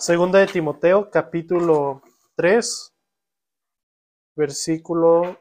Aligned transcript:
Segunda 0.00 0.38
de 0.38 0.46
Timoteo, 0.46 1.10
capítulo 1.10 2.00
3, 2.34 2.94
versículo 4.34 5.38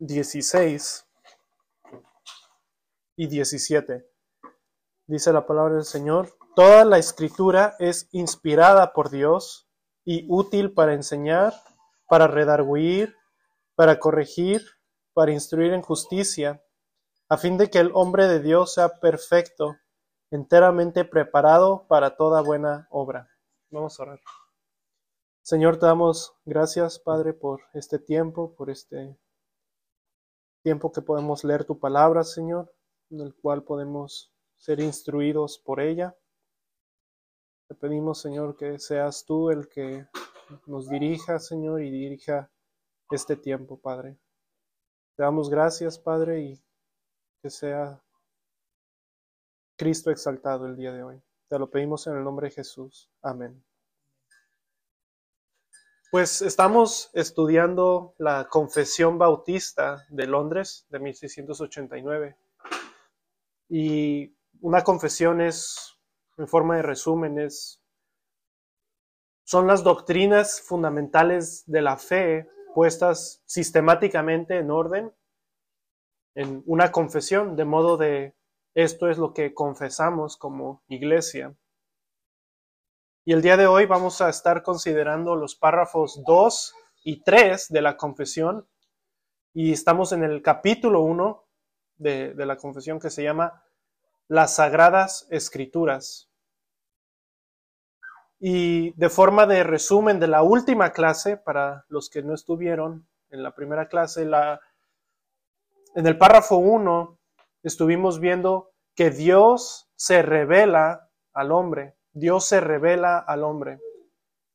16 0.00 1.06
y 3.14 3.28
17. 3.28 4.04
Dice 5.06 5.32
la 5.32 5.46
palabra 5.46 5.74
del 5.76 5.84
Señor, 5.84 6.28
toda 6.56 6.84
la 6.84 6.98
escritura 6.98 7.76
es 7.78 8.08
inspirada 8.10 8.92
por 8.92 9.10
Dios 9.10 9.70
y 10.04 10.26
útil 10.28 10.74
para 10.74 10.94
enseñar, 10.94 11.54
para 12.08 12.26
redarguir, 12.26 13.14
para 13.76 14.00
corregir, 14.00 14.66
para 15.14 15.30
instruir 15.30 15.72
en 15.72 15.82
justicia, 15.82 16.64
a 17.28 17.36
fin 17.36 17.56
de 17.56 17.70
que 17.70 17.78
el 17.78 17.92
hombre 17.94 18.26
de 18.26 18.40
Dios 18.40 18.74
sea 18.74 18.98
perfecto, 18.98 19.76
enteramente 20.32 21.04
preparado 21.04 21.86
para 21.86 22.16
toda 22.16 22.42
buena 22.42 22.88
obra. 22.90 23.28
Vamos 23.70 24.00
a 24.00 24.02
orar. 24.04 24.20
Señor, 25.42 25.78
te 25.78 25.84
damos 25.84 26.34
gracias, 26.46 26.98
Padre, 26.98 27.34
por 27.34 27.60
este 27.74 27.98
tiempo, 27.98 28.54
por 28.54 28.70
este 28.70 29.18
tiempo 30.62 30.90
que 30.90 31.02
podemos 31.02 31.44
leer 31.44 31.66
tu 31.66 31.78
palabra, 31.78 32.24
Señor, 32.24 32.74
en 33.10 33.20
el 33.20 33.34
cual 33.34 33.64
podemos 33.64 34.32
ser 34.56 34.80
instruidos 34.80 35.58
por 35.58 35.80
ella. 35.80 36.16
Te 37.68 37.74
pedimos, 37.74 38.22
Señor, 38.22 38.56
que 38.56 38.78
seas 38.78 39.26
tú 39.26 39.50
el 39.50 39.68
que 39.68 40.06
nos 40.66 40.88
dirija, 40.88 41.38
Señor, 41.38 41.82
y 41.82 41.90
dirija 41.90 42.50
este 43.10 43.36
tiempo, 43.36 43.78
Padre. 43.78 44.18
Te 45.14 45.24
damos 45.24 45.50
gracias, 45.50 45.98
Padre, 45.98 46.40
y 46.40 46.64
que 47.42 47.50
sea 47.50 48.02
Cristo 49.76 50.10
exaltado 50.10 50.66
el 50.66 50.76
día 50.76 50.92
de 50.92 51.02
hoy. 51.02 51.27
Te 51.48 51.58
lo 51.58 51.70
pedimos 51.70 52.06
en 52.06 52.16
el 52.16 52.24
nombre 52.24 52.48
de 52.48 52.54
Jesús. 52.54 53.10
Amén. 53.22 53.64
Pues 56.10 56.42
estamos 56.42 57.10
estudiando 57.14 58.14
la 58.18 58.48
Confesión 58.48 59.18
Bautista 59.18 60.04
de 60.10 60.26
Londres 60.26 60.86
de 60.90 60.98
1689. 60.98 62.36
Y 63.70 64.34
una 64.60 64.84
confesión 64.84 65.40
es, 65.40 65.98
en 66.36 66.48
forma 66.48 66.76
de 66.76 66.82
resúmenes, 66.82 67.82
son 69.44 69.66
las 69.66 69.82
doctrinas 69.82 70.60
fundamentales 70.60 71.64
de 71.66 71.82
la 71.82 71.96
fe 71.96 72.48
puestas 72.74 73.42
sistemáticamente 73.46 74.58
en 74.58 74.70
orden 74.70 75.12
en 76.34 76.62
una 76.66 76.92
confesión, 76.92 77.56
de 77.56 77.64
modo 77.64 77.96
de 77.96 78.37
esto 78.84 79.08
es 79.08 79.18
lo 79.18 79.34
que 79.34 79.54
confesamos 79.54 80.36
como 80.36 80.84
iglesia. 80.86 81.52
Y 83.24 83.32
el 83.32 83.42
día 83.42 83.56
de 83.56 83.66
hoy 83.66 83.86
vamos 83.86 84.20
a 84.20 84.28
estar 84.28 84.62
considerando 84.62 85.34
los 85.34 85.56
párrafos 85.56 86.22
2 86.24 86.74
y 87.02 87.24
3 87.24 87.70
de 87.70 87.82
la 87.82 87.96
confesión. 87.96 88.68
Y 89.52 89.72
estamos 89.72 90.12
en 90.12 90.22
el 90.22 90.42
capítulo 90.42 91.00
1 91.00 91.44
de, 91.96 92.34
de 92.34 92.46
la 92.46 92.56
confesión 92.56 93.00
que 93.00 93.10
se 93.10 93.24
llama 93.24 93.64
Las 94.28 94.54
Sagradas 94.54 95.26
Escrituras. 95.28 96.30
Y 98.38 98.92
de 98.92 99.08
forma 99.08 99.46
de 99.46 99.64
resumen 99.64 100.20
de 100.20 100.28
la 100.28 100.42
última 100.42 100.92
clase, 100.92 101.36
para 101.36 101.84
los 101.88 102.08
que 102.08 102.22
no 102.22 102.32
estuvieron 102.32 103.08
en 103.30 103.42
la 103.42 103.56
primera 103.56 103.88
clase, 103.88 104.24
la, 104.24 104.60
en 105.96 106.06
el 106.06 106.16
párrafo 106.16 106.58
1 106.58 107.18
estuvimos 107.62 108.20
viendo 108.20 108.67
que 108.98 109.10
Dios 109.12 109.88
se 109.94 110.22
revela 110.22 111.08
al 111.32 111.52
hombre, 111.52 111.94
Dios 112.10 112.46
se 112.46 112.60
revela 112.60 113.20
al 113.20 113.44
hombre, 113.44 113.78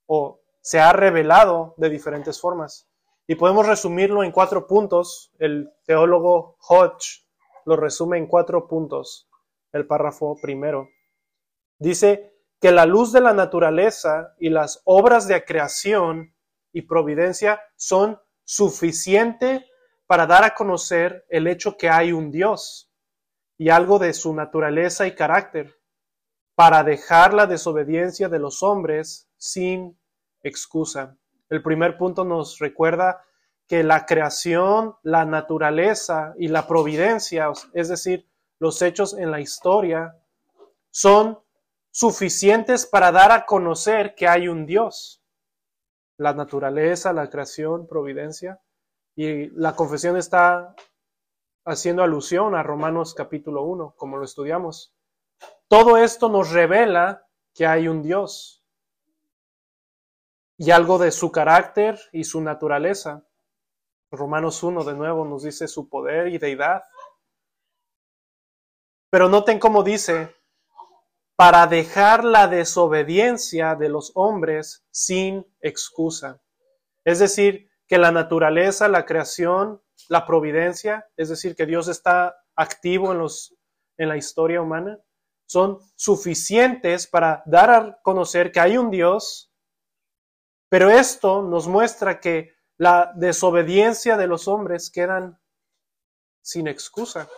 o 0.05 0.41
se 0.59 0.81
ha 0.81 0.91
revelado 0.91 1.75
de 1.77 1.89
diferentes 1.89 2.41
formas. 2.41 2.89
Y 3.25 3.35
podemos 3.35 3.65
resumirlo 3.65 4.21
en 4.21 4.33
cuatro 4.33 4.67
puntos. 4.67 5.31
El 5.39 5.71
teólogo 5.85 6.57
Hodge 6.59 7.25
lo 7.63 7.77
resume 7.77 8.17
en 8.17 8.27
cuatro 8.27 8.67
puntos, 8.67 9.29
el 9.71 9.87
párrafo 9.87 10.35
primero. 10.41 10.89
Dice 11.79 12.35
que 12.59 12.73
la 12.73 12.85
luz 12.85 13.13
de 13.13 13.21
la 13.21 13.31
naturaleza 13.31 14.35
y 14.39 14.49
las 14.49 14.81
obras 14.83 15.25
de 15.25 15.45
creación 15.45 16.35
y 16.73 16.81
providencia 16.81 17.61
son 17.77 18.19
suficientes 18.43 19.63
para 20.05 20.27
dar 20.27 20.43
a 20.43 20.53
conocer 20.53 21.25
el 21.29 21.47
hecho 21.47 21.77
que 21.77 21.87
hay 21.87 22.11
un 22.11 22.29
Dios 22.29 22.92
y 23.63 23.69
algo 23.69 23.97
de 23.97 24.12
su 24.12 24.34
naturaleza 24.34 25.07
y 25.07 25.16
carácter, 25.16 25.74
para 26.53 26.84
dejar 26.84 27.34
la 27.34 27.47
desobediencia 27.47 28.28
de 28.28 28.38
los 28.38 28.62
hombres 28.62 29.29
sin 29.38 29.97
excusa. 30.41 31.16
El 31.50 31.63
primer 31.63 31.97
punto 31.97 32.25
nos 32.25 32.59
recuerda 32.59 33.24
que 33.66 33.81
la 33.81 34.06
creación, 34.06 34.97
la 35.01 35.24
naturaleza 35.24 36.34
y 36.38 36.50
la 36.50 36.68
providencia, 36.68 37.53
es 37.74 37.88
decir, 37.88 38.28
los 38.59 38.81
hechos 38.81 39.13
en 39.18 39.31
la 39.31 39.40
historia, 39.40 40.13
son 40.91 41.40
suficientes 41.90 42.85
para 42.85 43.13
dar 43.13 43.31
a 43.31 43.45
conocer 43.45 44.13
que 44.13 44.28
hay 44.28 44.50
un 44.50 44.66
Dios. 44.66 45.24
La 46.18 46.34
naturaleza, 46.34 47.13
la 47.13 47.30
creación, 47.30 47.88
providencia. 47.88 48.59
Y 49.16 49.51
la 49.51 49.74
confesión 49.74 50.18
está 50.18 50.75
haciendo 51.66 52.03
alusión 52.03 52.56
a 52.56 52.63
Romanos 52.63 53.13
capítulo 53.13 53.63
1, 53.63 53.96
como 53.97 54.18
lo 54.18 54.25
estudiamos. 54.25 54.94
Todo 55.68 55.97
esto 55.97 56.29
nos 56.29 56.51
revela 56.51 57.28
que 57.53 57.66
hay 57.66 57.88
un 57.88 58.01
Dios 58.01 58.63
y 60.57 60.72
algo 60.72 60.97
de 60.97 61.12
su 61.12 61.31
carácter 61.31 62.00
y 62.12 62.24
su 62.24 62.41
naturaleza. 62.41 63.25
Romanos 64.12 64.62
1 64.63 64.84
de 64.84 64.94
nuevo 64.94 65.25
nos 65.25 65.44
dice 65.44 65.68
su 65.68 65.90
poder 65.90 66.28
y 66.28 66.38
deidad. 66.38 66.84
Pero 69.09 69.30
noten 69.30 69.59
cómo 69.59 69.84
dice, 69.84 70.35
para 71.35 71.68
dejar 71.68 72.24
la 72.24 72.47
desobediencia 72.47 73.75
de 73.75 73.90
los 73.90 74.12
hombres 74.16 74.85
sin 74.91 75.45
excusa. 75.62 76.41
Es 77.03 77.19
decir, 77.19 77.69
que 77.88 77.97
la 77.97 78.12
naturaleza, 78.12 78.88
la 78.88 79.06
creación, 79.06 79.82
la 80.09 80.25
providencia, 80.25 81.07
es 81.17 81.29
decir, 81.29 81.55
que 81.55 81.65
Dios 81.65 81.87
está 81.87 82.35
activo 82.55 83.11
en, 83.11 83.19
los, 83.19 83.55
en 83.97 84.09
la 84.09 84.17
historia 84.17 84.61
humana, 84.61 84.99
son 85.45 85.79
suficientes 85.95 87.07
para 87.07 87.43
dar 87.45 87.69
a 87.69 87.99
conocer 88.01 88.51
que 88.51 88.59
hay 88.59 88.77
un 88.77 88.89
Dios, 88.89 89.51
pero 90.69 90.89
esto 90.89 91.43
nos 91.43 91.67
muestra 91.67 92.19
que 92.19 92.53
la 92.77 93.11
desobediencia 93.15 94.17
de 94.17 94.27
los 94.27 94.47
hombres 94.47 94.89
quedan 94.89 95.39
sin 96.41 96.67
excusa. 96.67 97.29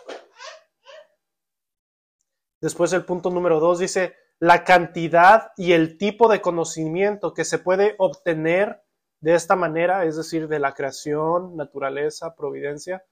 Después 2.60 2.92
el 2.92 3.04
punto 3.04 3.30
número 3.30 3.60
dos 3.60 3.78
dice, 3.78 4.16
la 4.38 4.64
cantidad 4.64 5.52
y 5.56 5.72
el 5.72 5.98
tipo 5.98 6.28
de 6.28 6.40
conocimiento 6.40 7.32
que 7.32 7.44
se 7.44 7.58
puede 7.58 7.94
obtener 7.98 8.82
de 9.20 9.34
esta 9.34 9.56
manera, 9.56 10.04
es 10.04 10.16
decir, 10.16 10.48
de 10.48 10.58
la 10.58 10.74
creación, 10.74 11.56
naturaleza, 11.56 12.34
providencia, 12.34 13.04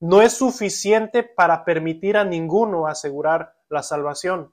no 0.00 0.20
es 0.20 0.36
suficiente 0.36 1.22
para 1.22 1.64
permitir 1.64 2.16
a 2.16 2.24
ninguno 2.24 2.86
asegurar 2.86 3.56
la 3.68 3.82
salvación. 3.82 4.52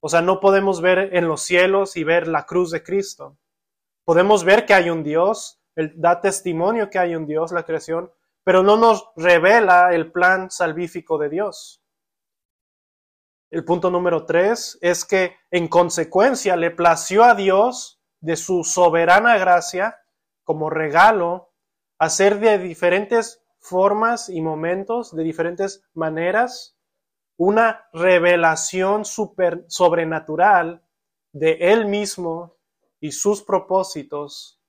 O 0.00 0.08
sea, 0.08 0.22
no 0.22 0.40
podemos 0.40 0.80
ver 0.80 1.14
en 1.14 1.28
los 1.28 1.42
cielos 1.42 1.96
y 1.96 2.04
ver 2.04 2.26
la 2.26 2.46
cruz 2.46 2.70
de 2.70 2.82
Cristo. 2.82 3.36
Podemos 4.04 4.44
ver 4.44 4.64
que 4.64 4.74
hay 4.74 4.90
un 4.90 5.02
Dios, 5.02 5.60
él 5.76 5.92
da 5.96 6.20
testimonio 6.20 6.90
que 6.90 6.98
hay 6.98 7.14
un 7.14 7.26
Dios, 7.26 7.52
la 7.52 7.64
creación, 7.64 8.10
pero 8.42 8.62
no 8.62 8.76
nos 8.76 9.10
revela 9.14 9.94
el 9.94 10.10
plan 10.10 10.50
salvífico 10.50 11.18
de 11.18 11.28
Dios. 11.28 11.82
El 13.50 13.64
punto 13.64 13.90
número 13.90 14.24
tres 14.24 14.78
es 14.80 15.04
que 15.04 15.36
en 15.50 15.68
consecuencia 15.68 16.56
le 16.56 16.70
plació 16.70 17.24
a 17.24 17.34
Dios 17.34 17.99
de 18.20 18.36
su 18.36 18.64
soberana 18.64 19.38
gracia 19.38 19.98
como 20.44 20.70
regalo, 20.70 21.52
hacer 21.98 22.40
de 22.40 22.58
diferentes 22.58 23.42
formas 23.58 24.28
y 24.28 24.40
momentos, 24.40 25.14
de 25.14 25.22
diferentes 25.22 25.82
maneras, 25.94 26.76
una 27.36 27.86
revelación 27.92 29.04
super, 29.04 29.64
sobrenatural 29.68 30.84
de 31.32 31.52
Él 31.72 31.86
mismo 31.86 32.56
y 33.00 33.12
sus 33.12 33.42
propósitos 33.42 34.60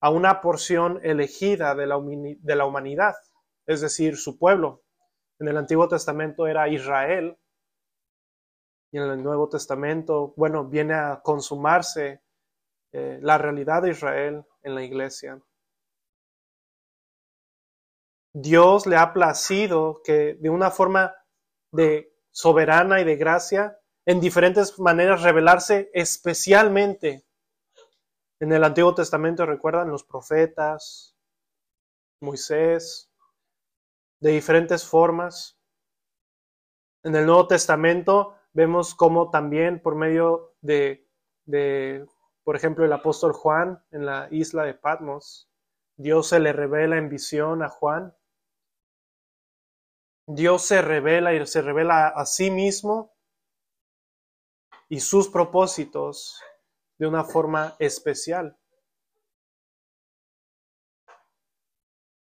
a 0.00 0.10
una 0.10 0.40
porción 0.40 1.00
elegida 1.02 1.74
de 1.74 1.86
la, 1.86 1.98
de 2.00 2.56
la 2.56 2.64
humanidad, 2.64 3.14
es 3.66 3.80
decir, 3.80 4.16
su 4.16 4.38
pueblo. 4.38 4.82
En 5.38 5.48
el 5.48 5.56
Antiguo 5.56 5.88
Testamento 5.88 6.46
era 6.46 6.68
Israel, 6.68 7.38
y 8.94 8.98
en 8.98 9.10
el 9.10 9.22
Nuevo 9.24 9.48
Testamento, 9.48 10.34
bueno, 10.36 10.66
viene 10.66 10.94
a 10.94 11.20
consumarse 11.20 12.23
eh, 12.96 13.18
la 13.20 13.38
realidad 13.38 13.82
de 13.82 13.90
Israel 13.90 14.44
en 14.62 14.74
la 14.76 14.84
iglesia. 14.84 15.42
Dios 18.32 18.86
le 18.86 18.96
ha 18.96 19.12
placido 19.12 20.00
que 20.04 20.34
de 20.34 20.48
una 20.48 20.70
forma 20.70 21.12
de 21.72 22.14
soberana 22.30 23.00
y 23.00 23.04
de 23.04 23.16
gracia 23.16 23.80
en 24.06 24.20
diferentes 24.20 24.78
maneras 24.78 25.22
revelarse 25.22 25.90
especialmente. 25.92 27.24
En 28.38 28.52
el 28.52 28.62
Antiguo 28.62 28.94
Testamento, 28.94 29.44
recuerdan, 29.44 29.90
los 29.90 30.04
profetas, 30.04 31.16
Moisés, 32.20 33.10
de 34.20 34.30
diferentes 34.30 34.86
formas. 34.86 35.58
En 37.02 37.16
el 37.16 37.26
Nuevo 37.26 37.48
Testamento 37.48 38.36
vemos 38.52 38.94
cómo 38.94 39.30
también 39.30 39.82
por 39.82 39.96
medio 39.96 40.54
de, 40.60 41.08
de, 41.44 42.06
por 42.44 42.56
ejemplo, 42.56 42.84
el 42.84 42.92
apóstol 42.92 43.32
Juan 43.32 43.82
en 43.90 44.04
la 44.04 44.28
isla 44.30 44.64
de 44.64 44.74
Patmos, 44.74 45.48
Dios 45.96 46.28
se 46.28 46.40
le 46.40 46.52
revela 46.52 46.98
en 46.98 47.08
visión 47.08 47.62
a 47.62 47.70
Juan. 47.70 48.14
Dios 50.26 50.62
se 50.62 50.82
revela 50.82 51.34
y 51.34 51.46
se 51.46 51.62
revela 51.62 52.08
a 52.08 52.26
sí 52.26 52.50
mismo 52.50 53.14
y 54.88 55.00
sus 55.00 55.28
propósitos 55.28 56.40
de 56.98 57.06
una 57.06 57.24
forma 57.24 57.76
especial. 57.78 58.58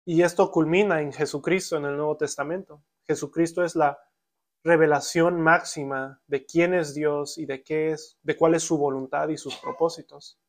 Y 0.06 0.22
esto 0.24 0.52
culmina 0.52 1.02
en 1.02 1.14
Jesucristo 1.14 1.78
en 1.78 1.86
el 1.86 1.96
Nuevo 1.96 2.18
Testamento. 2.18 2.84
Jesucristo 3.08 3.64
es 3.64 3.76
la 3.76 4.00
revelación 4.64 5.42
máxima 5.42 6.22
de 6.28 6.46
quién 6.46 6.74
es 6.74 6.94
Dios 6.94 7.38
y 7.38 7.46
de 7.46 7.64
qué 7.64 7.92
es, 7.92 8.18
de 8.22 8.38
cuál 8.38 8.56
es 8.56 8.64
su 8.64 8.78
voluntad 8.78 9.30
y 9.30 9.38
sus 9.38 9.56
propósitos. 9.58 10.40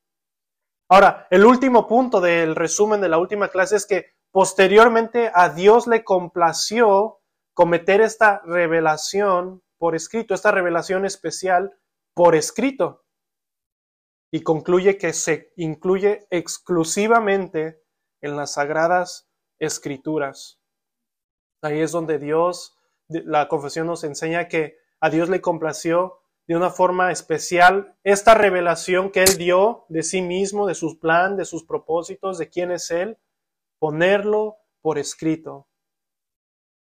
Ahora, 0.88 1.26
el 1.30 1.44
último 1.46 1.86
punto 1.86 2.20
del 2.20 2.54
resumen 2.54 3.00
de 3.00 3.08
la 3.08 3.18
última 3.18 3.48
clase 3.48 3.76
es 3.76 3.86
que 3.86 4.12
posteriormente 4.30 5.30
a 5.34 5.48
Dios 5.48 5.86
le 5.86 6.04
complació 6.04 7.20
cometer 7.54 8.00
esta 8.00 8.42
revelación 8.44 9.62
por 9.78 9.94
escrito, 9.94 10.34
esta 10.34 10.50
revelación 10.50 11.06
especial 11.06 11.72
por 12.14 12.34
escrito. 12.34 13.04
Y 14.30 14.42
concluye 14.42 14.98
que 14.98 15.12
se 15.12 15.52
incluye 15.56 16.26
exclusivamente 16.30 17.82
en 18.20 18.36
las 18.36 18.54
sagradas 18.54 19.28
escrituras. 19.58 20.60
Ahí 21.62 21.80
es 21.80 21.92
donde 21.92 22.18
Dios, 22.18 22.76
la 23.08 23.48
confesión 23.48 23.86
nos 23.86 24.04
enseña 24.04 24.48
que 24.48 24.78
a 25.00 25.10
Dios 25.10 25.28
le 25.28 25.40
complació 25.40 26.22
de 26.46 26.56
una 26.56 26.70
forma 26.70 27.12
especial 27.12 27.96
esta 28.04 28.34
revelación 28.34 29.10
que 29.10 29.22
Él 29.22 29.36
dio 29.38 29.84
de 29.88 30.02
sí 30.02 30.22
mismo, 30.22 30.66
de 30.66 30.74
su 30.74 30.98
plan, 30.98 31.36
de 31.36 31.44
sus 31.44 31.64
propósitos, 31.64 32.38
de 32.38 32.48
quién 32.48 32.70
es 32.70 32.90
Él, 32.90 33.18
ponerlo 33.78 34.56
por 34.80 34.98
escrito. 34.98 35.68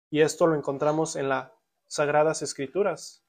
Y 0.10 0.22
esto 0.22 0.48
lo 0.48 0.56
encontramos 0.56 1.16
en 1.16 1.30
las 1.30 1.52
Sagradas 1.88 2.42
Escrituras. 2.42 3.23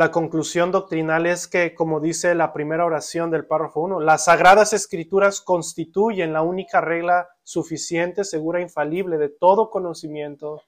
La 0.00 0.10
conclusión 0.10 0.72
doctrinal 0.72 1.26
es 1.26 1.46
que, 1.46 1.74
como 1.74 2.00
dice 2.00 2.34
la 2.34 2.54
primera 2.54 2.86
oración 2.86 3.30
del 3.30 3.46
párrafo 3.46 3.80
1, 3.80 4.00
las 4.00 4.24
sagradas 4.24 4.72
escrituras 4.72 5.42
constituyen 5.42 6.32
la 6.32 6.40
única 6.40 6.80
regla 6.80 7.28
suficiente, 7.42 8.24
segura, 8.24 8.62
infalible 8.62 9.18
de 9.18 9.28
todo 9.28 9.68
conocimiento, 9.68 10.62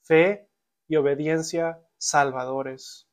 fe 0.00 0.48
y 0.86 0.96
obediencia 0.96 1.82
salvadores. 1.98 3.06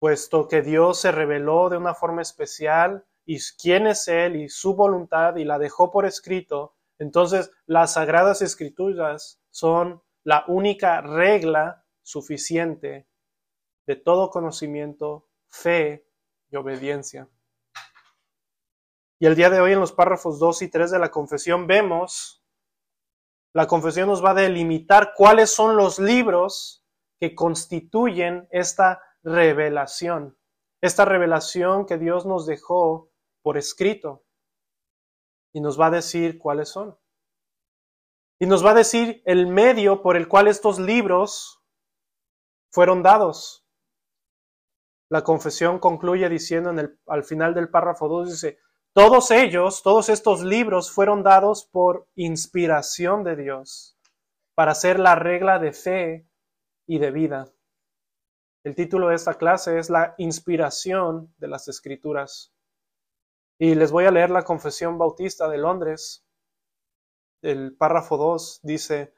Puesto 0.00 0.48
que 0.48 0.62
Dios 0.62 1.00
se 1.00 1.12
reveló 1.12 1.68
de 1.68 1.76
una 1.76 1.94
forma 1.94 2.22
especial 2.22 3.06
y 3.24 3.38
quién 3.56 3.86
es 3.86 4.08
Él 4.08 4.34
y 4.34 4.48
su 4.48 4.74
voluntad 4.74 5.36
y 5.36 5.44
la 5.44 5.60
dejó 5.60 5.92
por 5.92 6.06
escrito, 6.06 6.74
entonces 6.98 7.52
las 7.66 7.92
sagradas 7.92 8.42
escrituras 8.42 9.40
son 9.50 10.02
la 10.24 10.44
única 10.48 11.02
regla 11.02 11.84
suficiente 12.02 13.06
de 13.86 13.96
todo 13.96 14.30
conocimiento, 14.30 15.28
fe 15.48 16.06
y 16.50 16.56
obediencia. 16.56 17.28
Y 19.18 19.26
el 19.26 19.34
día 19.34 19.48
de 19.48 19.60
hoy 19.60 19.72
en 19.72 19.80
los 19.80 19.92
párrafos 19.92 20.38
2 20.38 20.62
y 20.62 20.68
3 20.68 20.90
de 20.90 20.98
la 20.98 21.10
confesión 21.10 21.66
vemos, 21.66 22.44
la 23.54 23.66
confesión 23.66 24.08
nos 24.08 24.22
va 24.22 24.32
a 24.32 24.34
delimitar 24.34 25.14
cuáles 25.16 25.50
son 25.50 25.76
los 25.76 25.98
libros 25.98 26.84
que 27.18 27.34
constituyen 27.34 28.46
esta 28.50 29.02
revelación, 29.22 30.36
esta 30.82 31.06
revelación 31.06 31.86
que 31.86 31.96
Dios 31.96 32.26
nos 32.26 32.46
dejó 32.46 33.10
por 33.42 33.56
escrito. 33.56 34.24
Y 35.54 35.60
nos 35.60 35.80
va 35.80 35.86
a 35.86 35.90
decir 35.90 36.38
cuáles 36.38 36.68
son. 36.68 36.98
Y 38.38 38.44
nos 38.44 38.64
va 38.64 38.72
a 38.72 38.74
decir 38.74 39.22
el 39.24 39.46
medio 39.46 40.02
por 40.02 40.18
el 40.18 40.28
cual 40.28 40.48
estos 40.48 40.78
libros 40.78 41.62
fueron 42.70 43.02
dados. 43.02 43.65
La 45.08 45.22
confesión 45.22 45.78
concluye 45.78 46.28
diciendo 46.28 46.70
en 46.70 46.78
el, 46.80 46.98
al 47.06 47.24
final 47.24 47.54
del 47.54 47.68
párrafo 47.68 48.08
2, 48.08 48.30
dice, 48.30 48.58
todos 48.92 49.30
ellos, 49.30 49.82
todos 49.82 50.08
estos 50.08 50.42
libros 50.42 50.90
fueron 50.90 51.22
dados 51.22 51.66
por 51.70 52.08
inspiración 52.14 53.24
de 53.24 53.36
Dios 53.36 53.96
para 54.54 54.74
ser 54.74 54.98
la 54.98 55.14
regla 55.14 55.58
de 55.58 55.72
fe 55.72 56.26
y 56.86 56.98
de 56.98 57.10
vida. 57.10 57.52
El 58.64 58.74
título 58.74 59.08
de 59.08 59.14
esta 59.14 59.34
clase 59.34 59.78
es 59.78 59.90
La 59.90 60.14
inspiración 60.16 61.32
de 61.36 61.46
las 61.46 61.68
escrituras. 61.68 62.54
Y 63.58 63.74
les 63.74 63.92
voy 63.92 64.06
a 64.06 64.10
leer 64.10 64.30
la 64.30 64.44
Confesión 64.44 64.98
Bautista 64.98 65.46
de 65.48 65.58
Londres. 65.58 66.26
El 67.42 67.76
párrafo 67.76 68.16
2 68.16 68.60
dice, 68.62 69.12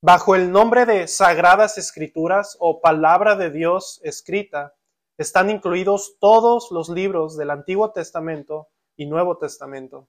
Bajo 0.00 0.36
el 0.36 0.52
nombre 0.52 0.86
de 0.86 1.08
Sagradas 1.08 1.76
Escrituras 1.76 2.56
o 2.60 2.80
Palabra 2.80 3.34
de 3.34 3.50
Dios 3.50 4.00
escrita, 4.04 4.77
están 5.18 5.50
incluidos 5.50 6.16
todos 6.20 6.70
los 6.70 6.88
libros 6.88 7.36
del 7.36 7.50
Antiguo 7.50 7.90
Testamento 7.90 8.68
y 8.96 9.06
Nuevo 9.06 9.36
Testamento, 9.36 10.08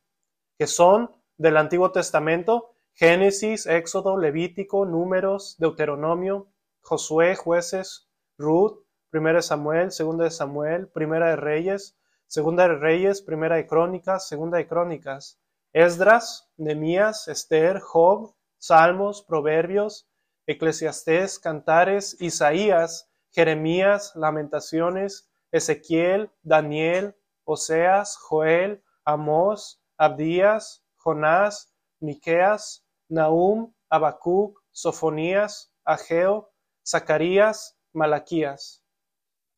que 0.57 0.67
son 0.67 1.11
del 1.37 1.57
Antiguo 1.57 1.91
Testamento 1.91 2.75
Génesis, 2.93 3.65
Éxodo, 3.65 4.17
Levítico, 4.17 4.85
Números, 4.85 5.55
Deuteronomio, 5.57 6.47
Josué, 6.81 7.35
Jueces, 7.35 8.09
Ruth, 8.37 8.83
Primera 9.09 9.37
de 9.37 9.43
Samuel, 9.43 9.91
Segunda 9.91 10.25
de 10.25 10.31
Samuel, 10.31 10.87
Primera 10.89 11.29
de 11.29 11.35
Reyes, 11.37 11.97
Segunda 12.27 12.67
de 12.67 12.75
Reyes, 12.75 13.21
Primera 13.21 13.55
de 13.55 13.65
Crónicas, 13.65 14.27
Segunda 14.27 14.57
de 14.57 14.67
Crónicas, 14.67 15.39
Esdras, 15.73 16.51
Nemías, 16.57 17.27
Esther, 17.27 17.79
Job, 17.79 18.35
Salmos, 18.57 19.23
Proverbios, 19.23 20.07
Eclesiastés, 20.45 21.39
Cantares, 21.39 22.17
Isaías, 22.19 23.08
Jeremías, 23.31 24.13
Lamentaciones, 24.15 25.29
Ezequiel, 25.51 26.31
Daniel, 26.43 27.15
Oseas, 27.43 28.17
Joel, 28.17 28.83
Amós, 29.05 29.81
Abdías, 29.97 30.83
Jonás, 30.97 31.73
Miqueas, 31.99 32.85
Nahum, 33.09 33.73
Habacuc, 33.89 34.59
Sofonías, 34.71 35.73
Ageo, 35.83 36.51
Zacarías, 36.85 37.77
Malaquías. 37.93 38.83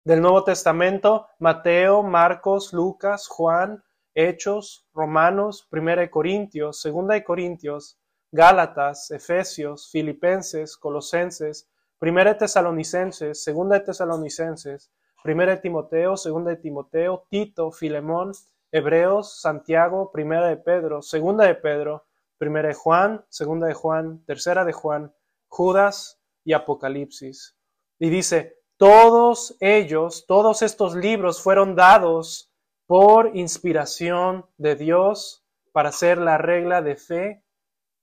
Del 0.03 0.21
Nuevo 0.21 0.43
Testamento, 0.43 1.27
Mateo, 1.37 2.01
Marcos, 2.01 2.73
Lucas, 2.73 3.27
Juan, 3.27 3.83
Hechos, 4.15 4.87
Romanos, 4.93 5.67
Primera 5.69 6.01
de 6.01 6.09
Corintios, 6.09 6.81
Segunda 6.81 7.13
de 7.13 7.23
Corintios, 7.23 7.99
Gálatas, 8.31 9.11
Efesios, 9.11 9.89
Filipenses, 9.91 10.77
Colosenses, 10.77 11.69
Primera 12.01 12.33
de 12.33 12.39
Tesalonicenses, 12.39 13.43
Segunda 13.43 13.77
de 13.77 13.85
Tesalonicenses, 13.85 14.91
Primera 15.21 15.51
de 15.51 15.61
Timoteo, 15.61 16.17
Segunda 16.17 16.49
de 16.49 16.57
Timoteo, 16.57 17.27
Tito, 17.29 17.71
Filemón, 17.71 18.31
Hebreos, 18.71 19.39
Santiago, 19.39 20.11
Primera 20.11 20.47
de 20.47 20.57
Pedro, 20.57 21.03
Segunda 21.03 21.45
de 21.45 21.53
Pedro, 21.53 22.07
Primera 22.39 22.69
de 22.69 22.73
Juan, 22.73 23.23
Segunda 23.29 23.67
de 23.67 23.75
Juan, 23.75 24.25
Tercera 24.25 24.65
de 24.65 24.73
Juan, 24.73 25.13
Judas 25.47 26.19
y 26.43 26.53
Apocalipsis. 26.53 27.55
Y 27.99 28.09
dice, 28.09 28.57
todos 28.77 29.55
ellos, 29.59 30.25
todos 30.27 30.63
estos 30.63 30.95
libros 30.95 31.39
fueron 31.39 31.75
dados 31.75 32.51
por 32.87 33.37
inspiración 33.37 34.47
de 34.57 34.75
Dios 34.75 35.45
para 35.71 35.91
ser 35.91 36.17
la 36.17 36.39
regla 36.39 36.81
de 36.81 36.95
fe 36.95 37.43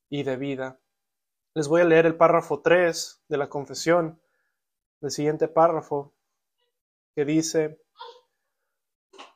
y 0.09 0.23
de 0.23 0.37
vida. 0.37 0.78
Les 1.59 1.67
voy 1.67 1.81
a 1.81 1.85
leer 1.85 2.07
el 2.07 2.15
párrafo 2.15 2.61
3 2.61 3.25
de 3.27 3.37
la 3.37 3.49
confesión, 3.49 4.23
el 5.00 5.11
siguiente 5.11 5.49
párrafo, 5.49 6.15
que 7.17 7.25
dice 7.25 7.81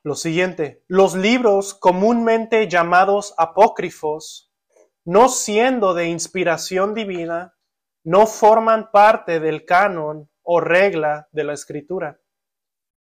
lo 0.04 0.14
siguiente, 0.14 0.84
los 0.86 1.16
libros 1.16 1.74
comúnmente 1.74 2.68
llamados 2.68 3.34
apócrifos, 3.38 4.52
no 5.04 5.28
siendo 5.28 5.94
de 5.94 6.10
inspiración 6.10 6.94
divina, 6.94 7.56
no 8.04 8.28
forman 8.28 8.92
parte 8.92 9.40
del 9.40 9.64
canon 9.64 10.30
o 10.44 10.60
regla 10.60 11.26
de 11.32 11.42
la 11.42 11.54
escritura. 11.54 12.20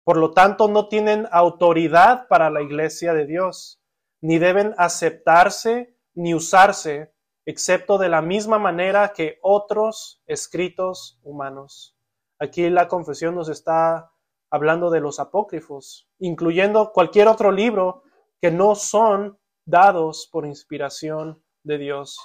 Por 0.06 0.16
lo 0.16 0.32
tanto, 0.32 0.70
no 0.70 0.88
tienen 0.88 1.28
autoridad 1.34 2.30
para 2.30 2.50
la 2.50 2.62
iglesia 2.62 3.14
de 3.14 3.26
Dios, 3.26 3.82
ni 4.22 4.40
deben 4.40 4.74
aceptarse 4.78 5.94
ni 6.14 6.34
usarse 6.34 7.12
excepto 7.50 7.98
de 7.98 8.10
la 8.10 8.22
misma 8.22 8.60
manera 8.60 9.12
que 9.12 9.40
otros 9.42 10.22
escritos 10.28 11.20
humanos. 11.24 11.98
Aquí 12.38 12.70
la 12.70 12.88
confesión 12.88 13.34
nos 13.34 13.50
está 13.50 14.12
hablando 14.52 14.92
de 14.92 15.00
los 15.00 15.20
apócrifos, 15.20 16.08
incluyendo 16.20 16.92
cualquier 16.92 17.28
otro 17.28 17.52
libro 17.52 18.04
que 18.40 18.52
no 18.52 18.76
son 18.76 19.40
dados 19.66 20.30
por 20.32 20.46
inspiración 20.46 21.44
de 21.64 21.80
Dios. 21.80 22.20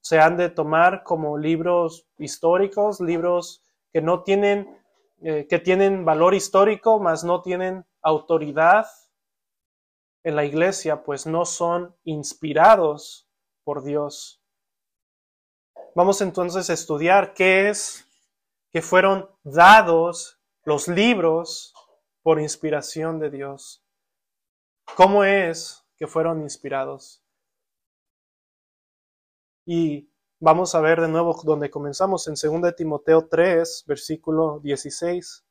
Se 0.00 0.20
han 0.20 0.38
de 0.38 0.48
tomar 0.48 1.02
como 1.02 1.36
libros 1.36 2.08
históricos, 2.16 2.98
libros 2.98 3.62
que 3.92 4.00
no 4.00 4.22
tienen, 4.22 4.82
eh, 5.20 5.46
que 5.50 5.58
tienen 5.58 6.06
valor 6.06 6.34
histórico, 6.34 6.98
mas 6.98 7.24
no 7.24 7.42
tienen 7.42 7.84
autoridad 8.00 8.86
en 10.24 10.34
la 10.34 10.46
iglesia, 10.46 11.04
pues 11.04 11.26
no 11.26 11.44
son 11.44 11.94
inspirados 12.04 13.28
por 13.64 13.84
Dios. 13.84 14.42
Vamos 15.96 16.20
entonces 16.20 16.68
a 16.68 16.74
estudiar 16.74 17.32
qué 17.32 17.70
es 17.70 18.06
que 18.70 18.82
fueron 18.82 19.30
dados 19.44 20.38
los 20.62 20.88
libros 20.88 21.72
por 22.22 22.38
inspiración 22.38 23.18
de 23.18 23.30
Dios. 23.30 23.82
¿Cómo 24.94 25.24
es 25.24 25.86
que 25.96 26.06
fueron 26.06 26.42
inspirados? 26.42 27.24
Y 29.64 30.12
vamos 30.38 30.74
a 30.74 30.82
ver 30.82 31.00
de 31.00 31.08
nuevo 31.08 31.34
donde 31.42 31.70
comenzamos 31.70 32.28
en 32.28 32.34
2 32.60 32.76
Timoteo 32.76 33.26
3, 33.26 33.84
versículo 33.86 34.60
16. 34.60 35.46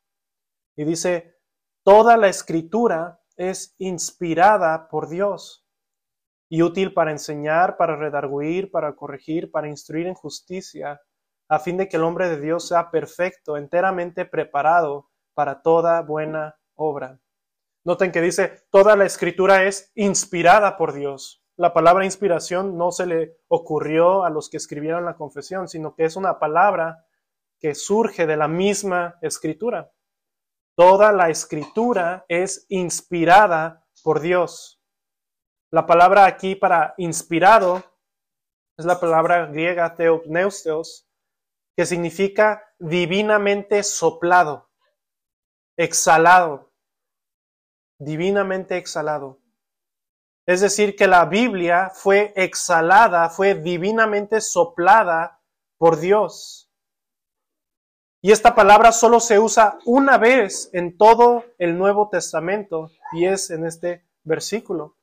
Y 0.75 0.83
dice, 0.85 1.39
toda 1.83 2.17
la 2.17 2.27
escritura 2.27 3.19
es 3.35 3.73
inspirada 3.79 4.89
por 4.89 5.09
Dios 5.09 5.64
y 6.55 6.61
útil 6.61 6.93
para 6.93 7.11
enseñar, 7.11 7.75
para 7.75 7.97
redarguir, 7.97 8.71
para 8.71 8.95
corregir, 8.95 9.51
para 9.51 9.67
instruir 9.67 10.07
en 10.07 10.13
justicia, 10.13 11.01
a 11.49 11.59
fin 11.59 11.75
de 11.75 11.89
que 11.89 11.97
el 11.97 12.03
hombre 12.03 12.29
de 12.29 12.39
Dios 12.39 12.69
sea 12.69 12.91
perfecto, 12.91 13.57
enteramente 13.57 14.23
preparado 14.23 15.09
para 15.33 15.61
toda 15.61 16.01
buena 16.01 16.55
obra. 16.75 17.19
Noten 17.83 18.13
que 18.13 18.21
dice, 18.21 18.63
toda 18.71 18.95
la 18.95 19.03
escritura 19.03 19.65
es 19.65 19.91
inspirada 19.95 20.77
por 20.77 20.93
Dios. 20.93 21.43
La 21.57 21.73
palabra 21.73 22.05
inspiración 22.05 22.77
no 22.77 22.93
se 22.93 23.05
le 23.05 23.35
ocurrió 23.49 24.23
a 24.23 24.29
los 24.29 24.49
que 24.49 24.55
escribieron 24.55 25.03
la 25.03 25.17
confesión, 25.17 25.67
sino 25.67 25.93
que 25.93 26.05
es 26.05 26.15
una 26.15 26.39
palabra 26.39 27.05
que 27.59 27.75
surge 27.75 28.25
de 28.25 28.37
la 28.37 28.47
misma 28.47 29.17
escritura. 29.21 29.91
Toda 30.77 31.11
la 31.11 31.29
escritura 31.29 32.23
es 32.29 32.65
inspirada 32.69 33.85
por 34.03 34.21
Dios. 34.21 34.74
La 35.75 35.85
palabra 35.85 36.23
aquí 36.25 36.55
para 36.55 36.93
inspirado 36.95 37.83
es 38.77 38.85
la 38.85 38.97
palabra 38.97 39.47
griega 39.47 39.93
theopneustos, 39.93 41.05
que 41.75 41.85
significa 41.85 42.63
divinamente 42.79 43.83
soplado, 43.83 44.69
exhalado, 45.75 46.71
divinamente 47.99 48.77
exhalado. 48.77 49.41
Es 50.45 50.61
decir, 50.61 50.95
que 50.95 51.07
la 51.07 51.25
Biblia 51.25 51.91
fue 51.93 52.31
exhalada, 52.37 53.29
fue 53.29 53.55
divinamente 53.55 54.39
soplada 54.39 55.41
por 55.77 55.99
Dios. 55.99 56.71
Y 58.21 58.31
esta 58.31 58.55
palabra 58.55 58.93
solo 58.93 59.19
se 59.19 59.39
usa 59.39 59.77
una 59.83 60.17
vez 60.17 60.69
en 60.71 60.95
todo 60.95 61.43
el 61.57 61.77
Nuevo 61.77 62.07
Testamento 62.07 62.91
y 63.11 63.25
es 63.25 63.49
en 63.49 63.65
este 63.65 64.07
versículo. 64.23 64.94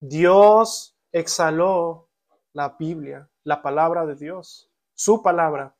Dios 0.00 0.96
exhaló 1.12 2.08
la 2.52 2.76
Biblia, 2.78 3.30
la 3.44 3.62
palabra 3.62 4.06
de 4.06 4.16
Dios 4.16 4.70
su 5.00 5.22
palabra. 5.22 5.74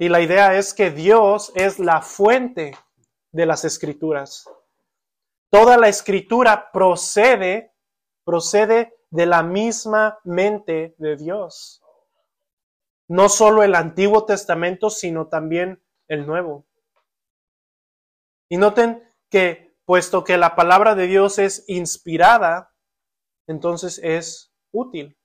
Y 0.00 0.08
la 0.08 0.20
idea 0.20 0.56
es 0.56 0.74
que 0.74 0.90
Dios 0.90 1.52
es 1.54 1.78
la 1.78 2.02
fuente 2.02 2.76
de 3.30 3.46
las 3.46 3.64
escrituras. 3.64 4.50
Toda 5.48 5.76
la 5.76 5.86
escritura 5.88 6.72
procede, 6.72 7.72
procede 8.24 8.96
de 9.10 9.26
la 9.26 9.44
misma 9.44 10.18
mente 10.24 10.96
de 10.98 11.16
Dios. 11.16 11.80
No 13.06 13.28
solo 13.28 13.62
el 13.62 13.76
Antiguo 13.76 14.26
Testamento, 14.26 14.90
sino 14.90 15.28
también 15.28 15.80
el 16.08 16.26
Nuevo. 16.26 16.66
Y 18.48 18.56
noten 18.56 19.08
que, 19.30 19.78
puesto 19.84 20.24
que 20.24 20.36
la 20.36 20.56
palabra 20.56 20.96
de 20.96 21.06
Dios 21.06 21.38
es 21.38 21.64
inspirada, 21.68 22.74
entonces 23.48 23.98
es 24.04 24.52
útil. 24.72 25.18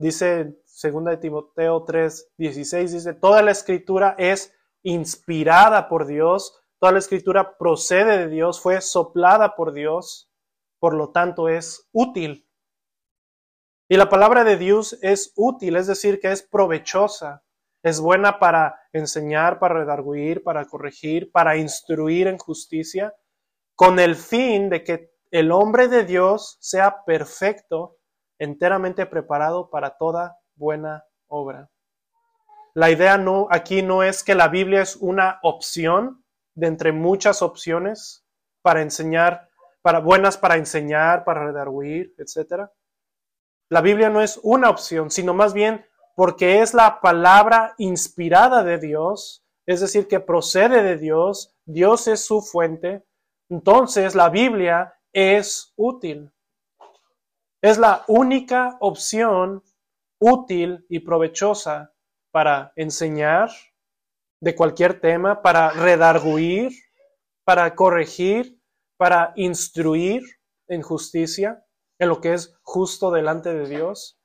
Dice 0.00 0.60
segunda 0.64 1.10
de 1.10 1.18
Timoteo 1.18 1.84
3, 1.84 2.32
16 2.38 2.92
dice, 2.92 3.14
toda 3.14 3.42
la 3.42 3.50
escritura 3.50 4.14
es 4.18 4.54
inspirada 4.82 5.88
por 5.88 6.06
Dios, 6.06 6.60
toda 6.80 6.92
la 6.92 6.98
escritura 7.00 7.56
procede 7.58 8.18
de 8.18 8.28
Dios, 8.28 8.60
fue 8.60 8.80
soplada 8.80 9.56
por 9.56 9.72
Dios, 9.72 10.30
por 10.80 10.94
lo 10.94 11.10
tanto 11.10 11.48
es 11.48 11.88
útil. 11.92 12.48
Y 13.90 13.96
la 13.96 14.08
palabra 14.08 14.44
de 14.44 14.56
Dios 14.56 14.98
es 15.02 15.32
útil, 15.36 15.76
es 15.76 15.86
decir, 15.86 16.20
que 16.20 16.30
es 16.30 16.42
provechosa, 16.42 17.42
es 17.82 18.00
buena 18.00 18.38
para 18.38 18.80
enseñar, 18.92 19.58
para 19.58 19.80
redarguir, 19.80 20.42
para 20.42 20.64
corregir, 20.66 21.32
para 21.32 21.56
instruir 21.56 22.28
en 22.28 22.38
justicia, 22.38 23.14
con 23.74 23.98
el 23.98 24.14
fin 24.14 24.68
de 24.68 24.84
que 24.84 25.17
el 25.30 25.52
hombre 25.52 25.88
de 25.88 26.04
Dios 26.04 26.56
sea 26.60 27.04
perfecto, 27.04 27.96
enteramente 28.38 29.06
preparado 29.06 29.70
para 29.70 29.96
toda 29.96 30.38
buena 30.54 31.04
obra. 31.26 31.70
La 32.74 32.90
idea 32.90 33.18
no, 33.18 33.48
aquí 33.50 33.82
no 33.82 34.02
es 34.02 34.22
que 34.22 34.34
la 34.34 34.48
Biblia 34.48 34.82
es 34.82 34.96
una 34.96 35.40
opción 35.42 36.24
de 36.54 36.68
entre 36.68 36.92
muchas 36.92 37.42
opciones 37.42 38.24
para 38.62 38.82
enseñar, 38.82 39.48
para 39.82 40.00
buenas 40.00 40.36
para 40.36 40.56
enseñar, 40.56 41.24
para 41.24 41.46
redarguir, 41.46 42.14
etc. 42.18 42.68
La 43.68 43.80
Biblia 43.80 44.10
no 44.10 44.20
es 44.20 44.38
una 44.42 44.70
opción, 44.70 45.10
sino 45.10 45.34
más 45.34 45.52
bien 45.54 45.84
porque 46.14 46.62
es 46.62 46.74
la 46.74 47.00
palabra 47.00 47.74
inspirada 47.78 48.64
de 48.64 48.78
Dios, 48.78 49.44
es 49.66 49.80
decir, 49.80 50.08
que 50.08 50.20
procede 50.20 50.82
de 50.82 50.96
Dios, 50.96 51.54
Dios 51.64 52.08
es 52.08 52.24
su 52.24 52.42
fuente, 52.42 53.04
entonces 53.48 54.14
la 54.14 54.28
Biblia 54.28 54.97
es 55.12 55.72
útil. 55.76 56.32
Es 57.60 57.78
la 57.78 58.04
única 58.06 58.76
opción 58.80 59.62
útil 60.20 60.86
y 60.88 61.00
provechosa 61.00 61.92
para 62.30 62.72
enseñar 62.76 63.50
de 64.40 64.54
cualquier 64.54 65.00
tema, 65.00 65.42
para 65.42 65.70
redarguir, 65.70 66.72
para 67.44 67.74
corregir, 67.74 68.60
para 68.96 69.32
instruir 69.36 70.22
en 70.68 70.82
justicia, 70.82 71.64
en 71.98 72.08
lo 72.08 72.20
que 72.20 72.34
es 72.34 72.54
justo 72.62 73.10
delante 73.10 73.52
de 73.52 73.68
Dios. 73.68 74.20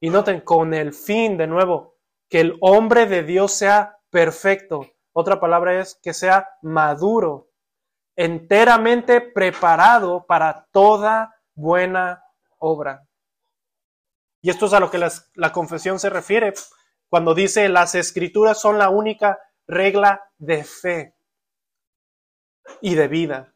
Y 0.00 0.10
noten, 0.10 0.40
con 0.40 0.74
el 0.74 0.92
fin, 0.92 1.38
de 1.38 1.46
nuevo, 1.46 1.96
que 2.28 2.40
el 2.40 2.58
hombre 2.60 3.06
de 3.06 3.22
Dios 3.22 3.52
sea 3.52 3.98
perfecto. 4.10 4.82
Otra 5.12 5.40
palabra 5.40 5.80
es 5.80 5.98
que 6.02 6.12
sea 6.12 6.48
maduro, 6.60 7.45
enteramente 8.16 9.20
preparado 9.20 10.26
para 10.26 10.66
toda 10.72 11.36
buena 11.54 12.24
obra. 12.58 13.06
Y 14.40 14.50
esto 14.50 14.66
es 14.66 14.72
a 14.72 14.80
lo 14.80 14.90
que 14.90 14.98
la 15.34 15.52
confesión 15.52 15.98
se 15.98 16.10
refiere 16.10 16.54
cuando 17.08 17.34
dice 17.34 17.68
las 17.68 17.94
escrituras 17.94 18.60
son 18.60 18.78
la 18.78 18.90
única 18.90 19.38
regla 19.66 20.22
de 20.38 20.64
fe 20.64 21.14
y 22.80 22.94
de 22.94 23.08
vida, 23.08 23.54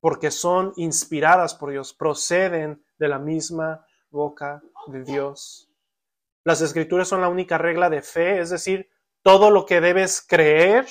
porque 0.00 0.30
son 0.30 0.72
inspiradas 0.76 1.54
por 1.54 1.70
Dios, 1.70 1.92
proceden 1.92 2.84
de 2.98 3.08
la 3.08 3.18
misma 3.18 3.86
boca 4.10 4.62
de 4.86 5.04
Dios. 5.04 5.70
Las 6.44 6.62
escrituras 6.62 7.08
son 7.08 7.20
la 7.20 7.28
única 7.28 7.58
regla 7.58 7.90
de 7.90 8.02
fe, 8.02 8.40
es 8.40 8.50
decir, 8.50 8.88
todo 9.22 9.50
lo 9.50 9.66
que 9.66 9.80
debes 9.80 10.24
creer 10.26 10.86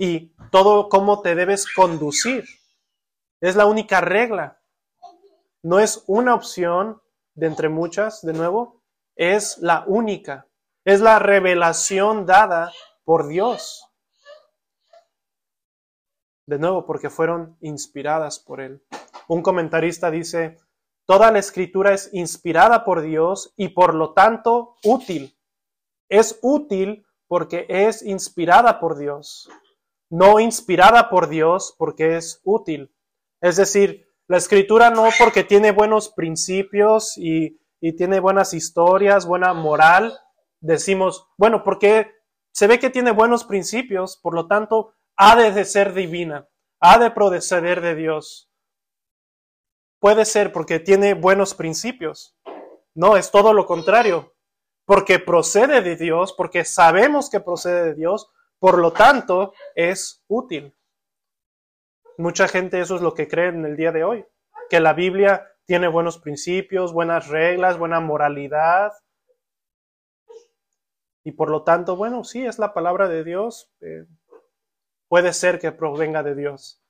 y 0.00 0.32
todo 0.50 0.88
cómo 0.88 1.20
te 1.20 1.34
debes 1.34 1.70
conducir. 1.70 2.46
Es 3.42 3.54
la 3.54 3.66
única 3.66 4.00
regla. 4.00 4.62
No 5.62 5.78
es 5.78 6.04
una 6.06 6.34
opción, 6.34 7.02
de 7.34 7.46
entre 7.46 7.68
muchas, 7.68 8.22
de 8.22 8.32
nuevo, 8.32 8.82
es 9.14 9.58
la 9.58 9.84
única. 9.86 10.46
Es 10.86 11.02
la 11.02 11.18
revelación 11.18 12.24
dada 12.24 12.72
por 13.04 13.28
Dios. 13.28 13.86
De 16.46 16.58
nuevo, 16.58 16.86
porque 16.86 17.10
fueron 17.10 17.58
inspiradas 17.60 18.38
por 18.38 18.62
Él. 18.62 18.82
Un 19.28 19.42
comentarista 19.42 20.10
dice, 20.10 20.56
toda 21.04 21.30
la 21.30 21.40
escritura 21.40 21.92
es 21.92 22.08
inspirada 22.14 22.86
por 22.86 23.02
Dios 23.02 23.52
y 23.54 23.68
por 23.68 23.94
lo 23.94 24.14
tanto 24.14 24.76
útil. 24.82 25.38
Es 26.08 26.38
útil 26.40 27.04
porque 27.28 27.66
es 27.68 28.02
inspirada 28.02 28.80
por 28.80 28.96
Dios, 28.96 29.48
no 30.10 30.40
inspirada 30.40 31.08
por 31.08 31.28
Dios 31.28 31.74
porque 31.78 32.16
es 32.16 32.40
útil. 32.44 32.92
Es 33.40 33.56
decir, 33.56 34.06
la 34.28 34.36
escritura 34.36 34.90
no 34.90 35.08
porque 35.18 35.44
tiene 35.44 35.72
buenos 35.72 36.10
principios 36.10 37.16
y, 37.16 37.58
y 37.80 37.96
tiene 37.96 38.20
buenas 38.20 38.52
historias, 38.52 39.26
buena 39.26 39.54
moral, 39.54 40.18
decimos, 40.60 41.26
bueno, 41.38 41.62
porque 41.64 42.12
se 42.52 42.66
ve 42.66 42.78
que 42.78 42.90
tiene 42.90 43.12
buenos 43.12 43.44
principios, 43.44 44.16
por 44.16 44.34
lo 44.34 44.46
tanto, 44.46 44.94
ha 45.16 45.36
de 45.36 45.64
ser 45.64 45.94
divina, 45.94 46.48
ha 46.80 46.98
de 46.98 47.10
proceder 47.10 47.80
de 47.80 47.94
Dios. 47.94 48.50
Puede 50.00 50.24
ser 50.24 50.52
porque 50.52 50.80
tiene 50.80 51.14
buenos 51.14 51.54
principios. 51.54 52.36
No, 52.94 53.16
es 53.16 53.30
todo 53.30 53.52
lo 53.52 53.66
contrario. 53.66 54.34
Porque 54.86 55.18
procede 55.18 55.82
de 55.82 55.94
Dios, 55.96 56.32
porque 56.32 56.64
sabemos 56.64 57.30
que 57.30 57.38
procede 57.38 57.84
de 57.84 57.94
Dios, 57.94 58.30
por 58.60 58.78
lo 58.78 58.92
tanto, 58.92 59.54
es 59.74 60.22
útil. 60.28 60.76
Mucha 62.18 62.46
gente 62.46 62.80
eso 62.80 62.94
es 62.96 63.02
lo 63.02 63.14
que 63.14 63.26
cree 63.26 63.48
en 63.48 63.64
el 63.64 63.76
día 63.76 63.90
de 63.90 64.04
hoy, 64.04 64.26
que 64.68 64.78
la 64.78 64.92
Biblia 64.92 65.50
tiene 65.64 65.88
buenos 65.88 66.18
principios, 66.18 66.92
buenas 66.92 67.28
reglas, 67.28 67.78
buena 67.78 68.00
moralidad. 68.00 68.92
Y 71.24 71.32
por 71.32 71.50
lo 71.50 71.64
tanto, 71.64 71.96
bueno, 71.96 72.22
sí, 72.22 72.44
es 72.44 72.58
la 72.58 72.74
palabra 72.74 73.08
de 73.08 73.24
Dios. 73.24 73.72
Eh, 73.80 74.04
puede 75.08 75.32
ser 75.32 75.58
que 75.58 75.72
provenga 75.72 76.22
de 76.22 76.34
Dios. 76.34 76.82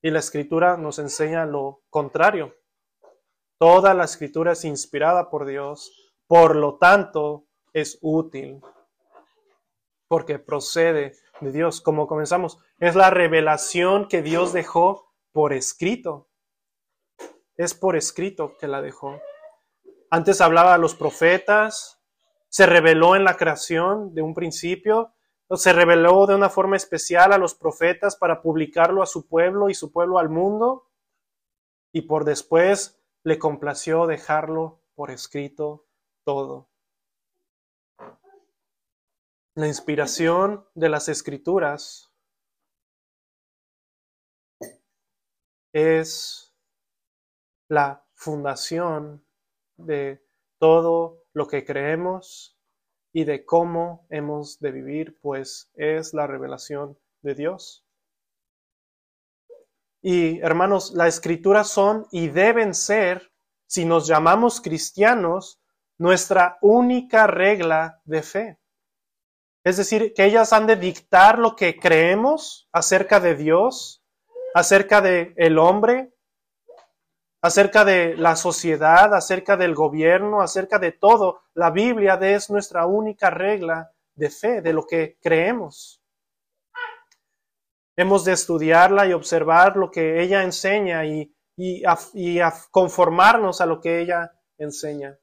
Y 0.00 0.10
la 0.10 0.20
escritura 0.20 0.76
nos 0.76 1.00
enseña 1.00 1.44
lo 1.44 1.82
contrario. 1.90 2.54
Toda 3.58 3.94
la 3.94 4.04
escritura 4.04 4.52
es 4.52 4.64
inspirada 4.64 5.30
por 5.30 5.44
Dios, 5.44 6.14
por 6.28 6.54
lo 6.54 6.78
tanto 6.78 7.48
es 7.72 7.98
útil, 8.02 8.60
porque 10.08 10.38
procede 10.38 11.12
de 11.40 11.52
Dios. 11.52 11.80
Como 11.80 12.06
comenzamos, 12.06 12.58
es 12.80 12.96
la 12.96 13.10
revelación 13.10 14.08
que 14.08 14.22
Dios 14.22 14.52
dejó 14.52 15.12
por 15.32 15.52
escrito. 15.52 16.28
Es 17.56 17.74
por 17.74 17.96
escrito 17.96 18.56
que 18.58 18.68
la 18.68 18.82
dejó. 18.82 19.20
Antes 20.10 20.40
hablaba 20.40 20.74
a 20.74 20.78
los 20.78 20.94
profetas, 20.94 22.02
se 22.48 22.66
reveló 22.66 23.14
en 23.14 23.24
la 23.24 23.36
creación 23.36 24.14
de 24.14 24.22
un 24.22 24.34
principio, 24.34 25.12
se 25.50 25.72
reveló 25.72 26.26
de 26.26 26.34
una 26.34 26.48
forma 26.48 26.76
especial 26.76 27.32
a 27.32 27.38
los 27.38 27.54
profetas 27.54 28.16
para 28.16 28.42
publicarlo 28.42 29.02
a 29.02 29.06
su 29.06 29.28
pueblo 29.28 29.68
y 29.68 29.74
su 29.74 29.92
pueblo 29.92 30.18
al 30.18 30.28
mundo, 30.28 30.88
y 31.92 32.02
por 32.02 32.24
después 32.24 33.00
le 33.22 33.38
complació 33.38 34.06
dejarlo 34.06 34.82
por 34.94 35.10
escrito 35.10 35.86
todo. 36.24 36.68
La 39.58 39.66
inspiración 39.66 40.64
de 40.76 40.88
las 40.88 41.08
escrituras 41.08 42.12
es 45.72 46.54
la 47.68 48.06
fundación 48.14 49.26
de 49.76 50.24
todo 50.60 51.24
lo 51.32 51.48
que 51.48 51.64
creemos 51.64 52.56
y 53.12 53.24
de 53.24 53.44
cómo 53.44 54.06
hemos 54.10 54.60
de 54.60 54.70
vivir, 54.70 55.18
pues 55.20 55.72
es 55.74 56.14
la 56.14 56.28
revelación 56.28 56.96
de 57.22 57.34
Dios. 57.34 57.84
Y 60.00 60.38
hermanos, 60.38 60.92
las 60.92 61.16
escrituras 61.16 61.68
son 61.68 62.06
y 62.12 62.28
deben 62.28 62.74
ser, 62.74 63.32
si 63.66 63.84
nos 63.84 64.06
llamamos 64.06 64.60
cristianos, 64.60 65.60
nuestra 65.98 66.58
única 66.62 67.26
regla 67.26 68.00
de 68.04 68.22
fe. 68.22 68.58
Es 69.68 69.76
decir, 69.76 70.14
que 70.14 70.24
ellas 70.24 70.54
han 70.54 70.66
de 70.66 70.76
dictar 70.76 71.38
lo 71.38 71.54
que 71.54 71.78
creemos 71.78 72.70
acerca 72.72 73.20
de 73.20 73.34
Dios, 73.34 74.02
acerca 74.54 75.02
del 75.02 75.34
el 75.36 75.58
hombre, 75.58 76.14
acerca 77.42 77.84
de 77.84 78.16
la 78.16 78.34
sociedad, 78.34 79.14
acerca 79.14 79.58
del 79.58 79.74
gobierno, 79.74 80.40
acerca 80.40 80.78
de 80.78 80.92
todo. 80.92 81.42
La 81.52 81.70
Biblia 81.70 82.14
es 82.14 82.48
nuestra 82.48 82.86
única 82.86 83.28
regla 83.28 83.92
de 84.14 84.30
fe, 84.30 84.62
de 84.62 84.72
lo 84.72 84.86
que 84.86 85.18
creemos. 85.20 86.00
Hemos 87.94 88.24
de 88.24 88.32
estudiarla 88.32 89.06
y 89.06 89.12
observar 89.12 89.76
lo 89.76 89.90
que 89.90 90.22
ella 90.22 90.44
enseña 90.44 91.04
y, 91.04 91.30
y, 91.56 91.82
conformarnos 92.70 93.60
a 93.60 93.66
lo 93.66 93.82
que 93.82 94.00
ella 94.00 94.32
enseña. 94.56 95.18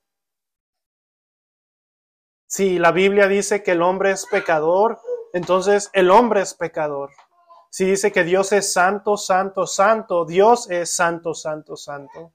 Si 2.56 2.80
la 2.80 2.94
Biblia 2.94 3.28
dice 3.28 3.64
que 3.64 3.72
el 3.72 3.82
hombre 3.82 4.12
es 4.12 4.26
pecador, 4.28 5.02
entonces 5.34 5.90
el 5.92 6.10
hombre 6.10 6.40
es 6.40 6.54
pecador. 6.54 7.12
Si 7.70 7.84
dice 7.84 8.14
que 8.14 8.24
Dios 8.24 8.54
es 8.54 8.72
santo, 8.72 9.18
santo, 9.18 9.68
santo, 9.68 10.24
Dios 10.24 10.72
es 10.72 10.96
santo, 10.96 11.34
santo, 11.34 11.76
santo. 11.76 12.34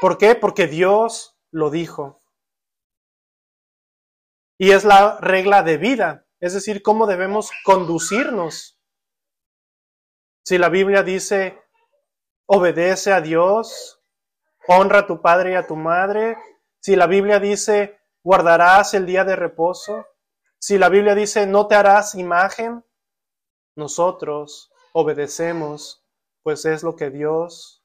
¿Por 0.00 0.16
qué? 0.16 0.34
Porque 0.34 0.66
Dios 0.66 1.36
lo 1.50 1.68
dijo. 1.68 2.22
Y 4.56 4.70
es 4.70 4.82
la 4.82 5.18
regla 5.20 5.62
de 5.62 5.76
vida, 5.76 6.24
es 6.40 6.54
decir, 6.54 6.80
cómo 6.80 7.06
debemos 7.06 7.50
conducirnos 7.66 8.80
si 10.42 10.56
la 10.56 10.70
Biblia 10.70 11.02
dice, 11.02 11.62
obedece 12.46 13.12
a 13.12 13.20
Dios, 13.20 14.02
honra 14.68 15.00
a 15.00 15.06
tu 15.06 15.20
padre 15.20 15.52
y 15.52 15.54
a 15.56 15.66
tu 15.66 15.76
madre, 15.76 16.38
si 16.80 16.96
la 16.96 17.06
Biblia 17.06 17.40
dice, 17.40 18.00
guardarás 18.24 18.94
el 18.94 19.04
día 19.04 19.22
de 19.24 19.36
reposo, 19.36 20.06
si 20.58 20.78
la 20.78 20.88
Biblia 20.88 21.14
dice, 21.14 21.46
no 21.46 21.68
te 21.68 21.74
harás 21.74 22.14
imagen, 22.14 22.82
nosotros 23.76 24.72
obedecemos, 24.94 26.02
pues 26.42 26.64
es 26.64 26.82
lo 26.82 26.96
que 26.96 27.10
Dios 27.10 27.84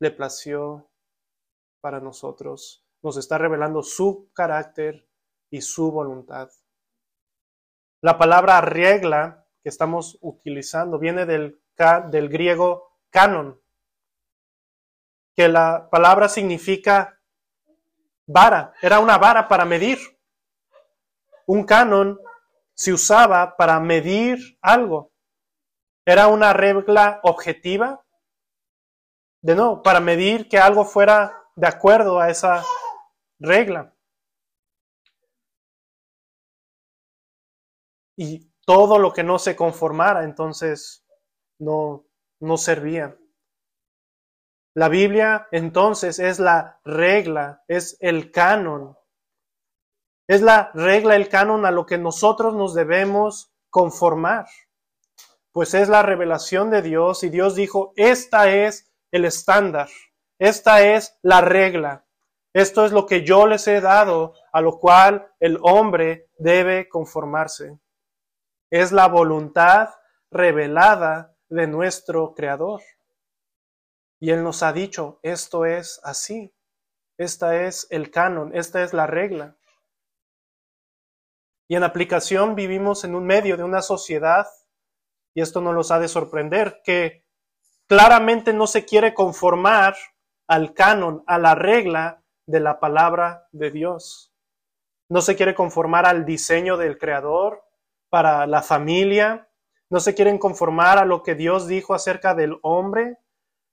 le 0.00 0.10
plació 0.10 0.90
para 1.82 2.00
nosotros. 2.00 2.86
Nos 3.02 3.18
está 3.18 3.36
revelando 3.36 3.82
su 3.82 4.30
carácter 4.32 5.06
y 5.50 5.60
su 5.60 5.92
voluntad. 5.92 6.50
La 8.00 8.16
palabra 8.16 8.60
regla 8.62 9.46
que 9.62 9.68
estamos 9.68 10.16
utilizando 10.22 10.98
viene 10.98 11.26
del 11.26 11.60
griego 12.28 12.96
canon, 13.10 13.60
que 15.36 15.48
la 15.48 15.88
palabra 15.90 16.28
significa 16.28 17.17
vara, 18.28 18.74
era 18.80 19.00
una 19.00 19.18
vara 19.18 19.48
para 19.48 19.64
medir. 19.64 19.98
Un 21.46 21.64
canon 21.64 22.20
se 22.74 22.92
usaba 22.92 23.56
para 23.56 23.80
medir 23.80 24.38
algo. 24.60 25.10
Era 26.06 26.28
una 26.28 26.52
regla 26.52 27.20
objetiva, 27.22 28.04
de 29.42 29.54
no, 29.54 29.82
para 29.82 30.00
medir 30.00 30.48
que 30.48 30.58
algo 30.58 30.84
fuera 30.84 31.32
de 31.56 31.66
acuerdo 31.66 32.20
a 32.20 32.30
esa 32.30 32.62
regla. 33.38 33.94
Y 38.16 38.52
todo 38.64 38.98
lo 38.98 39.12
que 39.12 39.22
no 39.22 39.38
se 39.38 39.56
conformara, 39.56 40.24
entonces 40.24 41.04
no, 41.58 42.04
no 42.40 42.56
servía. 42.56 43.16
La 44.78 44.88
Biblia 44.88 45.48
entonces 45.50 46.20
es 46.20 46.38
la 46.38 46.78
regla, 46.84 47.64
es 47.66 47.96
el 47.98 48.30
canon. 48.30 48.96
Es 50.28 50.40
la 50.40 50.70
regla, 50.72 51.16
el 51.16 51.28
canon 51.28 51.66
a 51.66 51.72
lo 51.72 51.84
que 51.84 51.98
nosotros 51.98 52.54
nos 52.54 52.74
debemos 52.74 53.52
conformar. 53.70 54.46
Pues 55.50 55.74
es 55.74 55.88
la 55.88 56.02
revelación 56.02 56.70
de 56.70 56.82
Dios 56.82 57.24
y 57.24 57.28
Dios 57.28 57.56
dijo, 57.56 57.92
esta 57.96 58.50
es 58.52 58.88
el 59.10 59.24
estándar, 59.24 59.88
esta 60.38 60.80
es 60.80 61.18
la 61.22 61.40
regla. 61.40 62.06
Esto 62.54 62.86
es 62.86 62.92
lo 62.92 63.04
que 63.04 63.24
yo 63.24 63.48
les 63.48 63.66
he 63.66 63.80
dado, 63.80 64.34
a 64.52 64.60
lo 64.60 64.78
cual 64.78 65.28
el 65.40 65.58
hombre 65.60 66.28
debe 66.38 66.88
conformarse. 66.88 67.80
Es 68.70 68.92
la 68.92 69.08
voluntad 69.08 69.88
revelada 70.30 71.34
de 71.48 71.66
nuestro 71.66 72.32
Creador. 72.32 72.80
Y 74.20 74.30
Él 74.30 74.42
nos 74.42 74.62
ha 74.62 74.72
dicho, 74.72 75.20
esto 75.22 75.64
es 75.64 76.00
así, 76.02 76.52
esta 77.18 77.64
es 77.64 77.86
el 77.90 78.10
canon, 78.10 78.54
esta 78.54 78.82
es 78.82 78.92
la 78.92 79.06
regla. 79.06 79.56
Y 81.68 81.76
en 81.76 81.84
aplicación 81.84 82.54
vivimos 82.54 83.04
en 83.04 83.14
un 83.14 83.26
medio 83.26 83.56
de 83.56 83.64
una 83.64 83.82
sociedad, 83.82 84.46
y 85.34 85.42
esto 85.42 85.60
no 85.60 85.72
nos 85.72 85.90
ha 85.90 85.98
de 85.98 86.08
sorprender, 86.08 86.80
que 86.82 87.24
claramente 87.86 88.52
no 88.52 88.66
se 88.66 88.84
quiere 88.84 89.14
conformar 89.14 89.96
al 90.48 90.74
canon, 90.74 91.22
a 91.26 91.38
la 91.38 91.54
regla 91.54 92.22
de 92.46 92.60
la 92.60 92.80
palabra 92.80 93.46
de 93.52 93.70
Dios. 93.70 94.32
No 95.10 95.20
se 95.20 95.36
quiere 95.36 95.54
conformar 95.54 96.06
al 96.06 96.24
diseño 96.24 96.76
del 96.76 96.98
Creador 96.98 97.62
para 98.10 98.46
la 98.46 98.62
familia, 98.62 99.48
no 99.90 100.00
se 100.00 100.14
quieren 100.14 100.38
conformar 100.38 100.98
a 100.98 101.04
lo 101.04 101.22
que 101.22 101.34
Dios 101.34 101.66
dijo 101.66 101.94
acerca 101.94 102.34
del 102.34 102.58
hombre, 102.62 103.18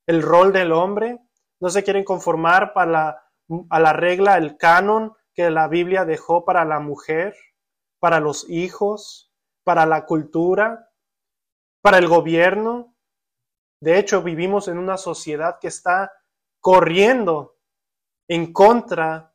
el 0.07 0.21
rol 0.21 0.53
del 0.53 0.71
hombre, 0.71 1.19
no 1.59 1.69
se 1.69 1.83
quieren 1.83 2.03
conformar 2.03 2.73
para 2.73 2.91
la, 2.91 3.23
a 3.69 3.79
la 3.79 3.93
regla, 3.93 4.37
el 4.37 4.57
canon 4.57 5.13
que 5.33 5.49
la 5.49 5.67
Biblia 5.67 6.05
dejó 6.05 6.45
para 6.45 6.65
la 6.65 6.79
mujer, 6.79 7.35
para 7.99 8.19
los 8.19 8.49
hijos, 8.49 9.33
para 9.63 9.85
la 9.85 10.05
cultura, 10.05 10.89
para 11.81 11.97
el 11.97 12.07
gobierno. 12.07 12.95
De 13.81 13.99
hecho, 13.99 14.21
vivimos 14.21 14.67
en 14.67 14.77
una 14.77 14.97
sociedad 14.97 15.59
que 15.59 15.67
está 15.67 16.11
corriendo 16.59 17.57
en 18.27 18.53
contra 18.53 19.33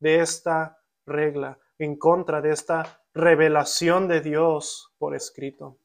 de 0.00 0.20
esta 0.20 0.78
regla, 1.06 1.58
en 1.78 1.98
contra 1.98 2.40
de 2.40 2.50
esta 2.50 3.02
revelación 3.14 4.06
de 4.06 4.20
Dios 4.20 4.94
por 4.98 5.14
escrito. 5.14 5.78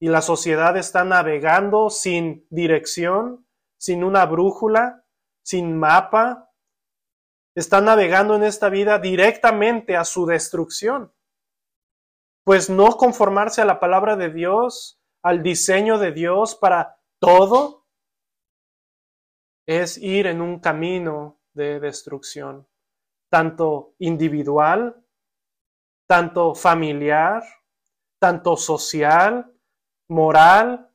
Y 0.00 0.08
la 0.08 0.22
sociedad 0.22 0.78
está 0.78 1.04
navegando 1.04 1.90
sin 1.90 2.46
dirección, 2.48 3.46
sin 3.78 4.02
una 4.02 4.24
brújula, 4.24 5.04
sin 5.42 5.78
mapa. 5.78 6.50
Está 7.54 7.82
navegando 7.82 8.34
en 8.34 8.42
esta 8.42 8.70
vida 8.70 8.98
directamente 8.98 9.96
a 9.98 10.06
su 10.06 10.24
destrucción. 10.24 11.12
Pues 12.44 12.70
no 12.70 12.96
conformarse 12.96 13.60
a 13.60 13.66
la 13.66 13.78
palabra 13.78 14.16
de 14.16 14.30
Dios, 14.30 15.02
al 15.22 15.42
diseño 15.42 15.98
de 15.98 16.12
Dios 16.12 16.54
para 16.54 16.98
todo, 17.18 17.86
es 19.66 19.98
ir 19.98 20.26
en 20.26 20.40
un 20.40 20.60
camino 20.60 21.40
de 21.52 21.78
destrucción, 21.78 22.66
tanto 23.30 23.94
individual, 23.98 25.04
tanto 26.08 26.54
familiar, 26.54 27.44
tanto 28.18 28.56
social, 28.56 29.54
moral, 30.10 30.90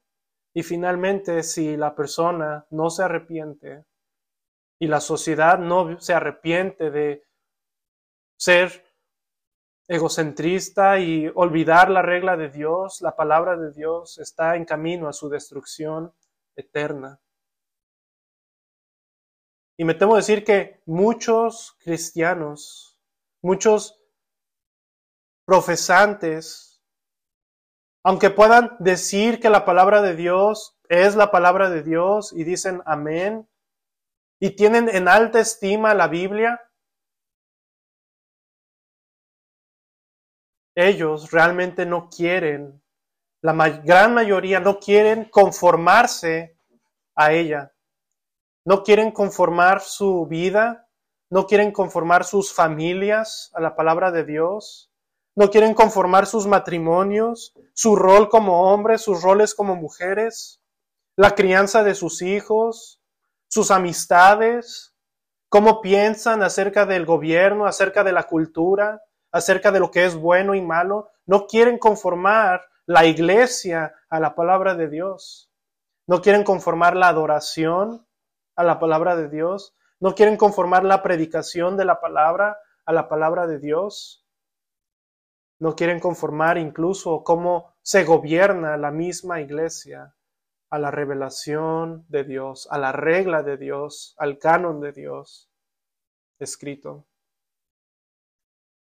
y 0.54 0.64
finalmente 0.64 1.42
si 1.44 1.76
la 1.78 1.96
persona 1.96 2.66
no 2.70 2.90
se 2.90 3.04
arrepiente 3.04 3.86
y 4.80 4.88
la 4.88 5.00
sociedad 5.00 5.58
no 5.58 6.00
se 6.00 6.14
arrepiente 6.14 6.92
de 6.92 7.24
ser 8.38 8.86
egocentrista 9.88 11.00
y 11.00 11.32
olvidar 11.34 11.90
la 11.90 12.02
regla 12.02 12.36
de 12.36 12.50
Dios, 12.50 13.02
la 13.02 13.16
palabra 13.16 13.56
de 13.56 13.72
Dios 13.72 14.18
está 14.18 14.56
en 14.56 14.66
camino 14.66 15.08
a 15.08 15.14
su 15.14 15.30
destrucción 15.30 16.14
eterna. 16.56 17.20
Y 19.78 19.86
me 19.86 19.94
temo 19.94 20.16
decir 20.16 20.44
que 20.44 20.82
muchos 20.86 21.78
cristianos, 21.80 23.00
muchos 23.42 24.02
profesantes, 25.46 26.75
aunque 28.06 28.30
puedan 28.30 28.76
decir 28.78 29.40
que 29.40 29.50
la 29.50 29.66
palabra 29.66 30.04
de 30.04 30.16
Dios 30.16 30.78
es 30.90 31.16
la 31.16 31.32
palabra 31.32 31.72
de 31.72 31.82
Dios 31.82 32.34
y 32.34 32.44
dicen 32.44 32.84
amén, 32.86 33.50
y 34.40 34.52
tienen 34.52 34.90
en 34.90 35.08
alta 35.08 35.40
estima 35.40 35.96
la 35.96 36.08
Biblia, 36.08 36.62
ellos 40.76 41.32
realmente 41.32 41.88
no 41.88 42.08
quieren, 42.12 42.80
la 43.42 43.54
gran 43.70 44.14
mayoría 44.14 44.60
no 44.60 44.80
quieren 44.80 45.26
conformarse 45.26 46.60
a 47.16 47.32
ella. 47.32 47.74
No 48.66 48.84
quieren 48.84 49.12
conformar 49.12 49.82
su 49.82 50.28
vida, 50.28 50.88
no 51.32 51.48
quieren 51.48 51.72
conformar 51.72 52.24
sus 52.24 52.54
familias 52.54 53.52
a 53.56 53.62
la 53.62 53.76
palabra 53.76 54.12
de 54.12 54.26
Dios, 54.26 54.92
no 55.36 55.50
quieren 55.50 55.74
conformar 55.74 56.26
sus 56.26 56.48
matrimonios, 56.48 57.54
su 57.74 57.96
rol 57.96 58.30
como 58.30 58.72
hombres, 58.72 59.02
sus 59.02 59.22
roles 59.22 59.54
como 59.54 59.76
mujeres, 59.76 60.62
la 61.18 61.36
crianza 61.36 61.84
de 61.84 61.94
sus 61.94 62.22
hijos, 62.22 63.02
sus 63.48 63.70
amistades, 63.72 64.94
cómo 65.50 65.82
piensan 65.82 66.42
acerca 66.42 66.86
del 66.86 67.06
gobierno, 67.06 67.66
acerca 67.66 68.04
de 68.04 68.14
la 68.14 68.24
cultura, 68.24 69.02
acerca 69.32 69.72
de 69.72 69.80
lo 69.80 69.92
que 69.92 70.06
es 70.06 70.16
bueno 70.16 70.56
y 70.56 70.62
malo. 70.62 71.10
No 71.26 71.48
quieren 71.48 71.78
conformar 71.78 72.62
la 72.86 73.06
iglesia 73.06 73.94
a 74.10 74.20
la 74.20 74.36
palabra 74.36 74.76
de 74.76 74.90
Dios. 74.90 75.52
No 76.08 76.22
quieren 76.22 76.44
conformar 76.44 76.96
la 76.96 77.10
adoración 77.10 78.06
a 78.56 78.64
la 78.64 78.80
palabra 78.80 79.16
de 79.16 79.30
Dios. 79.30 79.74
No 80.00 80.16
quieren 80.16 80.38
conformar 80.38 80.84
la 80.84 81.04
predicación 81.04 81.78
de 81.78 81.86
la 81.86 82.00
palabra 82.00 82.58
a 82.86 82.94
la 82.94 83.10
palabra 83.10 83.48
de 83.48 83.60
Dios. 83.60 84.25
No 85.60 85.76
quieren 85.76 86.00
conformar 86.00 86.58
incluso 86.58 87.24
cómo 87.24 87.74
se 87.82 88.04
gobierna 88.04 88.78
la 88.78 88.92
misma 88.92 89.42
iglesia 89.42 90.16
a 90.70 90.80
la 90.80 90.92
revelación 90.92 92.06
de 92.10 92.24
Dios, 92.24 92.68
a 92.72 92.78
la 92.78 92.92
regla 92.92 93.44
de 93.44 93.58
Dios, 93.58 94.16
al 94.18 94.38
canon 94.38 94.82
de 94.82 94.92
Dios 94.92 95.50
escrito. 96.40 97.06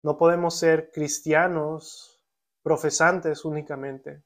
No 0.02 0.16
podemos 0.16 0.58
ser 0.58 0.90
cristianos 0.92 2.20
profesantes 2.62 3.44
únicamente. 3.44 4.22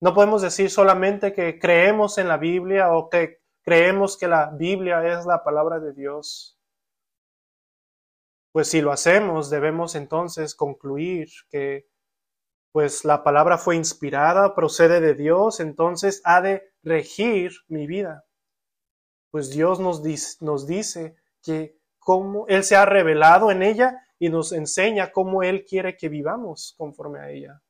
No 0.00 0.14
podemos 0.14 0.42
decir 0.42 0.70
solamente 0.70 1.32
que 1.32 1.58
creemos 1.58 2.18
en 2.18 2.28
la 2.28 2.36
Biblia 2.36 2.92
o 2.92 3.08
que 3.08 3.40
creemos 3.62 4.16
que 4.16 4.28
la 4.28 4.50
Biblia 4.50 5.18
es 5.18 5.24
la 5.26 5.42
palabra 5.42 5.80
de 5.80 5.92
Dios, 5.92 6.53
pues 8.54 8.68
si 8.68 8.80
lo 8.80 8.92
hacemos, 8.92 9.50
debemos 9.50 9.96
entonces 9.96 10.54
concluir 10.54 11.28
que 11.50 11.88
pues 12.70 13.04
la 13.04 13.24
palabra 13.24 13.58
fue 13.58 13.74
inspirada, 13.74 14.54
procede 14.54 15.00
de 15.00 15.14
Dios, 15.14 15.58
entonces 15.58 16.22
ha 16.24 16.40
de 16.40 16.62
regir 16.84 17.50
mi 17.66 17.88
vida. 17.88 18.24
Pues 19.32 19.50
Dios 19.50 19.80
nos, 19.80 20.02
nos 20.40 20.68
dice 20.68 21.16
que 21.42 21.80
cómo 21.98 22.46
Él 22.46 22.62
se 22.62 22.76
ha 22.76 22.86
revelado 22.86 23.50
en 23.50 23.64
ella 23.64 24.06
y 24.20 24.28
nos 24.28 24.52
enseña 24.52 25.10
cómo 25.10 25.42
Él 25.42 25.64
quiere 25.64 25.96
que 25.96 26.08
vivamos 26.08 26.76
conforme 26.78 27.18
a 27.18 27.30
ella. 27.30 27.60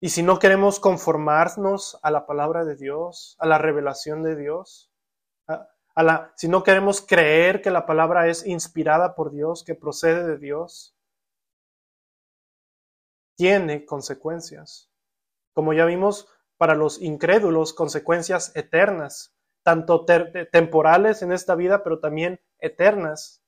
Y 0.00 0.10
si 0.10 0.22
no 0.22 0.38
queremos 0.38 0.78
conformarnos 0.78 1.98
a 2.04 2.12
la 2.12 2.24
palabra 2.24 2.64
de 2.64 2.76
Dios, 2.76 3.36
a 3.40 3.48
la 3.48 3.58
revelación 3.58 4.22
de 4.22 4.36
Dios, 4.36 4.92
si 6.34 6.48
no 6.48 6.62
queremos 6.62 7.00
creer 7.00 7.62
que 7.62 7.70
la 7.70 7.86
palabra 7.86 8.28
es 8.28 8.46
inspirada 8.46 9.14
por 9.14 9.30
Dios, 9.30 9.64
que 9.64 9.74
procede 9.74 10.26
de 10.26 10.38
Dios, 10.38 10.96
tiene 13.36 13.84
consecuencias. 13.84 14.90
Como 15.52 15.72
ya 15.72 15.84
vimos, 15.84 16.28
para 16.56 16.74
los 16.74 17.00
incrédulos, 17.00 17.72
consecuencias 17.72 18.54
eternas, 18.54 19.34
tanto 19.62 20.04
temporales 20.04 21.22
en 21.22 21.32
esta 21.32 21.54
vida, 21.54 21.82
pero 21.82 22.00
también 22.00 22.40
eternas. 22.58 23.42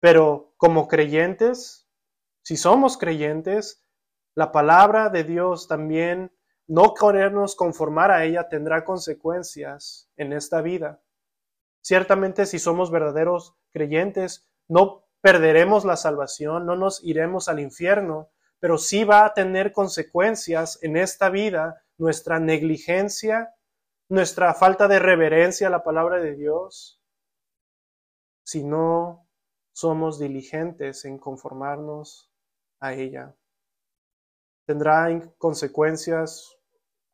Pero 0.00 0.54
como 0.56 0.88
creyentes, 0.88 1.88
si 2.42 2.56
somos 2.56 2.98
creyentes, 2.98 3.84
la 4.34 4.52
palabra 4.52 5.08
de 5.08 5.24
Dios 5.24 5.68
también, 5.68 6.32
no 6.66 6.94
querernos 6.94 7.56
conformar 7.56 8.10
a 8.10 8.24
ella, 8.24 8.48
tendrá 8.48 8.84
consecuencias 8.84 10.08
en 10.16 10.32
esta 10.32 10.62
vida. 10.62 11.02
Ciertamente, 11.82 12.46
si 12.46 12.58
somos 12.58 12.90
verdaderos 12.90 13.54
creyentes, 13.72 14.48
no 14.68 15.04
perderemos 15.20 15.84
la 15.84 15.96
salvación, 15.96 16.66
no 16.66 16.76
nos 16.76 17.02
iremos 17.04 17.48
al 17.48 17.60
infierno, 17.60 18.30
pero 18.60 18.78
sí 18.78 19.04
va 19.04 19.26
a 19.26 19.34
tener 19.34 19.72
consecuencias 19.72 20.78
en 20.82 20.96
esta 20.96 21.28
vida 21.28 21.82
nuestra 21.98 22.40
negligencia, 22.40 23.54
nuestra 24.08 24.54
falta 24.54 24.88
de 24.88 24.98
reverencia 24.98 25.66
a 25.66 25.70
la 25.70 25.84
palabra 25.84 26.18
de 26.18 26.34
Dios, 26.34 27.00
si 28.42 28.64
no 28.64 29.26
somos 29.72 30.18
diligentes 30.18 31.04
en 31.04 31.18
conformarnos 31.18 32.30
a 32.80 32.94
ella 32.94 33.34
tendrá 34.66 35.08
consecuencias 35.38 36.56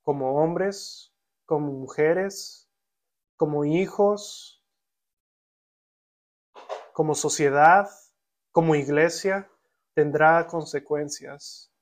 como 0.02 0.34
hombres, 0.42 1.12
como 1.46 1.72
mujeres, 1.72 2.70
como 3.36 3.64
hijos, 3.64 4.64
como 6.92 7.14
sociedad, 7.14 7.88
como 8.52 8.74
iglesia, 8.74 9.50
tendrá 9.94 10.46
consecuencias 10.46 11.72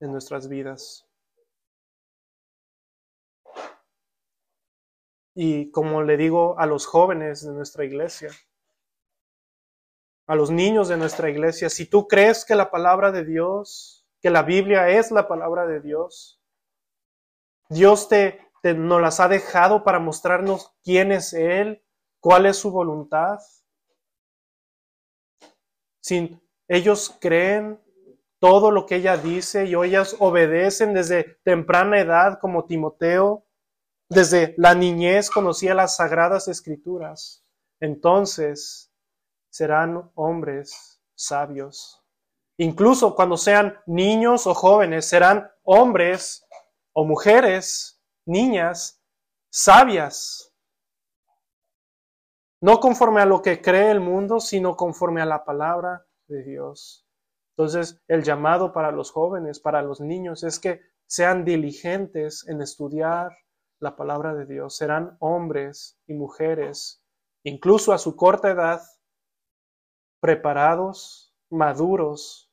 en 0.00 0.12
nuestras 0.12 0.48
vidas. 0.48 1.06
Y 5.34 5.70
como 5.72 6.02
le 6.02 6.16
digo 6.16 6.58
a 6.58 6.66
los 6.66 6.86
jóvenes 6.86 7.44
de 7.44 7.52
nuestra 7.52 7.84
iglesia, 7.84 8.30
a 10.26 10.34
los 10.34 10.50
niños 10.50 10.88
de 10.88 10.96
nuestra 10.96 11.30
iglesia, 11.30 11.68
si 11.68 11.86
tú 11.86 12.08
crees 12.08 12.44
que 12.44 12.54
la 12.54 12.70
palabra 12.70 13.12
de 13.12 13.24
Dios, 13.24 14.06
que 14.20 14.30
la 14.30 14.42
Biblia 14.42 14.88
es 14.88 15.10
la 15.10 15.28
palabra 15.28 15.66
de 15.66 15.80
Dios, 15.80 16.40
Dios 17.68 18.08
te, 18.08 18.40
te 18.62 18.74
nos 18.74 19.00
las 19.00 19.20
ha 19.20 19.28
dejado 19.28 19.84
para 19.84 19.98
mostrarnos 19.98 20.74
quién 20.82 21.12
es 21.12 21.32
Él, 21.32 21.82
cuál 22.20 22.46
es 22.46 22.56
su 22.56 22.70
voluntad. 22.70 23.38
Si 26.00 26.40
ellos 26.68 27.16
creen 27.20 27.80
todo 28.38 28.70
lo 28.70 28.86
que 28.86 28.96
ella 28.96 29.16
dice 29.16 29.66
y 29.66 29.74
ellas 29.74 30.16
obedecen 30.18 30.94
desde 30.94 31.38
temprana 31.44 32.00
edad 32.00 32.38
como 32.40 32.66
Timoteo, 32.66 33.46
desde 34.08 34.54
la 34.58 34.74
niñez 34.74 35.30
conocía 35.30 35.74
las 35.74 35.96
sagradas 35.96 36.48
escrituras. 36.48 37.44
Entonces, 37.80 38.93
serán 39.54 40.10
hombres 40.16 41.00
sabios. 41.14 42.04
Incluso 42.58 43.14
cuando 43.14 43.36
sean 43.36 43.78
niños 43.86 44.48
o 44.48 44.54
jóvenes, 44.54 45.06
serán 45.06 45.48
hombres 45.62 46.44
o 46.92 47.04
mujeres 47.04 48.02
niñas 48.26 49.00
sabias, 49.52 50.52
no 52.60 52.80
conforme 52.80 53.20
a 53.20 53.26
lo 53.26 53.42
que 53.42 53.62
cree 53.62 53.92
el 53.92 54.00
mundo, 54.00 54.40
sino 54.40 54.74
conforme 54.74 55.22
a 55.22 55.26
la 55.26 55.44
palabra 55.44 56.04
de 56.26 56.42
Dios. 56.42 57.06
Entonces, 57.56 58.02
el 58.08 58.24
llamado 58.24 58.72
para 58.72 58.90
los 58.90 59.12
jóvenes, 59.12 59.60
para 59.60 59.82
los 59.82 60.00
niños, 60.00 60.42
es 60.42 60.58
que 60.58 60.80
sean 61.06 61.44
diligentes 61.44 62.44
en 62.48 62.60
estudiar 62.60 63.30
la 63.78 63.94
palabra 63.94 64.34
de 64.34 64.46
Dios. 64.46 64.76
Serán 64.76 65.16
hombres 65.20 65.96
y 66.08 66.14
mujeres, 66.14 67.04
incluso 67.44 67.92
a 67.92 67.98
su 67.98 68.16
corta 68.16 68.50
edad, 68.50 68.80
preparados, 70.24 71.36
maduros, 71.50 72.50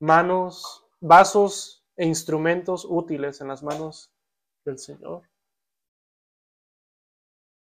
manos, 0.00 0.84
vasos 0.98 1.86
e 1.96 2.04
instrumentos 2.04 2.84
útiles 2.84 3.40
en 3.40 3.46
las 3.46 3.62
manos 3.62 4.12
del 4.64 4.76
Señor. 4.76 5.30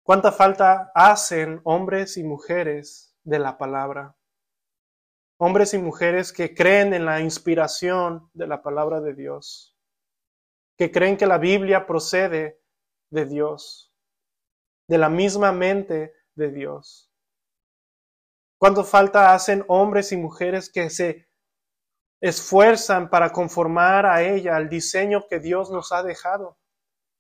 ¿Cuánta 0.03 0.33
falta 0.33 0.91
hacen 0.95 1.61
hombres 1.65 2.17
y 2.17 2.25
mujeres 2.25 3.15
de 3.25 3.39
la 3.41 3.59
palabra? 3.59 4.17
Hombres 5.39 5.75
y 5.75 5.79
mujeres 5.79 6.33
que 6.33 6.55
creen 6.55 6.95
en 6.95 7.05
la 7.05 7.21
inspiración 7.21 8.31
de 8.33 8.47
la 8.47 8.63
palabra 8.63 9.03
de 9.03 9.13
Dios, 9.13 9.77
que 10.79 10.91
creen 10.91 11.19
que 11.19 11.27
la 11.27 11.37
Biblia 11.37 11.87
procede 11.87 12.59
de 13.11 13.27
Dios, 13.27 13.93
de 14.89 14.97
la 14.97 15.11
misma 15.11 15.53
mente 15.53 16.15
de 16.37 16.51
Dios. 16.51 17.14
¿Cuánto 18.59 18.85
falta 18.85 19.35
hacen 19.35 19.65
hombres 19.69 20.13
y 20.13 20.17
mujeres 20.17 20.71
que 20.71 20.91
se 20.91 21.29
esfuerzan 22.21 23.11
para 23.11 23.31
conformar 23.31 24.07
a 24.07 24.23
ella 24.23 24.57
al 24.57 24.69
diseño 24.69 25.27
que 25.29 25.41
Dios 25.41 25.71
nos 25.71 25.93
ha 25.93 26.03
dejado? 26.03 26.59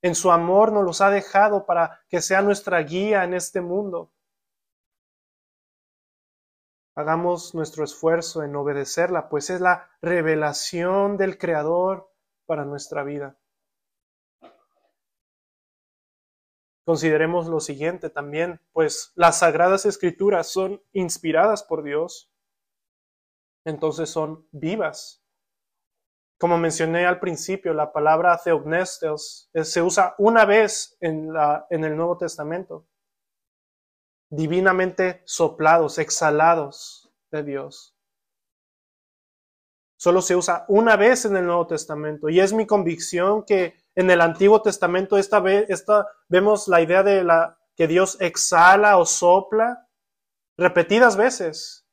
En 0.02 0.14
su 0.14 0.30
amor 0.30 0.72
nos 0.72 0.84
los 0.84 1.00
ha 1.00 1.10
dejado 1.10 1.66
para 1.66 2.02
que 2.08 2.20
sea 2.20 2.42
nuestra 2.42 2.78
guía 2.80 3.24
en 3.24 3.34
este 3.34 3.60
mundo. 3.60 4.12
Hagamos 6.96 7.54
nuestro 7.54 7.84
esfuerzo 7.84 8.44
en 8.44 8.54
obedecerla, 8.54 9.28
pues 9.28 9.50
es 9.50 9.60
la 9.60 9.90
revelación 10.00 11.16
del 11.16 11.38
Creador 11.38 12.12
para 12.46 12.64
nuestra 12.64 13.02
vida. 13.02 13.36
Consideremos 16.84 17.46
lo 17.46 17.60
siguiente 17.60 18.10
también, 18.10 18.60
pues 18.72 19.12
las 19.14 19.38
sagradas 19.38 19.86
escrituras 19.86 20.48
son 20.48 20.82
inspiradas 20.92 21.62
por 21.62 21.82
Dios, 21.82 22.30
entonces 23.64 24.10
son 24.10 24.46
vivas. 24.52 25.24
Como 26.38 26.58
mencioné 26.58 27.06
al 27.06 27.20
principio, 27.20 27.72
la 27.72 27.90
palabra 27.90 28.38
theognestos 28.42 29.50
se 29.62 29.80
usa 29.80 30.14
una 30.18 30.44
vez 30.44 30.96
en, 31.00 31.32
la, 31.32 31.66
en 31.70 31.84
el 31.84 31.96
Nuevo 31.96 32.18
Testamento. 32.18 32.86
Divinamente 34.28 35.22
soplados, 35.24 35.98
exhalados 35.98 37.10
de 37.30 37.44
Dios. 37.44 37.96
Solo 39.96 40.20
se 40.20 40.36
usa 40.36 40.66
una 40.68 40.96
vez 40.96 41.24
en 41.24 41.36
el 41.36 41.46
Nuevo 41.46 41.66
Testamento. 41.66 42.28
Y 42.28 42.40
es 42.40 42.52
mi 42.52 42.66
convicción 42.66 43.44
que 43.44 43.83
en 43.94 44.10
el 44.10 44.20
Antiguo 44.20 44.62
Testamento 44.62 45.16
esta 45.16 45.40
vez 45.40 45.66
esta, 45.68 46.06
vemos 46.28 46.68
la 46.68 46.80
idea 46.80 47.02
de 47.02 47.24
la, 47.24 47.58
que 47.76 47.86
Dios 47.86 48.16
exhala 48.20 48.98
o 48.98 49.06
sopla 49.06 49.88
repetidas 50.56 51.16
veces. 51.16 51.86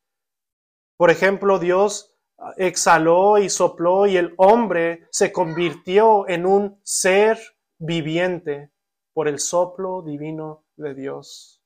Por 0.97 1.09
ejemplo, 1.09 1.59
Dios 1.59 2.15
exhaló 2.57 3.37
y 3.37 3.49
sopló 3.49 4.07
y 4.07 4.17
el 4.17 4.33
hombre 4.37 5.07
se 5.11 5.31
convirtió 5.31 6.27
en 6.27 6.45
un 6.45 6.79
ser 6.83 7.39
viviente 7.79 8.71
por 9.13 9.27
el 9.27 9.39
soplo 9.39 10.01
divino 10.01 10.65
de 10.75 10.93
Dios. 10.93 11.63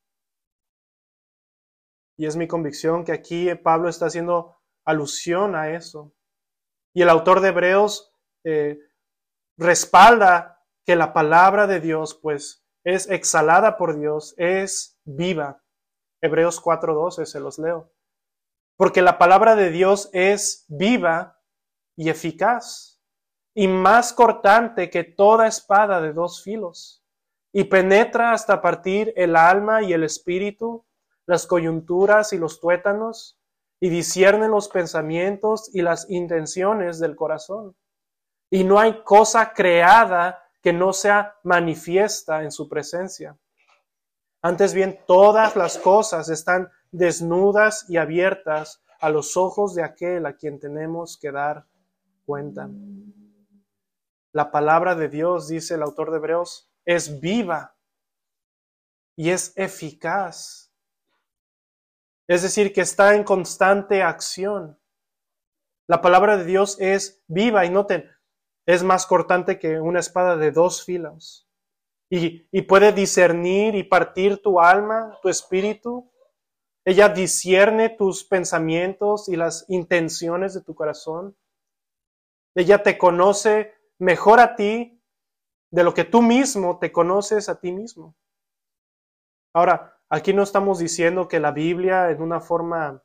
Y 2.17 2.25
es 2.25 2.35
mi 2.35 2.47
convicción 2.47 3.03
que 3.03 3.11
aquí 3.11 3.53
Pablo 3.55 3.89
está 3.89 4.05
haciendo 4.05 4.57
alusión 4.85 5.55
a 5.55 5.71
eso. 5.71 6.13
Y 6.93 7.01
el 7.01 7.09
autor 7.09 7.41
de 7.41 7.49
Hebreos 7.49 8.13
eh, 8.45 8.79
respalda 9.57 10.63
que 10.85 10.95
la 10.95 11.13
palabra 11.13 11.67
de 11.67 11.79
Dios, 11.79 12.19
pues, 12.21 12.65
es 12.83 13.09
exhalada 13.09 13.77
por 13.77 13.97
Dios, 13.97 14.35
es 14.37 14.99
viva. 15.03 15.63
Hebreos 16.21 16.61
4.12, 16.61 17.25
se 17.25 17.39
los 17.39 17.57
leo 17.57 17.95
porque 18.77 19.01
la 19.01 19.17
palabra 19.17 19.55
de 19.55 19.71
Dios 19.71 20.09
es 20.13 20.65
viva 20.67 21.39
y 21.95 22.09
eficaz, 22.09 23.01
y 23.53 23.67
más 23.67 24.11
cortante 24.11 24.89
que 24.89 25.03
toda 25.03 25.47
espada 25.47 26.01
de 26.01 26.11
dos 26.11 26.43
filos, 26.43 27.03
y 27.53 27.65
penetra 27.65 28.33
hasta 28.33 28.61
partir 28.61 29.13
el 29.15 29.35
alma 29.37 29.81
y 29.81 29.93
el 29.93 30.03
espíritu, 30.03 30.85
las 31.25 31.47
coyunturas 31.47 32.33
y 32.33 32.37
los 32.37 32.59
tuétanos, 32.59 33.39
y 33.79 33.89
discierne 33.89 34.49
los 34.49 34.67
pensamientos 34.67 35.69
y 35.73 35.81
las 35.81 36.09
intenciones 36.09 36.99
del 36.99 37.15
corazón. 37.15 37.75
Y 38.49 38.63
no 38.63 38.79
hay 38.79 39.03
cosa 39.03 39.53
creada 39.53 40.43
que 40.61 40.73
no 40.73 40.93
sea 40.93 41.35
manifiesta 41.43 42.43
en 42.43 42.51
su 42.51 42.67
presencia. 42.67 43.37
Antes 44.41 44.73
bien, 44.73 44.99
todas 45.07 45.55
las 45.55 45.77
cosas 45.77 46.29
están 46.29 46.71
desnudas 46.91 47.89
y 47.89 47.97
abiertas 47.97 48.83
a 48.99 49.09
los 49.09 49.37
ojos 49.37 49.75
de 49.75 49.83
aquel 49.83 50.25
a 50.25 50.35
quien 50.35 50.59
tenemos 50.59 51.17
que 51.17 51.31
dar 51.31 51.65
cuenta. 52.25 52.69
La 54.31 54.51
palabra 54.51 54.95
de 54.95 55.09
Dios, 55.09 55.47
dice 55.47 55.75
el 55.75 55.81
autor 55.81 56.11
de 56.11 56.17
Hebreos, 56.17 56.69
es 56.85 57.19
viva 57.19 57.75
y 59.15 59.29
es 59.29 59.53
eficaz. 59.55 60.71
Es 62.27 62.41
decir, 62.41 62.73
que 62.73 62.81
está 62.81 63.15
en 63.15 63.23
constante 63.23 64.01
acción. 64.01 64.79
La 65.87 66.01
palabra 66.01 66.37
de 66.37 66.45
Dios 66.45 66.77
es 66.79 67.23
viva 67.27 67.65
y 67.65 67.69
noten, 67.69 68.11
es 68.65 68.83
más 68.83 69.05
cortante 69.05 69.59
que 69.59 69.79
una 69.79 69.99
espada 69.99 70.37
de 70.37 70.51
dos 70.51 70.83
filas. 70.83 71.47
Y, 72.09 72.47
y 72.51 72.61
puede 72.63 72.91
discernir 72.91 73.75
y 73.75 73.83
partir 73.83 74.41
tu 74.41 74.59
alma, 74.59 75.17
tu 75.21 75.29
espíritu, 75.29 76.11
ella 76.85 77.09
discierne 77.09 77.89
tus 77.89 78.23
pensamientos 78.23 79.27
y 79.27 79.35
las 79.35 79.65
intenciones 79.69 80.53
de 80.53 80.61
tu 80.61 80.75
corazón. 80.75 81.35
Ella 82.55 82.83
te 82.83 82.97
conoce 82.97 83.73
mejor 83.97 84.39
a 84.39 84.55
ti 84.55 85.01
de 85.71 85.83
lo 85.83 85.93
que 85.93 86.05
tú 86.05 86.21
mismo 86.21 86.77
te 86.79 86.91
conoces 86.91 87.49
a 87.49 87.59
ti 87.59 87.71
mismo. 87.71 88.15
Ahora, 89.53 89.97
aquí 90.09 90.33
no 90.33 90.43
estamos 90.43 90.79
diciendo 90.79 91.27
que 91.27 91.39
la 91.39 91.51
Biblia 91.51 92.11
en 92.11 92.21
una 92.21 92.39
forma 92.39 93.03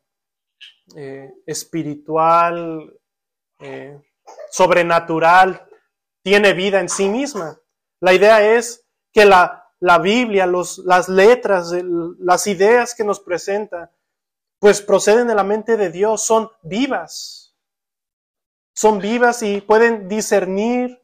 eh, 0.94 1.33
espiritual, 1.46 2.99
eh, 3.61 3.99
sobrenatural, 4.51 5.69
tiene 6.23 6.53
vida 6.53 6.81
en 6.81 6.88
sí 6.88 7.09
misma. 7.09 7.61
La 8.01 8.12
idea 8.12 8.57
es 8.57 8.85
que 9.12 9.25
la 9.25 9.61
la 9.81 9.99
Biblia, 9.99 10.47
los, 10.47 10.79
las 10.79 11.09
letras, 11.09 11.73
las 12.19 12.47
ideas 12.47 12.95
que 12.95 13.03
nos 13.03 13.19
presenta, 13.19 13.90
pues 14.59 14.83
proceden 14.83 15.27
de 15.27 15.35
la 15.35 15.43
mente 15.43 15.79
de 15.79 15.90
Dios, 15.90 16.23
son 16.23 16.51
vivas. 16.62 17.57
Son 18.75 18.99
vivas 18.99 19.43
y 19.43 19.62
pueden 19.62 20.07
discernir 20.07 21.03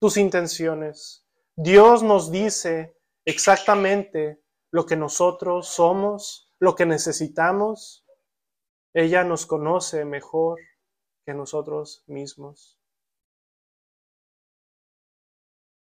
tus 0.00 0.16
intenciones. 0.16 1.26
Dios 1.56 2.04
nos 2.04 2.30
dice 2.30 2.96
exactamente 3.24 4.40
lo 4.70 4.86
que 4.86 4.96
nosotros 4.96 5.68
somos, 5.68 6.52
lo 6.60 6.76
que 6.76 6.86
necesitamos. 6.86 8.06
Ella 8.94 9.24
nos 9.24 9.46
conoce 9.46 10.04
mejor 10.04 10.60
que 11.26 11.34
nosotros 11.34 12.04
mismos. 12.06 12.78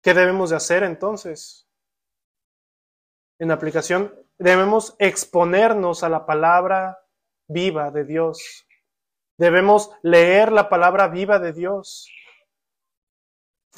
¿Qué 0.02 0.14
debemos 0.14 0.50
de 0.50 0.58
hacer 0.58 0.84
entonces? 0.84 1.68
en 3.40 3.52
aplicación, 3.52 4.14
debemos 4.38 4.96
exponernos 5.00 6.04
a 6.04 6.10
la 6.10 6.26
palabra 6.26 7.00
viva 7.48 7.92
de 7.92 8.04
Dios. 8.04 8.66
Debemos 9.38 9.92
leer 10.02 10.52
la 10.52 10.70
palabra 10.70 11.08
viva 11.08 11.40
de 11.40 11.54
Dios. 11.54 12.10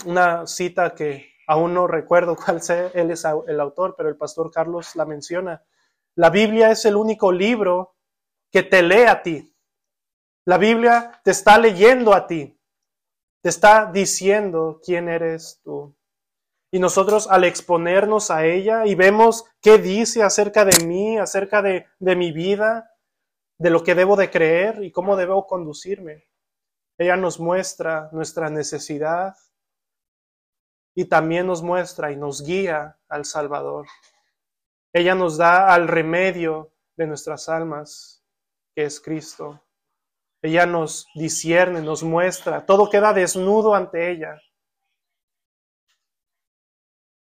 Una 0.06 0.48
cita 0.48 0.96
que 0.96 1.34
aún 1.48 1.74
no 1.74 1.88
recuerdo 1.88 2.36
cuál 2.46 2.62
sea, 2.62 2.88
él 2.94 3.12
es 3.12 3.26
el 3.48 3.60
autor, 3.60 3.96
pero 3.98 4.10
el 4.10 4.18
pastor 4.18 4.52
Carlos 4.52 4.96
la 4.96 5.06
menciona. 5.06 5.64
La 6.16 6.30
Biblia 6.30 6.72
es 6.72 6.86
el 6.86 6.96
único 6.96 7.32
libro 7.32 7.96
que 8.52 8.64
te 8.64 8.82
lee 8.82 9.04
a 9.08 9.22
ti. 9.22 9.54
La 10.50 10.58
Biblia 10.58 11.22
te 11.24 11.30
está 11.30 11.60
leyendo 11.60 12.12
a 12.12 12.26
ti. 12.26 12.60
Te 13.44 13.50
está 13.50 13.86
diciendo 13.86 14.82
quién 14.84 15.08
eres 15.08 15.62
tú. 15.64 15.96
Y 16.72 16.80
nosotros 16.80 17.28
al 17.30 17.44
exponernos 17.44 18.32
a 18.32 18.44
ella 18.48 18.88
y 18.88 18.96
vemos 18.96 19.46
qué 19.62 19.78
dice 19.78 20.24
acerca 20.24 20.66
de 20.66 20.84
mí, 20.88 21.20
acerca 21.20 21.62
de, 21.62 21.86
mi 22.00 22.32
vida, 22.32 22.96
de 23.60 23.70
lo 23.70 23.84
que 23.84 23.94
debo 23.94 24.16
de 24.16 24.32
creer 24.32 24.84
y 24.84 24.92
cómo 24.92 25.18
debo 25.18 25.46
conducirme. 25.46 26.28
Ella 26.98 27.16
nos 27.16 27.40
muestra 27.40 28.10
nuestra 28.12 28.50
necesidad 28.50 29.36
y 30.96 31.06
también 31.06 31.46
nos 31.46 31.62
muestra 31.62 32.12
y 32.12 32.16
nos 32.16 32.42
guía 32.42 32.98
al 33.08 33.26
Salvador. 33.26 33.86
Ella 34.94 35.14
nos 35.14 35.38
da 35.38 35.72
al 35.72 35.88
remedio 35.88 36.74
de 36.98 37.06
nuestras 37.06 37.50
almas, 37.50 38.24
que 38.74 38.86
es 38.86 39.00
Cristo. 39.00 39.62
Ella 40.42 40.66
nos 40.66 41.08
discierne, 41.16 41.82
nos 41.82 42.04
muestra, 42.04 42.66
todo 42.66 42.90
queda 42.90 43.14
desnudo 43.14 43.76
ante 43.76 44.12
ella. 44.12 44.42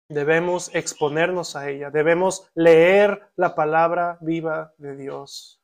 Debemos 0.09 0.73
exponernos 0.73 1.55
a 1.55 1.69
ella, 1.69 1.89
debemos 1.89 2.49
leer 2.55 3.31
la 3.35 3.55
palabra 3.55 4.17
viva 4.21 4.73
de 4.77 4.95
Dios. 4.95 5.61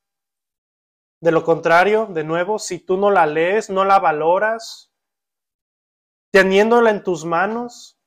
De 1.19 1.31
lo 1.31 1.43
contrario, 1.43 2.07
de 2.07 2.23
nuevo, 2.23 2.57
si 2.57 2.79
tú 2.79 2.97
no 2.97 3.11
la 3.11 3.27
lees, 3.27 3.69
no 3.69 3.85
la 3.85 3.99
valoras, 3.99 4.91
teniéndola 6.31 6.89
en 6.89 7.03
tus 7.03 7.25
manos, 7.25 7.99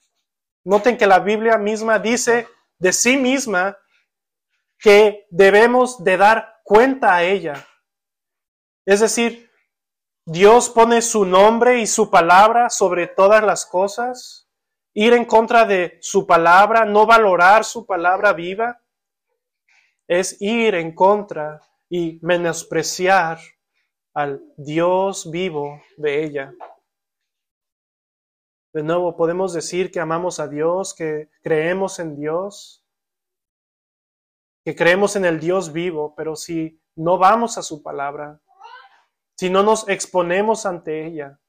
noten 0.64 0.96
que 0.96 1.06
la 1.06 1.20
Biblia 1.20 1.58
misma 1.58 1.98
dice 1.98 2.48
de 2.78 2.92
sí 2.92 3.16
misma 3.16 3.78
que 4.78 5.26
debemos 5.30 6.02
de 6.02 6.16
dar 6.16 6.60
cuenta 6.64 7.14
a 7.14 7.22
ella. 7.22 7.64
Es 8.86 9.00
decir, 9.00 9.50
Dios 10.26 10.70
pone 10.70 11.02
su 11.02 11.24
nombre 11.24 11.80
y 11.80 11.86
su 11.86 12.10
palabra 12.10 12.70
sobre 12.70 13.06
todas 13.06 13.42
las 13.42 13.66
cosas 13.66 14.44
ir 14.94 15.12
en 15.12 15.24
contra 15.24 15.64
de 15.64 15.98
su 16.00 16.26
palabra, 16.26 16.84
no 16.84 17.04
valorar 17.04 17.64
su 17.64 17.84
palabra 17.84 18.32
viva, 18.32 18.80
es 20.06 20.40
ir 20.40 20.74
en 20.76 20.94
contra 20.94 21.60
y 21.88 22.18
menospreciar 22.22 23.38
al 24.14 24.42
Dios 24.56 25.30
vivo 25.30 25.82
de 25.96 26.24
ella. 26.24 26.54
De 28.72 28.82
nuevo, 28.82 29.16
podemos 29.16 29.52
decir 29.52 29.90
que 29.90 30.00
amamos 30.00 30.40
a 30.40 30.48
Dios, 30.48 30.94
que 30.94 31.28
creemos 31.42 31.98
en 31.98 32.16
Dios, 32.16 32.84
que 34.64 34.74
creemos 34.74 35.16
en 35.16 35.24
el 35.24 35.40
Dios 35.40 35.72
vivo, 35.72 36.14
pero 36.16 36.36
si 36.36 36.80
no 36.96 37.18
vamos 37.18 37.58
a 37.58 37.62
su 37.62 37.82
palabra, 37.82 38.40
si 39.36 39.50
no 39.50 39.62
nos 39.62 39.88
exponemos 39.88 40.66
ante 40.66 41.06
ella, 41.06 41.40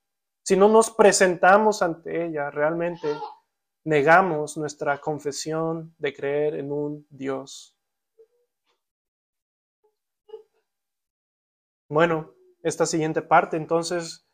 si 0.44 0.56
no 0.56 0.68
nos 0.68 0.92
presentamos 0.92 1.82
ante 1.82 2.26
ella, 2.26 2.52
realmente 2.52 3.08
negamos 3.84 4.58
nuestra 4.58 5.00
confesión 5.00 5.96
de 5.98 6.14
creer 6.14 6.56
en 6.56 6.72
un 6.72 7.08
Dios. 7.10 7.76
Bueno, 11.88 12.34
esta 12.64 12.88
siguiente 12.88 13.22
parte, 13.22 13.58
entonces, 13.58 14.28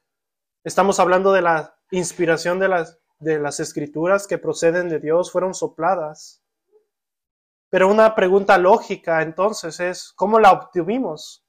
estamos 0.63 0.99
hablando 1.01 1.33
de 1.33 1.41
la 1.41 1.77
inspiración 1.91 2.59
de 2.59 2.69
las, 2.69 2.99
de 3.19 3.39
las 3.39 3.59
escrituras 3.59 4.25
que 4.25 4.37
proceden 4.37 4.87
de 4.87 4.99
Dios, 4.99 5.31
fueron 5.31 5.53
sopladas. 5.53 6.41
Pero 7.69 7.89
una 7.89 8.15
pregunta 8.15 8.57
lógica 8.57 9.21
entonces 9.21 9.79
es, 9.81 10.13
¿cómo 10.13 10.39
la 10.39 10.53
obtuvimos? 10.53 11.40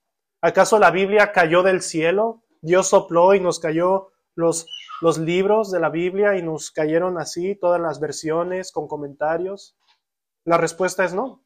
¿Acaso 0.42 0.78
la 0.78 0.90
Biblia 0.90 1.32
cayó 1.32 1.62
del 1.62 1.80
cielo? 1.80 2.42
Dios 2.60 2.88
sopló 2.88 3.34
y 3.34 3.40
nos 3.40 3.58
cayó 3.58 4.10
los 4.34 4.66
los 5.02 5.18
libros 5.18 5.72
de 5.72 5.80
la 5.80 5.90
Biblia 5.90 6.36
y 6.36 6.42
nos 6.42 6.70
cayeron 6.70 7.18
así 7.18 7.56
todas 7.56 7.80
las 7.80 7.98
versiones 7.98 8.70
con 8.70 8.86
comentarios? 8.86 9.76
La 10.44 10.58
respuesta 10.58 11.04
es 11.04 11.12
no. 11.12 11.44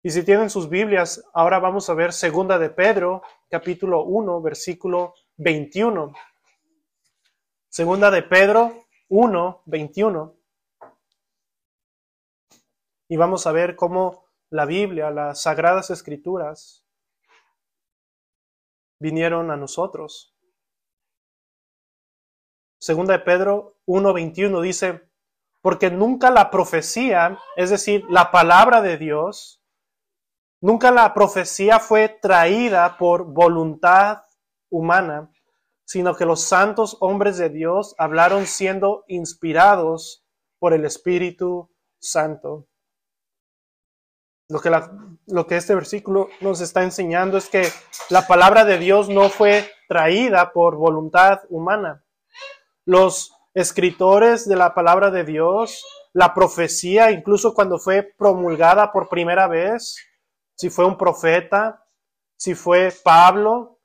Y 0.00 0.10
si 0.10 0.22
tienen 0.22 0.48
sus 0.48 0.68
Biblias, 0.68 1.24
ahora 1.34 1.58
vamos 1.58 1.90
a 1.90 1.94
ver 1.94 2.12
Segunda 2.12 2.56
de 2.56 2.70
Pedro, 2.70 3.22
capítulo 3.50 4.04
1, 4.04 4.40
versículo 4.42 5.14
21. 5.38 6.12
Segunda 7.68 8.12
de 8.12 8.22
Pedro 8.22 8.86
1, 9.08 9.62
21. 9.66 10.36
Y 13.08 13.16
vamos 13.16 13.44
a 13.48 13.52
ver 13.52 13.74
cómo 13.74 14.24
la 14.50 14.66
Biblia, 14.66 15.10
las 15.10 15.42
sagradas 15.42 15.90
escrituras, 15.90 16.79
vinieron 19.00 19.50
a 19.50 19.56
nosotros. 19.56 20.36
Segunda 22.78 23.14
de 23.14 23.20
Pedro 23.20 23.78
1.21 23.86 24.60
dice, 24.62 25.10
porque 25.60 25.90
nunca 25.90 26.30
la 26.30 26.50
profecía, 26.50 27.38
es 27.56 27.70
decir, 27.70 28.04
la 28.08 28.30
palabra 28.30 28.80
de 28.80 28.96
Dios, 28.96 29.62
nunca 30.62 30.90
la 30.90 31.12
profecía 31.12 31.78
fue 31.78 32.08
traída 32.08 32.96
por 32.96 33.24
voluntad 33.24 34.22
humana, 34.70 35.30
sino 35.84 36.14
que 36.14 36.24
los 36.24 36.42
santos 36.42 36.96
hombres 37.00 37.36
de 37.36 37.50
Dios 37.50 37.94
hablaron 37.98 38.46
siendo 38.46 39.04
inspirados 39.08 40.24
por 40.58 40.72
el 40.72 40.84
Espíritu 40.84 41.70
Santo. 41.98 42.69
Lo 44.50 44.60
que, 44.60 44.70
lo 45.28 45.46
que 45.46 45.56
este 45.56 45.76
versículo 45.76 46.28
nos 46.40 46.60
está 46.60 46.82
enseñando 46.82 47.38
es 47.38 47.48
que 47.48 47.68
la 48.08 48.26
palabra 48.26 48.64
de 48.64 48.78
Dios 48.78 49.08
no 49.08 49.28
fue 49.28 49.70
traída 49.88 50.52
por 50.52 50.74
voluntad 50.74 51.42
humana, 51.48 52.04
los 52.84 53.32
escritores 53.54 54.48
de 54.48 54.56
la 54.56 54.74
palabra 54.74 55.12
de 55.12 55.22
Dios, 55.22 55.86
la 56.12 56.34
profecía, 56.34 57.12
incluso 57.12 57.54
cuando 57.54 57.78
fue 57.78 58.02
promulgada 58.02 58.90
por 58.90 59.08
primera 59.08 59.46
vez, 59.46 59.96
si 60.56 60.68
fue 60.68 60.84
un 60.84 60.98
profeta, 60.98 61.86
si 62.36 62.56
fue 62.56 62.92
Pablo, 63.04 63.78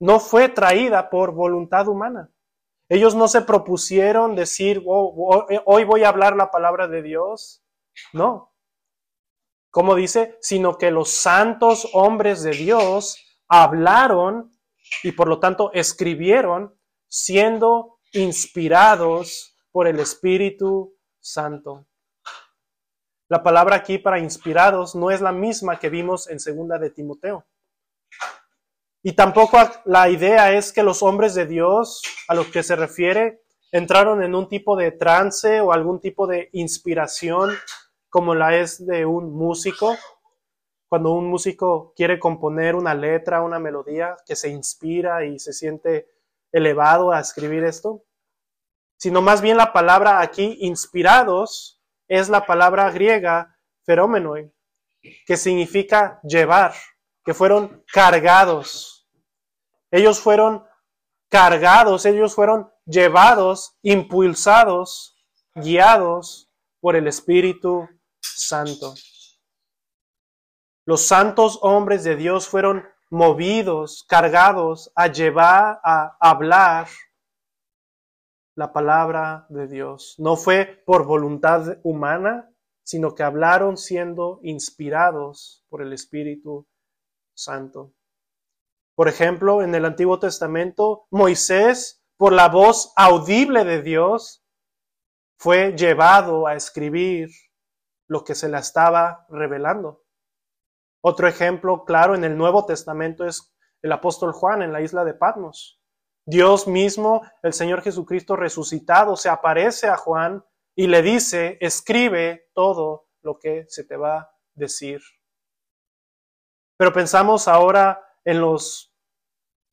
no 0.00 0.18
fue 0.18 0.48
traída 0.48 1.08
por 1.08 1.30
voluntad 1.30 1.86
humana. 1.86 2.30
Ellos 2.88 3.14
no 3.14 3.28
se 3.28 3.42
propusieron 3.42 4.34
decir, 4.34 4.82
oh, 4.86 5.14
oh, 5.16 5.46
hoy 5.66 5.84
voy 5.84 6.02
a 6.02 6.08
hablar 6.08 6.34
la 6.34 6.50
palabra 6.50 6.88
de 6.88 7.02
Dios. 7.02 7.64
No. 8.12 8.55
Como 9.76 9.94
dice, 9.94 10.38
sino 10.40 10.78
que 10.78 10.90
los 10.90 11.10
santos 11.10 11.86
hombres 11.92 12.42
de 12.42 12.52
Dios 12.52 13.18
hablaron 13.46 14.58
y 15.02 15.12
por 15.12 15.28
lo 15.28 15.38
tanto 15.38 15.70
escribieron 15.74 16.74
siendo 17.08 17.98
inspirados 18.14 19.54
por 19.70 19.86
el 19.86 20.00
Espíritu 20.00 20.96
Santo. 21.20 21.84
La 23.28 23.42
palabra 23.42 23.76
aquí 23.76 23.98
para 23.98 24.18
inspirados 24.18 24.94
no 24.94 25.10
es 25.10 25.20
la 25.20 25.32
misma 25.32 25.78
que 25.78 25.90
vimos 25.90 26.26
en 26.30 26.40
segunda 26.40 26.78
de 26.78 26.88
Timoteo. 26.88 27.44
Y 29.02 29.12
tampoco 29.12 29.58
la 29.84 30.08
idea 30.08 30.54
es 30.54 30.72
que 30.72 30.82
los 30.82 31.02
hombres 31.02 31.34
de 31.34 31.44
Dios 31.44 32.00
a 32.28 32.34
los 32.34 32.46
que 32.46 32.62
se 32.62 32.76
refiere 32.76 33.42
entraron 33.70 34.22
en 34.22 34.34
un 34.34 34.48
tipo 34.48 34.74
de 34.74 34.92
trance 34.92 35.60
o 35.60 35.70
algún 35.70 36.00
tipo 36.00 36.26
de 36.26 36.48
inspiración 36.52 37.50
como 38.08 38.34
la 38.34 38.56
es 38.56 38.84
de 38.86 39.06
un 39.06 39.32
músico. 39.34 39.96
Cuando 40.88 41.12
un 41.12 41.28
músico 41.28 41.92
quiere 41.96 42.18
componer 42.18 42.74
una 42.74 42.94
letra, 42.94 43.42
una 43.42 43.58
melodía, 43.58 44.16
que 44.24 44.36
se 44.36 44.48
inspira 44.48 45.24
y 45.24 45.38
se 45.38 45.52
siente 45.52 46.08
elevado 46.52 47.10
a 47.10 47.20
escribir 47.20 47.64
esto, 47.64 48.04
sino 48.96 49.20
más 49.20 49.42
bien 49.42 49.56
la 49.56 49.72
palabra 49.72 50.20
aquí, 50.20 50.56
inspirados, 50.60 51.82
es 52.08 52.28
la 52.28 52.46
palabra 52.46 52.90
griega 52.90 53.58
fenómeno, 53.84 54.34
que 55.26 55.36
significa 55.36 56.20
llevar, 56.22 56.72
que 57.24 57.34
fueron 57.34 57.84
cargados. 57.92 59.08
Ellos 59.90 60.20
fueron 60.20 60.64
cargados, 61.28 62.06
ellos 62.06 62.34
fueron 62.34 62.70
llevados, 62.84 63.76
impulsados, 63.82 65.16
guiados 65.54 66.50
por 66.80 66.96
el 66.96 67.06
Espíritu 67.06 67.88
Santo. 68.36 68.94
Los 70.84 71.02
santos 71.06 71.58
hombres 71.62 72.04
de 72.04 72.16
Dios 72.16 72.48
fueron 72.48 72.84
movidos, 73.10 74.04
cargados 74.08 74.90
a 74.94 75.08
llevar, 75.08 75.80
a 75.84 76.16
hablar 76.20 76.88
la 78.56 78.72
palabra 78.72 79.46
de 79.48 79.68
Dios. 79.68 80.14
No 80.18 80.36
fue 80.36 80.82
por 80.86 81.06
voluntad 81.06 81.78
humana, 81.82 82.50
sino 82.84 83.14
que 83.14 83.22
hablaron 83.22 83.76
siendo 83.76 84.40
inspirados 84.42 85.64
por 85.68 85.82
el 85.82 85.92
Espíritu 85.92 86.66
Santo. 87.34 87.92
Por 88.94 89.08
ejemplo, 89.08 89.62
en 89.62 89.74
el 89.74 89.84
Antiguo 89.84 90.18
Testamento, 90.18 91.06
Moisés, 91.10 92.02
por 92.16 92.32
la 92.32 92.48
voz 92.48 92.92
audible 92.96 93.64
de 93.64 93.82
Dios, 93.82 94.42
fue 95.38 95.76
llevado 95.76 96.46
a 96.46 96.54
escribir 96.54 97.28
lo 98.08 98.24
que 98.24 98.34
se 98.34 98.48
le 98.48 98.58
estaba 98.58 99.26
revelando. 99.28 100.04
Otro 101.02 101.28
ejemplo 101.28 101.84
claro 101.84 102.14
en 102.14 102.24
el 102.24 102.36
Nuevo 102.36 102.66
Testamento 102.66 103.24
es 103.24 103.54
el 103.82 103.92
apóstol 103.92 104.32
Juan 104.32 104.62
en 104.62 104.72
la 104.72 104.80
isla 104.80 105.04
de 105.04 105.14
Patmos. 105.14 105.80
Dios 106.24 106.66
mismo, 106.66 107.22
el 107.42 107.52
Señor 107.52 107.82
Jesucristo 107.82 108.34
resucitado, 108.34 109.16
se 109.16 109.28
aparece 109.28 109.88
a 109.88 109.96
Juan 109.96 110.44
y 110.74 110.88
le 110.88 111.02
dice, 111.02 111.56
escribe 111.60 112.50
todo 112.52 113.08
lo 113.22 113.38
que 113.38 113.66
se 113.68 113.84
te 113.84 113.96
va 113.96 114.18
a 114.18 114.30
decir. 114.54 115.00
Pero 116.76 116.92
pensamos 116.92 117.46
ahora 117.46 118.02
en 118.24 118.40
los 118.40 118.92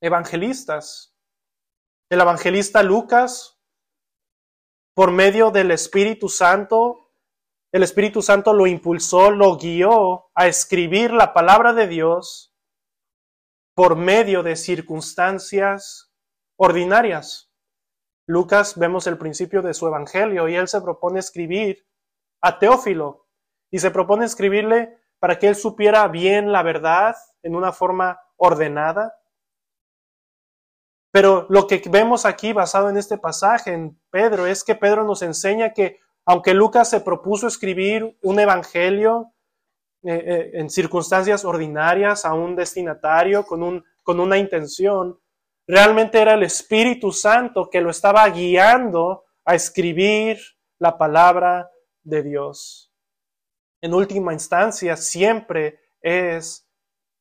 evangelistas. 0.01 1.17
El 2.09 2.21
evangelista 2.21 2.84
Lucas 2.84 3.59
por 4.93 5.11
medio 5.11 5.49
del 5.49 5.71
Espíritu 5.71 6.29
Santo, 6.29 7.03
el 7.74 7.82
Espíritu 7.82 8.21
Santo 8.21 8.53
lo 8.53 8.67
impulsó, 8.67 9.32
lo 9.32 9.57
guió 9.57 10.30
a 10.36 10.45
escribir 10.45 11.11
la 11.11 11.34
palabra 11.34 11.74
de 11.74 11.88
Dios 11.88 12.55
por 13.76 13.95
medio 13.95 14.43
de 14.43 14.55
circunstancias 14.55 16.13
ordinarias. 16.55 17.51
Lucas 18.28 18.78
vemos 18.78 19.07
el 19.07 19.17
principio 19.17 19.63
de 19.63 19.74
su 19.74 19.88
evangelio 19.88 20.47
y 20.47 20.55
él 20.55 20.67
se 20.67 20.82
propone 20.82 21.19
escribir 21.19 21.88
a 22.43 22.59
Teófilo 22.59 23.28
y 23.71 23.80
se 23.80 23.89
propone 23.89 24.26
escribirle 24.26 24.95
para 25.17 25.39
que 25.39 25.47
él 25.47 25.55
supiera 25.55 26.07
bien 26.07 26.51
la 26.51 26.61
verdad 26.61 27.15
en 27.41 27.55
una 27.55 27.71
forma 27.71 28.21
ordenada. 28.38 29.17
Pero 31.11 31.47
lo 31.49 31.65
que 31.65 31.82
vemos 31.89 32.28
aquí 32.28 32.53
basado 32.53 32.88
en 32.89 32.97
este 32.97 33.17
pasaje 33.17 33.74
en 33.74 33.99
Pedro 34.11 34.45
es 34.45 34.63
que 34.63 34.76
Pedro 34.76 35.05
nos 35.05 35.24
enseña 35.24 35.74
que 35.74 36.03
aunque 36.26 36.53
Lucas 36.53 36.89
se 36.89 37.01
propuso 37.01 37.47
escribir 37.47 38.17
un 38.21 38.39
evangelio 38.39 39.34
eh, 40.03 40.13
eh, 40.13 40.51
en 40.55 40.69
circunstancias 40.69 41.45
ordinarias 41.45 42.26
a 42.26 42.34
un 42.34 42.55
destinatario 42.55 43.45
con, 43.45 43.63
un, 43.63 43.84
con 44.03 44.19
una 44.19 44.38
intención, 44.38 45.19
realmente 45.67 46.19
era 46.21 46.34
el 46.34 46.43
Espíritu 46.43 47.11
Santo 47.11 47.69
que 47.69 47.82
lo 47.82 47.89
estaba 47.89 48.28
guiando 48.30 49.24
a 49.45 49.55
escribir 49.55 50.39
la 50.80 50.97
palabra 50.97 51.69
de 52.03 52.24
Dios. 52.24 52.93
En 53.82 53.93
última 53.93 54.34
instancia, 54.34 54.95
siempre 54.95 55.80
es 56.01 56.69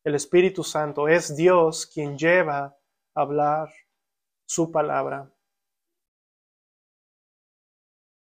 el 0.05 0.14
Espíritu 0.14 0.64
Santo, 0.64 1.09
es 1.09 1.36
Dios 1.36 1.86
quien 1.86 2.18
lleva 2.18 2.76
a 3.14 3.20
hablar 3.20 3.68
su 4.46 4.70
palabra. 4.70 5.32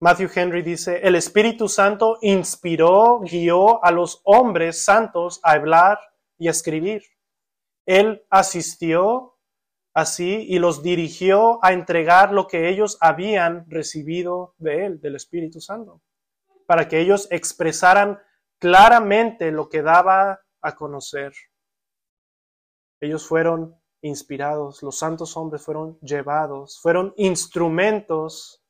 Matthew 0.00 0.30
Henry 0.32 0.62
dice, 0.62 1.00
el 1.02 1.16
Espíritu 1.16 1.68
Santo 1.68 2.18
inspiró, 2.20 3.18
guió 3.20 3.84
a 3.84 3.90
los 3.90 4.20
hombres 4.24 4.84
santos 4.84 5.40
a 5.42 5.52
hablar 5.52 5.98
y 6.38 6.46
a 6.46 6.52
escribir. 6.52 7.02
Él 7.84 8.24
asistió 8.30 9.38
así 9.94 10.46
y 10.48 10.60
los 10.60 10.84
dirigió 10.84 11.58
a 11.64 11.72
entregar 11.72 12.32
lo 12.32 12.46
que 12.46 12.68
ellos 12.68 12.96
habían 13.00 13.68
recibido 13.68 14.54
de 14.58 14.86
Él, 14.86 15.00
del 15.00 15.16
Espíritu 15.16 15.60
Santo, 15.60 16.00
para 16.66 16.86
que 16.86 17.00
ellos 17.00 17.26
expresaran 17.32 18.20
claramente 18.60 19.50
lo 19.50 19.68
que 19.68 19.82
daba 19.82 20.40
a 20.60 20.76
conocer. 20.76 21.32
Ellos 23.00 23.26
fueron 23.26 23.74
inspirados, 24.00 24.80
los 24.84 24.96
santos 24.96 25.36
hombres 25.36 25.64
fueron 25.64 25.98
llevados, 26.00 26.78
fueron 26.80 27.14
instrumentos 27.16 28.62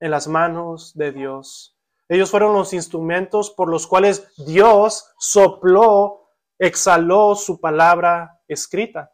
en 0.00 0.10
las 0.10 0.28
manos 0.28 0.94
de 0.94 1.12
Dios. 1.12 1.76
Ellos 2.08 2.30
fueron 2.30 2.52
los 2.52 2.72
instrumentos 2.72 3.50
por 3.50 3.68
los 3.68 3.86
cuales 3.86 4.32
Dios 4.36 5.12
sopló, 5.18 6.30
exhaló 6.58 7.34
su 7.34 7.60
palabra 7.60 8.40
escrita. 8.46 9.12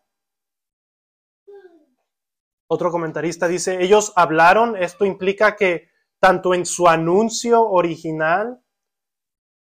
Otro 2.69 2.91
comentarista 2.91 3.49
dice, 3.49 3.83
ellos 3.83 4.13
hablaron, 4.17 4.77
esto 4.77 5.05
implica 5.05 5.57
que 5.57 5.89
tanto 6.19 6.55
en 6.55 6.65
su 6.65 6.89
anuncio 6.89 7.63
original 7.63 8.63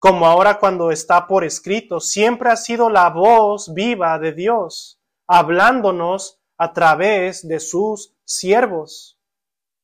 como 0.02 0.26
ahora 0.26 0.58
cuando 0.58 0.90
está 0.90 1.28
por 1.28 1.44
escrito, 1.44 2.00
siempre 2.00 2.50
ha 2.50 2.56
sido 2.56 2.90
la 2.90 3.08
voz 3.10 3.72
viva 3.72 4.18
de 4.18 4.32
Dios, 4.32 5.00
hablándonos 5.28 6.40
a 6.58 6.72
través 6.72 7.46
de 7.46 7.60
sus 7.60 8.12
siervos. 8.24 9.21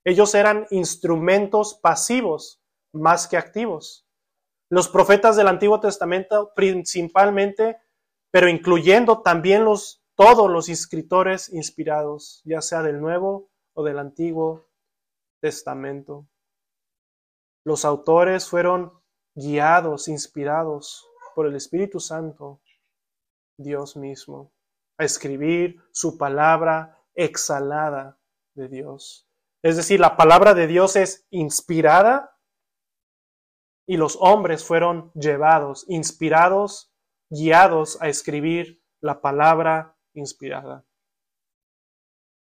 Ellos 0.09 0.34
eran 0.34 0.66
instrumentos 0.70 1.74
pasivos 1.74 2.62
más 2.94 3.28
que 3.28 3.36
activos. 3.36 4.09
Los 4.70 4.88
profetas 4.88 5.36
del 5.36 5.48
Antiguo 5.48 5.80
Testamento 5.80 6.54
principalmente, 6.54 7.76
pero 8.30 8.48
incluyendo 8.48 9.20
también 9.20 9.66
los, 9.66 10.02
todos 10.14 10.50
los 10.50 10.70
escritores 10.70 11.52
inspirados, 11.52 12.40
ya 12.46 12.62
sea 12.62 12.82
del 12.82 13.02
Nuevo 13.02 13.50
o 13.74 13.84
del 13.84 13.98
Antiguo 13.98 14.70
Testamento. 15.42 16.26
Los 17.66 17.84
autores 17.84 18.48
fueron 18.48 18.98
guiados, 19.34 20.09
inspirados 20.09 21.06
por 21.34 21.46
el 21.46 21.54
Espíritu 21.54 22.00
Santo, 22.00 22.62
Dios 23.59 23.94
mismo, 23.94 24.54
a 24.96 25.04
escribir 25.04 25.82
su 25.92 26.16
palabra 26.16 26.98
exhalada 27.14 28.18
de 28.54 28.68
Dios. 28.68 29.28
Es 29.69 29.77
decir, 29.77 30.01
la 30.01 30.16
palabra 30.16 30.55
de 30.55 30.66
Dios 30.66 30.97
es 30.97 31.27
inspirada 31.29 32.35
y 33.87 33.99
los 33.99 34.16
hombres 34.19 34.64
fueron 34.64 35.12
llevados, 35.12 35.85
inspirados, 35.89 36.91
guiados 37.29 38.01
a 38.01 38.09
escribir 38.09 38.83
la 39.03 39.21
palabra 39.21 39.95
inspirada 40.14 40.87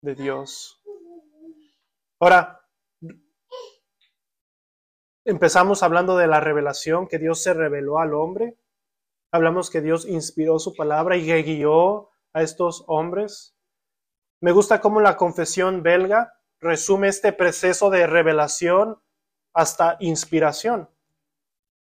de 0.02 0.16
Dios. 0.16 0.84
Ahora, 2.20 2.60
empezamos 5.24 5.82
hablando 5.82 6.18
de 6.18 6.28
la 6.28 6.42
revelación 6.42 7.08
que 7.08 7.20
Dios 7.20 7.42
se 7.42 7.54
reveló 7.54 8.00
al 8.00 8.16
hombre. 8.16 8.60
Hablamos 9.32 9.70
que 9.70 9.80
Dios 9.80 10.06
inspiró 10.06 10.60
su 10.60 10.76
palabra 10.76 11.16
y 11.16 11.32
guió 11.42 12.10
a 12.34 12.42
estos 12.42 12.84
hombres. 12.88 13.56
Me 14.42 14.52
gusta 14.52 14.82
cómo 14.82 15.00
la 15.00 15.16
confesión 15.16 15.84
belga 15.84 16.34
resume 16.64 17.10
este 17.10 17.34
proceso 17.34 17.90
de 17.90 18.08
revelación 18.08 19.00
hasta 19.54 19.98
inspiración. 20.00 20.90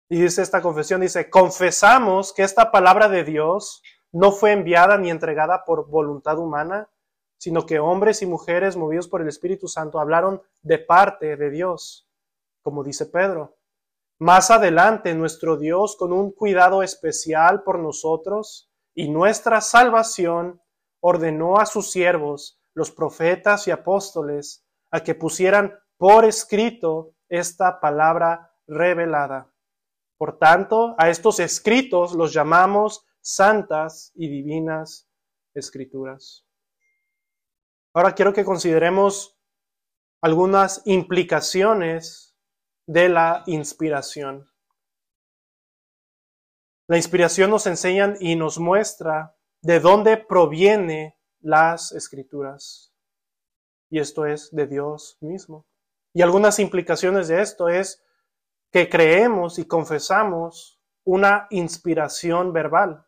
Y 0.09 0.21
dice 0.21 0.43
esta 0.43 0.61
confesión, 0.61 1.01
dice, 1.01 1.31
confesamos 1.31 2.35
que 2.35 2.43
esta 2.43 2.71
palabra 2.71 3.09
de 3.09 3.25
Dios 3.25 3.83
no 4.11 4.33
fue 4.33 4.53
enviada 4.53 4.99
ni 4.99 5.11
entregada 5.11 5.65
por 5.65 5.89
voluntad 5.89 6.39
humana, 6.39 6.91
sino 7.39 7.65
que 7.65 7.79
hombres 7.79 8.21
y 8.23 8.27
mujeres 8.27 8.77
movidos 8.77 9.09
por 9.09 9.23
el 9.23 9.29
Espíritu 9.29 9.69
Santo 9.69 9.99
hablaron 9.99 10.43
de 10.63 10.79
parte 10.79 11.37
de 11.37 11.51
Dios, 11.51 12.09
como 12.63 12.85
dice 12.85 13.07
Pedro. 13.07 13.57
Más 14.19 14.51
adelante, 14.51 15.15
nuestro 15.15 15.57
Dios, 15.57 15.97
con 15.97 16.13
un 16.13 16.31
cuidado 16.31 16.83
especial 16.83 17.63
por 17.63 17.79
nosotros 17.79 18.71
y 18.95 19.09
nuestra 19.09 19.61
salvación, 19.61 20.61
ordenó 21.01 21.59
a 21.59 21.67
sus 21.67 21.91
siervos, 21.91 22.61
los 22.75 22.91
profetas 22.91 23.67
y 23.67 23.71
apóstoles, 23.71 24.62
a 24.93 25.03
que 25.03 25.15
pusieran 25.15 25.75
por 25.97 26.25
escrito 26.25 27.17
esta 27.29 27.81
palabra 27.81 28.55
revelada. 28.67 29.51
Por 30.19 30.39
tanto, 30.39 30.95
a 30.99 31.09
estos 31.09 31.41
escritos 31.41 32.13
los 32.13 32.33
llamamos 32.33 33.05
santas 33.21 34.13
y 34.15 34.29
divinas 34.29 35.09
escrituras. 35.55 36.47
Ahora 37.95 38.15
quiero 38.15 38.33
que 38.33 38.45
consideremos 38.45 39.39
algunas 40.21 40.83
implicaciones 40.85 42.37
de 42.87 43.09
la 43.09 43.43
inspiración. 43.47 44.49
La 46.87 46.97
inspiración 46.97 47.51
nos 47.51 47.67
enseña 47.67 48.15
y 48.21 48.37
nos 48.37 48.59
muestra 48.59 49.37
de 49.63 49.81
dónde 49.81 50.19
proviene 50.19 51.19
las 51.41 51.93
escrituras 51.93 52.92
y 53.93 54.01
esto 54.01 54.25
es 54.25 54.49
de 54.53 54.67
Dios 54.67 55.19
mismo. 55.21 55.67
Y 56.15 56.23
algunas 56.23 56.59
implicaciones 56.59 57.29
de 57.29 57.43
esto 57.43 57.69
es 57.69 58.03
que 58.73 58.89
creemos 58.89 59.59
y 59.59 59.67
confesamos 59.67 60.81
una 61.05 61.47
inspiración 61.51 62.55
verbal. 62.55 63.07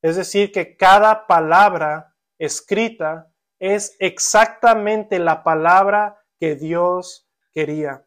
Es 0.00 0.16
decir, 0.16 0.50
que 0.50 0.78
cada 0.78 1.26
palabra 1.26 2.16
escrita 2.38 3.30
es 3.60 3.94
exactamente 3.98 5.18
la 5.18 5.44
palabra 5.44 6.24
que 6.40 6.56
Dios 6.56 7.28
quería. 7.52 8.06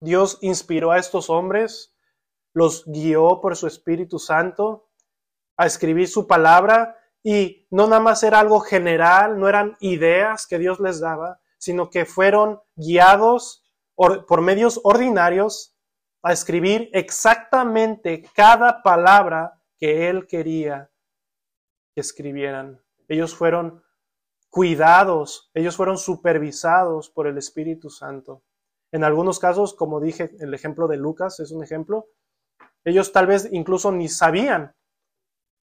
Dios 0.00 0.38
inspiró 0.42 0.92
a 0.92 0.98
estos 0.98 1.28
hombres, 1.28 1.92
los 2.54 2.84
guió 2.86 3.40
por 3.40 3.56
su 3.56 3.66
Espíritu 3.66 4.20
Santo 4.20 4.88
a 5.56 5.66
escribir 5.66 6.06
su 6.06 6.28
palabra 6.28 6.96
y 7.22 7.66
no 7.70 7.86
nada 7.86 8.00
más 8.00 8.22
era 8.22 8.40
algo 8.40 8.60
general, 8.60 9.38
no 9.38 9.48
eran 9.48 9.76
ideas 9.80 10.46
que 10.46 10.58
Dios 10.58 10.80
les 10.80 11.00
daba, 11.00 11.40
sino 11.58 11.90
que 11.90 12.06
fueron 12.06 12.60
guiados 12.74 13.64
por 13.94 14.40
medios 14.40 14.80
ordinarios 14.82 15.76
a 16.22 16.32
escribir 16.32 16.88
exactamente 16.92 18.22
cada 18.34 18.82
palabra 18.82 19.60
que 19.78 20.08
Él 20.08 20.26
quería 20.26 20.90
que 21.94 22.00
escribieran. 22.00 22.80
Ellos 23.08 23.34
fueron 23.34 23.82
cuidados, 24.48 25.50
ellos 25.54 25.76
fueron 25.76 25.98
supervisados 25.98 27.10
por 27.10 27.26
el 27.26 27.38
Espíritu 27.38 27.90
Santo. 27.90 28.42
En 28.92 29.04
algunos 29.04 29.38
casos, 29.38 29.74
como 29.74 30.00
dije, 30.00 30.30
el 30.40 30.52
ejemplo 30.52 30.88
de 30.88 30.96
Lucas 30.96 31.40
es 31.40 31.52
un 31.52 31.62
ejemplo, 31.62 32.08
ellos 32.84 33.12
tal 33.12 33.26
vez 33.26 33.48
incluso 33.52 33.92
ni 33.92 34.08
sabían 34.08 34.74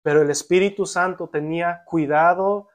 pero 0.03 0.21
el 0.21 0.29
Espíritu 0.29 0.85
Santo 0.85 1.29
tenía 1.29 1.83
cuidado 1.85 2.69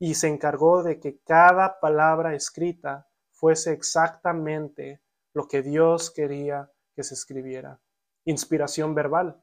y 0.00 0.14
se 0.14 0.26
encargó 0.26 0.82
de 0.82 0.98
que 0.98 1.20
cada 1.20 1.78
palabra 1.78 2.34
escrita 2.34 3.08
fuese 3.30 3.72
exactamente 3.72 5.00
lo 5.34 5.46
que 5.46 5.62
Dios 5.62 6.10
quería 6.10 6.72
que 6.94 7.04
se 7.04 7.14
escribiera. 7.14 7.80
Inspiración 8.24 8.94
verbal. 8.94 9.42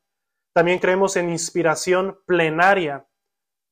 También 0.53 0.79
creemos 0.79 1.15
en 1.15 1.29
inspiración 1.29 2.19
plenaria, 2.25 3.07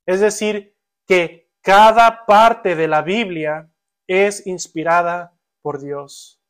es 0.05 0.21
decir, 0.21 0.77
que 1.05 1.51
cada 1.61 2.25
parte 2.25 2.75
de 2.75 2.87
la 2.87 3.01
Biblia 3.01 3.69
es 4.07 4.45
inspirada 4.47 5.37
por 5.61 5.81
Dios. 5.81 6.41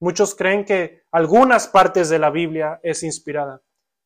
Muchos 0.00 0.34
creen 0.34 0.64
que 0.64 1.04
algunas 1.10 1.66
partes 1.66 2.08
de 2.10 2.18
la 2.18 2.30
Biblia 2.30 2.78
es 2.82 3.02
inspirada. 3.02 3.62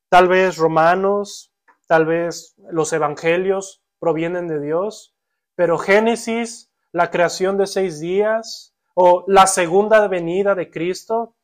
Tal 0.08 0.28
vez 0.28 0.56
Romanos, 0.56 1.52
tal 1.88 2.06
vez 2.06 2.54
los 2.70 2.92
Evangelios 2.92 3.82
provienen 3.98 4.46
de 4.46 4.60
Dios, 4.60 5.16
pero 5.56 5.78
Génesis, 5.78 6.70
la 6.92 7.10
creación 7.10 7.56
de 7.56 7.66
seis 7.66 7.98
días, 7.98 8.76
o 8.94 9.24
la 9.26 9.46
segunda 9.46 10.06
venida 10.06 10.54
de 10.54 10.70
Cristo, 10.70 11.34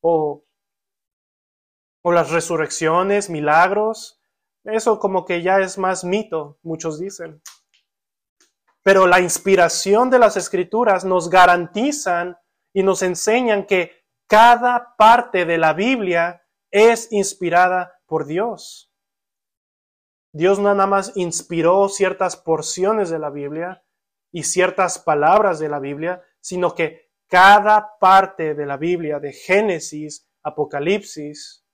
o, 0.00 0.44
o 2.02 2.12
las 2.12 2.30
resurrecciones, 2.30 3.30
milagros, 3.30 4.20
eso 4.64 4.98
como 4.98 5.24
que 5.24 5.42
ya 5.42 5.60
es 5.60 5.78
más 5.78 6.04
mito, 6.04 6.58
muchos 6.62 6.98
dicen. 6.98 7.40
Pero 8.82 9.06
la 9.06 9.20
inspiración 9.20 10.10
de 10.10 10.18
las 10.18 10.36
escrituras 10.36 11.04
nos 11.04 11.30
garantizan 11.30 12.36
y 12.72 12.82
nos 12.82 13.02
enseñan 13.02 13.66
que 13.66 14.04
cada 14.26 14.96
parte 14.96 15.44
de 15.44 15.58
la 15.58 15.72
Biblia 15.72 16.42
es 16.70 17.12
inspirada 17.12 18.00
por 18.06 18.26
Dios. 18.26 18.91
Dios 20.32 20.58
no 20.58 20.74
nada 20.74 20.86
más 20.86 21.12
inspiró 21.16 21.88
ciertas 21.88 22.36
porciones 22.36 23.10
de 23.10 23.18
la 23.18 23.30
Biblia 23.30 23.84
y 24.32 24.44
ciertas 24.44 24.98
palabras 24.98 25.58
de 25.58 25.68
la 25.68 25.78
Biblia, 25.78 26.22
sino 26.40 26.74
que 26.74 27.10
cada 27.28 27.98
parte 27.98 28.54
de 28.54 28.66
la 28.66 28.76
Biblia, 28.76 29.20
de 29.20 29.32
Génesis, 29.32 30.28
Apocalipsis, 30.42 31.64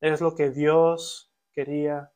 es 0.00 0.20
lo 0.20 0.34
que 0.34 0.50
Dios 0.50 1.32
quería 1.52 2.12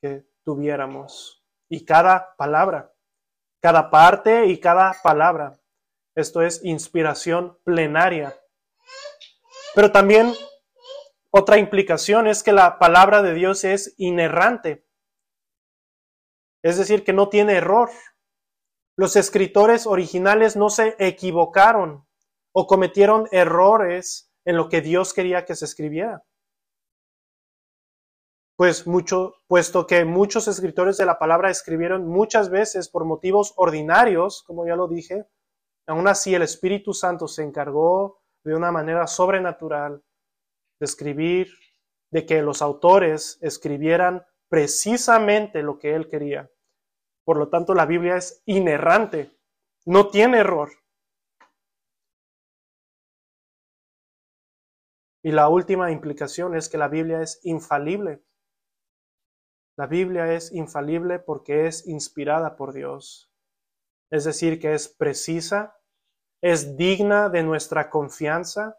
que 0.00 0.26
tuviéramos. 0.44 1.44
Y 1.68 1.84
cada 1.84 2.36
palabra 2.36 2.94
cada 3.64 3.88
parte 3.88 4.44
y 4.44 4.60
cada 4.60 4.94
palabra. 5.02 5.58
Esto 6.14 6.42
es 6.42 6.62
inspiración 6.64 7.58
plenaria. 7.64 8.38
Pero 9.74 9.90
también 9.90 10.34
otra 11.30 11.56
implicación 11.56 12.26
es 12.26 12.42
que 12.42 12.52
la 12.52 12.78
palabra 12.78 13.22
de 13.22 13.32
Dios 13.32 13.64
es 13.64 13.94
inerrante. 13.96 14.83
Es 16.64 16.78
decir, 16.78 17.04
que 17.04 17.12
no 17.12 17.28
tiene 17.28 17.54
error. 17.54 17.90
Los 18.96 19.14
escritores 19.14 19.86
originales 19.86 20.56
no 20.56 20.70
se 20.70 20.96
equivocaron 20.98 22.06
o 22.52 22.66
cometieron 22.66 23.28
errores 23.30 24.32
en 24.44 24.56
lo 24.56 24.68
que 24.68 24.80
Dios 24.80 25.14
quería 25.14 25.44
que 25.44 25.54
se 25.54 25.64
escribiera 25.66 26.24
pues 28.56 28.86
mucho, 28.86 29.34
puesto 29.48 29.86
que 29.86 30.04
muchos 30.04 30.46
escritores 30.46 30.96
de 30.96 31.06
la 31.06 31.18
palabra 31.18 31.50
escribieron 31.50 32.06
muchas 32.06 32.50
veces 32.50 32.88
por 32.88 33.04
motivos 33.04 33.52
ordinarios, 33.56 34.44
como 34.46 34.66
ya 34.66 34.76
lo 34.76 34.86
dije, 34.86 35.26
aún 35.86 36.06
así 36.06 36.34
el 36.34 36.42
Espíritu 36.42 36.94
Santo 36.94 37.26
se 37.26 37.42
encargó 37.42 38.22
de 38.44 38.54
una 38.54 38.70
manera 38.70 39.06
sobrenatural 39.06 40.02
de 40.78 40.84
escribir, 40.84 41.48
de 42.12 42.26
que 42.26 42.42
los 42.42 42.62
autores 42.62 43.38
escribieran 43.40 44.24
precisamente 44.48 45.62
lo 45.62 45.78
que 45.78 45.96
él 45.96 46.08
quería. 46.08 46.48
Por 47.24 47.38
lo 47.38 47.48
tanto, 47.48 47.74
la 47.74 47.86
Biblia 47.86 48.16
es 48.16 48.42
inerrante, 48.44 49.30
no 49.86 50.10
tiene 50.10 50.38
error. 50.38 50.70
Y 55.22 55.32
la 55.32 55.48
última 55.48 55.90
implicación 55.90 56.54
es 56.54 56.68
que 56.68 56.76
la 56.76 56.88
Biblia 56.88 57.22
es 57.22 57.40
infalible. 57.44 58.22
La 59.76 59.86
Biblia 59.86 60.32
es 60.32 60.52
infalible 60.52 61.18
porque 61.18 61.66
es 61.66 61.88
inspirada 61.88 62.56
por 62.56 62.74
Dios. 62.74 63.32
Es 64.10 64.24
decir, 64.24 64.60
que 64.60 64.74
es 64.74 64.88
precisa, 64.88 65.80
es 66.42 66.76
digna 66.76 67.30
de 67.30 67.42
nuestra 67.42 67.88
confianza. 67.88 68.78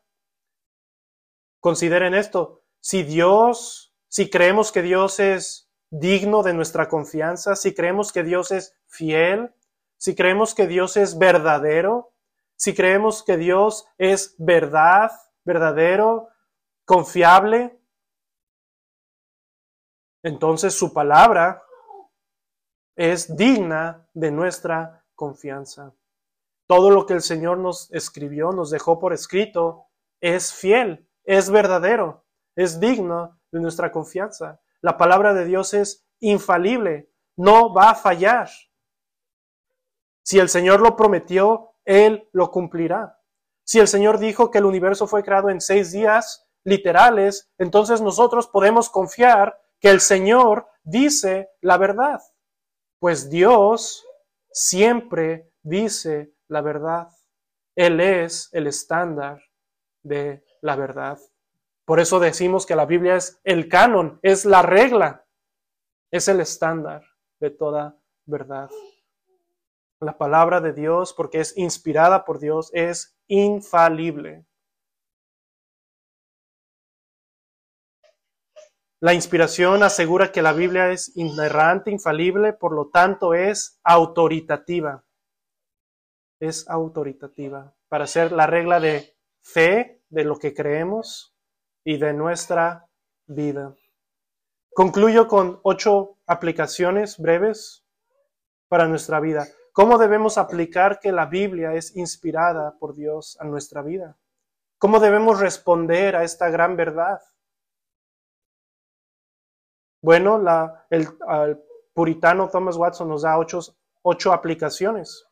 Consideren 1.59 2.13
esto, 2.13 2.61
si 2.79 3.01
Dios, 3.01 3.95
si 4.07 4.29
creemos 4.29 4.71
que 4.71 4.83
Dios 4.83 5.19
es 5.19 5.64
digno 5.89 6.43
de 6.43 6.53
nuestra 6.53 6.87
confianza, 6.87 7.55
si 7.55 7.73
creemos 7.73 8.11
que 8.11 8.23
Dios 8.23 8.51
es 8.51 8.75
fiel, 8.87 9.53
si 9.97 10.15
creemos 10.15 10.53
que 10.53 10.67
Dios 10.67 10.97
es 10.97 11.17
verdadero, 11.17 12.13
si 12.55 12.73
creemos 12.73 13.23
que 13.23 13.37
Dios 13.37 13.87
es 13.97 14.35
verdad, 14.37 15.11
verdadero, 15.43 16.29
confiable, 16.85 17.79
entonces 20.23 20.73
su 20.73 20.93
palabra 20.93 21.63
es 22.95 23.35
digna 23.35 24.07
de 24.13 24.31
nuestra 24.31 25.05
confianza. 25.13 25.93
Todo 26.67 26.89
lo 26.89 27.05
que 27.05 27.13
el 27.13 27.21
Señor 27.21 27.59
nos 27.59 27.91
escribió, 27.91 28.51
nos 28.51 28.71
dejó 28.71 28.99
por 28.99 29.13
escrito, 29.13 29.85
es 30.19 30.53
fiel, 30.53 31.07
es 31.23 31.51
verdadero, 31.51 32.25
es 32.55 32.79
digno 32.79 33.39
de 33.51 33.59
nuestra 33.59 33.91
confianza. 33.91 34.59
La 34.85 34.97
palabra 34.97 35.33
de 35.33 35.45
Dios 35.45 35.73
es 35.73 36.05
infalible, 36.19 37.11
no 37.37 37.73
va 37.73 37.89
a 37.89 37.95
fallar. 37.95 38.47
Si 40.23 40.37
el 40.37 40.47
Señor 40.47 40.79
lo 40.79 40.95
prometió, 40.95 41.73
Él 41.85 42.29
lo 42.33 42.51
cumplirá. 42.51 43.19
Si 43.63 43.79
el 43.79 43.87
Señor 43.87 44.19
dijo 44.19 44.51
que 44.51 44.59
el 44.59 44.65
universo 44.65 45.07
fue 45.07 45.23
creado 45.23 45.49
en 45.49 45.59
seis 45.59 45.91
días 45.91 46.47
literales, 46.63 47.51
entonces 47.57 47.99
nosotros 47.99 48.45
podemos 48.45 48.91
confiar 48.91 49.59
que 49.79 49.89
el 49.89 50.01
Señor 50.01 50.67
dice 50.83 51.49
la 51.61 51.79
verdad, 51.79 52.21
pues 52.99 53.31
Dios 53.31 54.05
siempre 54.51 55.51
dice 55.63 56.35
la 56.47 56.61
verdad. 56.61 57.07
Él 57.75 57.99
es 58.01 58.49
el 58.51 58.67
estándar 58.67 59.41
de 60.03 60.45
la 60.61 60.75
verdad. 60.75 61.17
Por 61.85 61.99
eso 61.99 62.19
decimos 62.19 62.65
que 62.65 62.75
la 62.75 62.85
Biblia 62.85 63.15
es 63.15 63.39
el 63.43 63.69
canon, 63.69 64.19
es 64.23 64.43
la 64.43 64.63
regla, 64.63 65.27
es 66.11 66.27
el 66.27 66.39
estándar 66.39 67.03
de 67.39 67.51
toda 67.51 67.99
verdad. 68.25 68.69
La 69.99 70.17
palabra 70.17 70.61
de 70.61 70.73
Dios, 70.73 71.13
porque 71.13 71.39
es 71.39 71.55
inspirada 71.57 72.25
por 72.25 72.39
Dios, 72.39 72.71
es 72.73 73.15
infalible. 73.27 74.45
La 78.99 79.13
inspiración 79.13 79.83
asegura 79.83 80.31
que 80.31 80.41
la 80.41 80.53
Biblia 80.53 80.89
es 80.89 81.15
inerrante, 81.15 81.91
infalible, 81.91 82.53
por 82.53 82.73
lo 82.73 82.89
tanto 82.89 83.35
es 83.35 83.79
autoritativa. 83.83 85.05
Es 86.39 86.67
autoritativa 86.67 87.75
para 87.87 88.07
ser 88.07 88.31
la 88.31 88.47
regla 88.47 88.79
de 88.79 89.15
fe 89.43 90.01
de 90.09 90.23
lo 90.23 90.37
que 90.37 90.55
creemos 90.55 91.34
y 91.85 91.97
de 91.97 92.11
nuestra 92.11 92.89
vida. 93.27 93.73
Concluyo 94.73 95.29
con 95.29 95.61
ocho 95.63 96.17
aplicaciones 96.25 97.17
breves 97.17 97.85
para 98.67 98.87
nuestra 98.87 99.21
vida. 99.21 99.47
¿Cómo 99.71 99.97
debemos 99.97 100.37
aplicar 100.37 100.99
que 100.99 101.11
la 101.11 101.27
Biblia 101.27 101.73
es 101.73 101.95
inspirada 101.95 102.75
por 102.77 102.95
Dios 102.95 103.37
a 103.39 103.45
nuestra 103.45 103.81
vida? 103.81 104.17
¿Cómo 104.77 104.99
debemos 104.99 105.39
responder 105.39 106.15
a 106.15 106.23
esta 106.23 106.49
gran 106.49 106.75
verdad? 106.75 107.21
Bueno, 110.01 110.43
el, 110.89 111.07
puritano 111.93 112.49
Thomas 112.49 112.75
Watson 112.75 113.07
nos 113.07 113.21
da 113.21 113.37
ocho, 113.37 113.59
ocho 114.01 114.33
aplicaciones. 114.33 115.25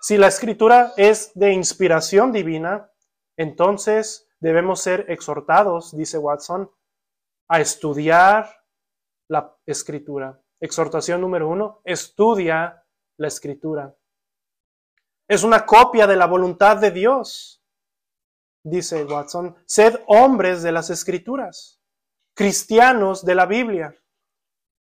Si 0.00 0.16
la 0.16 0.28
escritura 0.28 0.92
es 0.96 1.32
de 1.34 1.52
inspiración 1.52 2.32
divina, 2.32 2.90
entonces 3.36 4.27
debemos 4.40 4.80
ser 4.80 5.06
exhortados, 5.08 5.96
dice 5.96 6.18
Watson, 6.18 6.70
a 7.48 7.60
estudiar 7.60 8.64
la 9.28 9.56
escritura. 9.66 10.40
Exhortación 10.60 11.20
número 11.20 11.48
uno, 11.48 11.80
estudia 11.84 12.84
la 13.18 13.28
escritura. 13.28 13.96
Es 15.28 15.44
una 15.44 15.66
copia 15.66 16.06
de 16.06 16.16
la 16.16 16.26
voluntad 16.26 16.78
de 16.78 16.90
Dios, 16.90 17.62
dice 18.64 19.04
Watson. 19.04 19.56
Sed 19.66 20.00
hombres 20.06 20.62
de 20.62 20.72
las 20.72 20.90
escrituras 20.90 21.78
cristianos 22.38 23.24
de 23.24 23.34
la 23.34 23.46
Biblia. 23.46 24.00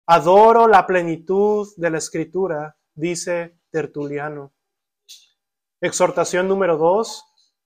Adoro 0.08 0.68
la 0.68 0.86
plenitud 0.86 1.66
de 1.78 1.90
la 1.90 2.00
escritura, 2.00 2.78
dice 2.94 3.58
Tertuliano. 3.72 4.54
Exhortación 5.82 6.50
número 6.50 6.76
dos, 6.76 7.24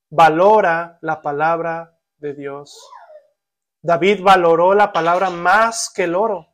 valora 0.09 0.97
la 1.01 1.21
palabra 1.21 1.99
de 2.17 2.33
Dios. 2.33 2.89
David 3.81 4.21
valoró 4.21 4.73
la 4.73 4.91
palabra 4.91 5.29
más 5.29 5.91
que 5.93 6.03
el 6.03 6.15
oro. 6.15 6.47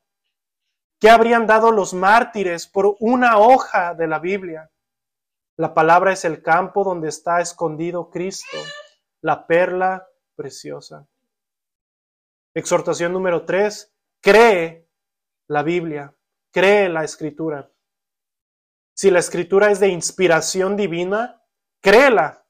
¿Qué 1.00 1.10
habrían 1.10 1.48
dado 1.48 1.72
los 1.72 1.94
mártires 1.94 2.68
por 2.68 2.96
una 3.00 3.38
hoja 3.38 3.94
de 3.94 4.08
la 4.08 4.20
Biblia? 4.20 4.72
La 5.58 5.74
palabra 5.74 6.12
es 6.12 6.26
el 6.26 6.42
campo 6.42 6.84
donde 6.84 7.10
está 7.10 7.42
escondido 7.42 8.10
Cristo, 8.10 8.58
la 9.22 9.48
perla 9.48 10.08
preciosa. 10.36 11.08
Exhortación 12.54 13.14
número 13.14 13.46
tres, 13.46 13.94
cree 14.22 14.88
la 15.48 15.64
Biblia, 15.64 16.16
cree 16.52 16.90
la 16.90 17.04
escritura. 17.04 17.70
Si 18.94 19.12
la 19.12 19.20
escritura 19.20 19.72
es 19.72 19.80
de 19.80 19.90
inspiración 19.90 20.78
divina, 20.78 21.42
créela. 21.82 22.45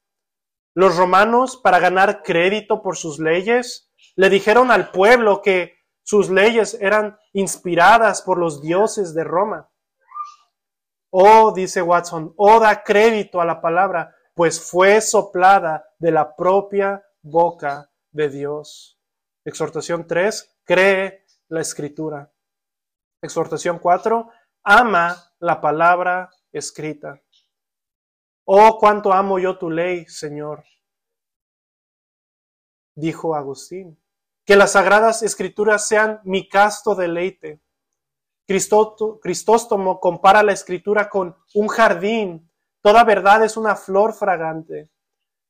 Los 0.76 0.98
romanos, 0.98 1.56
para 1.56 1.80
ganar 1.80 2.22
crédito 2.22 2.82
por 2.82 2.98
sus 2.98 3.18
leyes, 3.18 3.94
le 4.18 4.30
dijeron 4.30 4.72
al 4.72 4.92
pueblo 4.92 5.42
que 5.42 5.74
sus 6.04 6.30
leyes 6.30 6.78
eran 6.82 7.18
inspiradas 7.32 8.22
por 8.22 8.38
los 8.38 8.62
dioses 8.62 9.14
de 9.14 9.24
Roma. 9.24 9.72
Oh, 11.12 11.54
dice 11.54 11.82
Watson, 11.82 12.34
oh 12.36 12.60
da 12.60 12.84
crédito 12.84 13.40
a 13.40 13.46
la 13.46 13.62
palabra, 13.62 14.14
pues 14.34 14.60
fue 14.60 15.00
soplada 15.00 15.86
de 15.98 16.12
la 16.12 16.36
propia 16.36 17.06
boca 17.22 17.90
de 18.12 18.28
Dios. 18.28 19.00
Exhortación 19.46 20.06
3, 20.06 20.58
cree 20.66 21.26
la 21.48 21.62
escritura. 21.62 22.34
Exhortación 23.22 23.80
4, 23.80 24.30
ama 24.64 25.16
la 25.40 25.62
palabra 25.62 26.30
escrita. 26.52 27.22
Oh, 28.46 28.78
cuánto 28.80 29.12
amo 29.12 29.40
yo 29.40 29.58
tu 29.58 29.70
ley, 29.70 30.06
Señor, 30.08 30.64
dijo 32.96 33.36
Agustín. 33.36 34.00
Que 34.46 34.56
las 34.56 34.74
sagradas 34.74 35.24
escrituras 35.24 35.88
sean 35.88 36.22
mi 36.24 36.48
casto 36.48 36.94
deleite 36.94 37.66
Cristóstomo 38.48 40.00
compara 40.00 40.44
la 40.44 40.52
escritura 40.52 41.10
con 41.10 41.36
un 41.56 41.68
jardín. 41.68 42.52
Toda 42.82 43.04
verdad 43.04 43.44
es 43.44 43.58
una 43.58 43.76
flor 43.76 44.14
fragante 44.14 44.92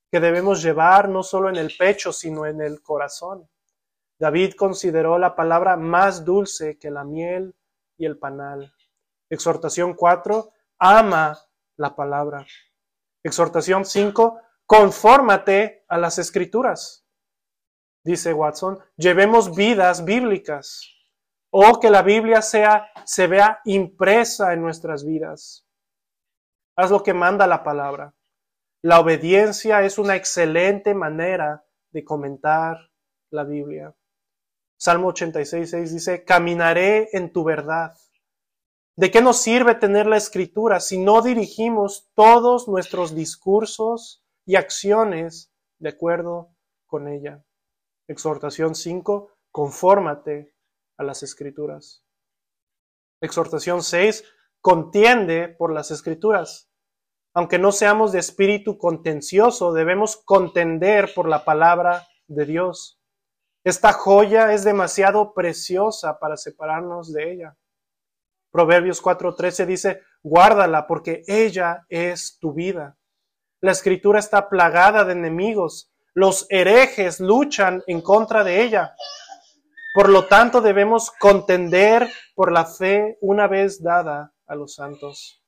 que 0.09 0.19
debemos 0.21 0.63
llevar 0.63 1.09
no 1.09 1.21
solo 1.21 1.49
en 1.49 1.57
el 1.57 1.73
pecho, 1.77 2.13
sino 2.13 2.45
en 2.45 2.61
el 2.61 2.81
corazón. 2.81 3.49
David 4.17 4.53
consideró 4.53 5.17
la 5.17 5.35
palabra 5.35 5.75
más 5.75 6.23
dulce 6.23 6.77
que 6.79 6.89
la 6.89 7.03
miel 7.03 7.53
y 7.97 8.05
el 8.05 8.17
panal. 8.17 8.73
Exhortación 9.29 9.93
4, 9.93 10.53
ama 10.79 11.37
la 11.75 11.95
palabra. 11.97 12.45
Exhortación 13.26 13.86
5, 13.86 14.39
confórmate 14.67 15.84
a 15.88 15.97
las 15.97 16.19
escrituras. 16.19 17.07
Dice 18.03 18.32
Watson, 18.32 18.78
llevemos 18.97 19.55
vidas 19.55 20.05
bíblicas 20.05 20.88
o 21.49 21.80
que 21.80 21.89
la 21.89 22.03
Biblia 22.03 22.43
sea, 22.43 22.91
se 23.03 23.26
vea 23.26 23.61
impresa 23.65 24.53
en 24.53 24.61
nuestras 24.61 25.03
vidas. 25.03 25.67
Haz 26.76 26.91
lo 26.91 27.01
que 27.01 27.15
manda 27.15 27.47
la 27.47 27.63
palabra. 27.63 28.13
La 28.84 28.99
obediencia 28.99 29.82
es 29.82 29.97
una 29.97 30.15
excelente 30.15 30.93
manera 30.93 31.65
de 31.89 32.03
comentar 32.03 32.78
la 33.32 33.43
Biblia. 33.43 33.95
Salmo 34.78 35.07
86, 35.07 35.93
dice, 35.93 36.23
caminaré 36.23 37.09
en 37.11 37.34
tu 37.34 37.43
verdad. 37.43 37.97
¿De 38.97 39.11
qué 39.11 39.21
nos 39.21 39.41
sirve 39.41 39.75
tener 39.75 40.07
la 40.07 40.15
escritura 40.15 40.79
si 40.79 40.97
no 40.97 41.21
dirigimos 41.21 42.09
todos 42.13 42.69
nuestros 42.69 43.13
discursos 43.13 44.23
y 44.45 44.55
acciones 44.55 45.51
de 45.79 45.89
acuerdo 45.89 46.55
con 46.85 47.09
ella? 47.09 47.43
Exhortación 48.07 48.73
5, 48.73 49.31
confórmate 49.51 50.55
a 50.97 51.03
las 51.03 51.23
escrituras. 51.23 52.05
Exhortación 53.19 53.83
6, 53.83 54.23
contiende 54.61 55.49
por 55.49 55.73
las 55.73 55.91
escrituras. 55.91 56.71
Aunque 57.33 57.59
no 57.59 57.73
seamos 57.73 58.13
de 58.13 58.19
espíritu 58.19 58.77
contencioso, 58.77 59.73
debemos 59.73 60.15
contender 60.23 61.13
por 61.13 61.27
la 61.27 61.43
palabra 61.43 62.07
de 62.27 62.45
Dios. 62.45 63.01
Esta 63.65 63.91
joya 63.91 64.53
es 64.53 64.63
demasiado 64.63 65.33
preciosa 65.33 66.17
para 66.17 66.37
separarnos 66.37 67.11
de 67.11 67.33
ella. 67.33 67.57
Proverbios 68.56 69.03
4:13 69.03 69.66
dice, 69.66 70.01
guárdala 70.24 70.88
porque 70.88 71.24
ella 71.28 71.86
es 71.89 72.38
tu 72.39 72.53
vida. 72.53 72.97
La 73.60 73.74
escritura 73.74 74.18
está 74.18 74.47
plagada 74.47 75.03
de 75.03 75.12
enemigos. 75.12 75.91
Los 76.14 76.45
herejes 76.47 77.20
luchan 77.20 77.84
en 77.86 77.99
contra 77.99 78.45
de 78.45 78.64
ella. 78.64 78.95
Por 79.93 80.08
lo 80.08 80.28
tanto, 80.28 80.62
debemos 80.62 81.12
contender 81.20 82.10
por 82.34 82.53
la 82.53 82.64
fe 82.64 83.18
una 83.20 83.49
vez 83.49 83.84
dada 83.84 84.34
a 84.47 84.56
los 84.56 84.76
santos. 84.76 85.43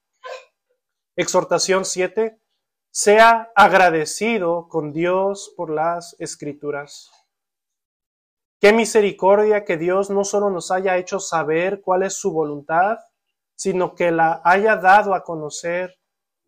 Exhortación 1.15 1.85
7. 1.85 2.37
Sea 2.91 3.53
agradecido 3.55 4.67
con 4.67 4.91
Dios 4.91 5.53
por 5.55 5.69
las 5.69 6.13
escrituras. 6.19 7.09
Qué 8.59 8.73
misericordia 8.73 9.65
que 9.65 9.77
Dios 9.77 10.09
no 10.09 10.23
solo 10.23 10.49
nos 10.49 10.71
haya 10.71 10.97
hecho 10.97 11.19
saber 11.19 11.81
cuál 11.81 12.03
es 12.03 12.13
su 12.13 12.31
voluntad, 12.31 12.97
sino 13.55 13.95
que 13.95 14.11
la 14.11 14.41
haya 14.43 14.75
dado 14.75 15.13
a 15.13 15.23
conocer 15.23 15.97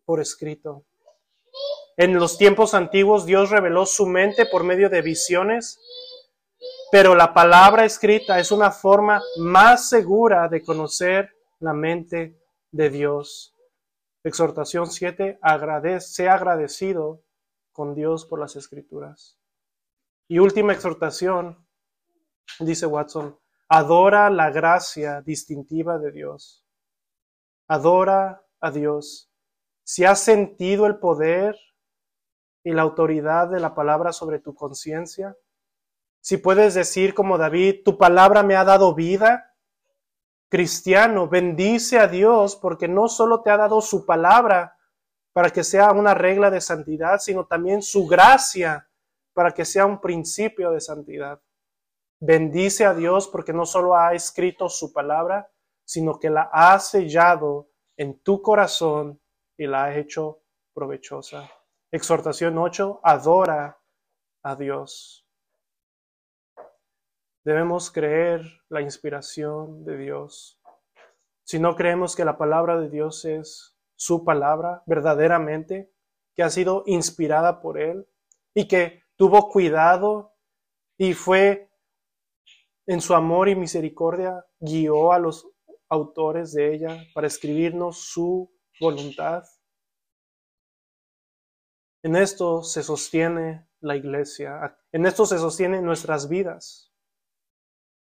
por 0.04 0.20
escrito. 0.20 0.84
En 1.96 2.14
los 2.14 2.38
tiempos 2.38 2.74
antiguos 2.74 3.26
Dios 3.26 3.50
reveló 3.50 3.86
su 3.86 4.06
mente 4.06 4.46
por 4.46 4.64
medio 4.64 4.88
de 4.88 5.02
visiones 5.02 5.78
pero 6.90 7.14
la 7.14 7.32
palabra 7.32 7.84
escrita 7.84 8.40
es 8.40 8.50
una 8.50 8.72
forma 8.72 9.22
más 9.38 9.88
segura 9.88 10.48
de 10.48 10.62
conocer 10.62 11.30
la 11.60 11.72
mente 11.72 12.36
de 12.72 12.90
Dios. 12.90 13.54
Exhortación 14.24 14.90
7, 14.90 15.38
agradece, 15.40 16.08
sea 16.08 16.34
agradecido 16.34 17.22
con 17.72 17.94
Dios 17.94 18.26
por 18.26 18.40
las 18.40 18.56
escrituras. 18.56 19.38
Y 20.26 20.40
última 20.40 20.72
exhortación, 20.72 21.64
dice 22.58 22.86
Watson, 22.86 23.38
adora 23.68 24.30
la 24.30 24.50
gracia 24.50 25.22
distintiva 25.22 25.98
de 25.98 26.12
Dios. 26.12 26.64
Adora 27.68 28.42
a 28.60 28.70
Dios. 28.70 29.30
Si 29.84 30.04
has 30.04 30.20
sentido 30.20 30.86
el 30.86 30.98
poder 30.98 31.56
y 32.62 32.72
la 32.72 32.82
autoridad 32.82 33.48
de 33.48 33.60
la 33.60 33.74
palabra 33.74 34.12
sobre 34.12 34.38
tu 34.38 34.54
conciencia, 34.54 35.36
si 36.20 36.36
puedes 36.36 36.74
decir 36.74 37.14
como 37.14 37.38
David, 37.38 37.82
tu 37.84 37.96
palabra 37.96 38.42
me 38.42 38.54
ha 38.54 38.64
dado 38.64 38.94
vida, 38.94 39.54
cristiano, 40.50 41.28
bendice 41.28 41.98
a 41.98 42.08
Dios 42.08 42.56
porque 42.56 42.88
no 42.88 43.08
solo 43.08 43.42
te 43.42 43.50
ha 43.50 43.56
dado 43.56 43.80
su 43.80 44.04
palabra 44.04 44.76
para 45.32 45.50
que 45.50 45.64
sea 45.64 45.92
una 45.92 46.12
regla 46.12 46.50
de 46.50 46.60
santidad, 46.60 47.20
sino 47.20 47.46
también 47.46 47.82
su 47.82 48.06
gracia 48.06 48.88
para 49.32 49.52
que 49.52 49.64
sea 49.64 49.86
un 49.86 50.00
principio 50.00 50.70
de 50.72 50.80
santidad. 50.80 51.40
Bendice 52.20 52.84
a 52.84 52.92
Dios 52.92 53.28
porque 53.28 53.54
no 53.54 53.64
solo 53.64 53.96
ha 53.96 54.12
escrito 54.12 54.68
su 54.68 54.92
palabra, 54.92 55.50
sino 55.84 56.18
que 56.18 56.28
la 56.28 56.50
ha 56.52 56.78
sellado 56.78 57.70
en 57.96 58.20
tu 58.22 58.42
corazón 58.42 59.20
y 59.56 59.66
la 59.66 59.84
ha 59.84 59.96
hecho 59.96 60.42
provechosa. 60.74 61.50
Exhortación 61.90 62.58
8, 62.58 63.00
adora 63.02 63.80
a 64.42 64.54
Dios. 64.54 65.26
Debemos 67.42 67.90
creer 67.90 68.42
la 68.68 68.82
inspiración 68.82 69.82
de 69.84 69.96
Dios. 69.96 70.60
Si 71.42 71.58
no 71.58 71.74
creemos 71.74 72.14
que 72.14 72.26
la 72.26 72.36
palabra 72.36 72.78
de 72.78 72.90
Dios 72.90 73.24
es 73.24 73.78
su 73.96 74.24
palabra 74.24 74.82
verdaderamente, 74.84 75.90
que 76.34 76.42
ha 76.42 76.50
sido 76.50 76.84
inspirada 76.86 77.62
por 77.62 77.78
Él 77.78 78.06
y 78.54 78.68
que 78.68 79.04
tuvo 79.16 79.48
cuidado 79.48 80.34
y 80.98 81.14
fue 81.14 81.69
en 82.90 83.00
su 83.00 83.14
amor 83.14 83.48
y 83.48 83.54
misericordia, 83.54 84.44
guió 84.58 85.12
a 85.12 85.20
los 85.20 85.48
autores 85.88 86.52
de 86.52 86.74
ella 86.74 86.98
para 87.14 87.28
escribirnos 87.28 87.98
su 88.00 88.52
voluntad. 88.80 89.44
En 92.02 92.16
esto 92.16 92.64
se 92.64 92.82
sostiene 92.82 93.64
la 93.78 93.94
iglesia, 93.94 94.76
en 94.90 95.06
esto 95.06 95.24
se 95.24 95.38
sostienen 95.38 95.84
nuestras 95.84 96.28
vidas. 96.28 96.92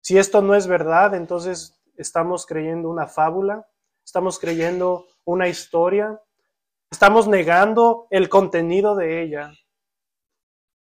Si 0.02 0.18
esto 0.18 0.42
no 0.42 0.56
es 0.56 0.66
verdad, 0.66 1.14
entonces 1.14 1.80
estamos 1.96 2.48
creyendo 2.48 2.90
una 2.90 3.06
fábula, 3.06 3.68
estamos 4.04 4.40
creyendo 4.40 5.06
una 5.24 5.48
historia, 5.50 6.20
estamos 6.90 7.28
negando 7.28 8.08
el 8.10 8.28
contenido 8.28 8.96
de 8.96 9.22
ella. 9.22 9.52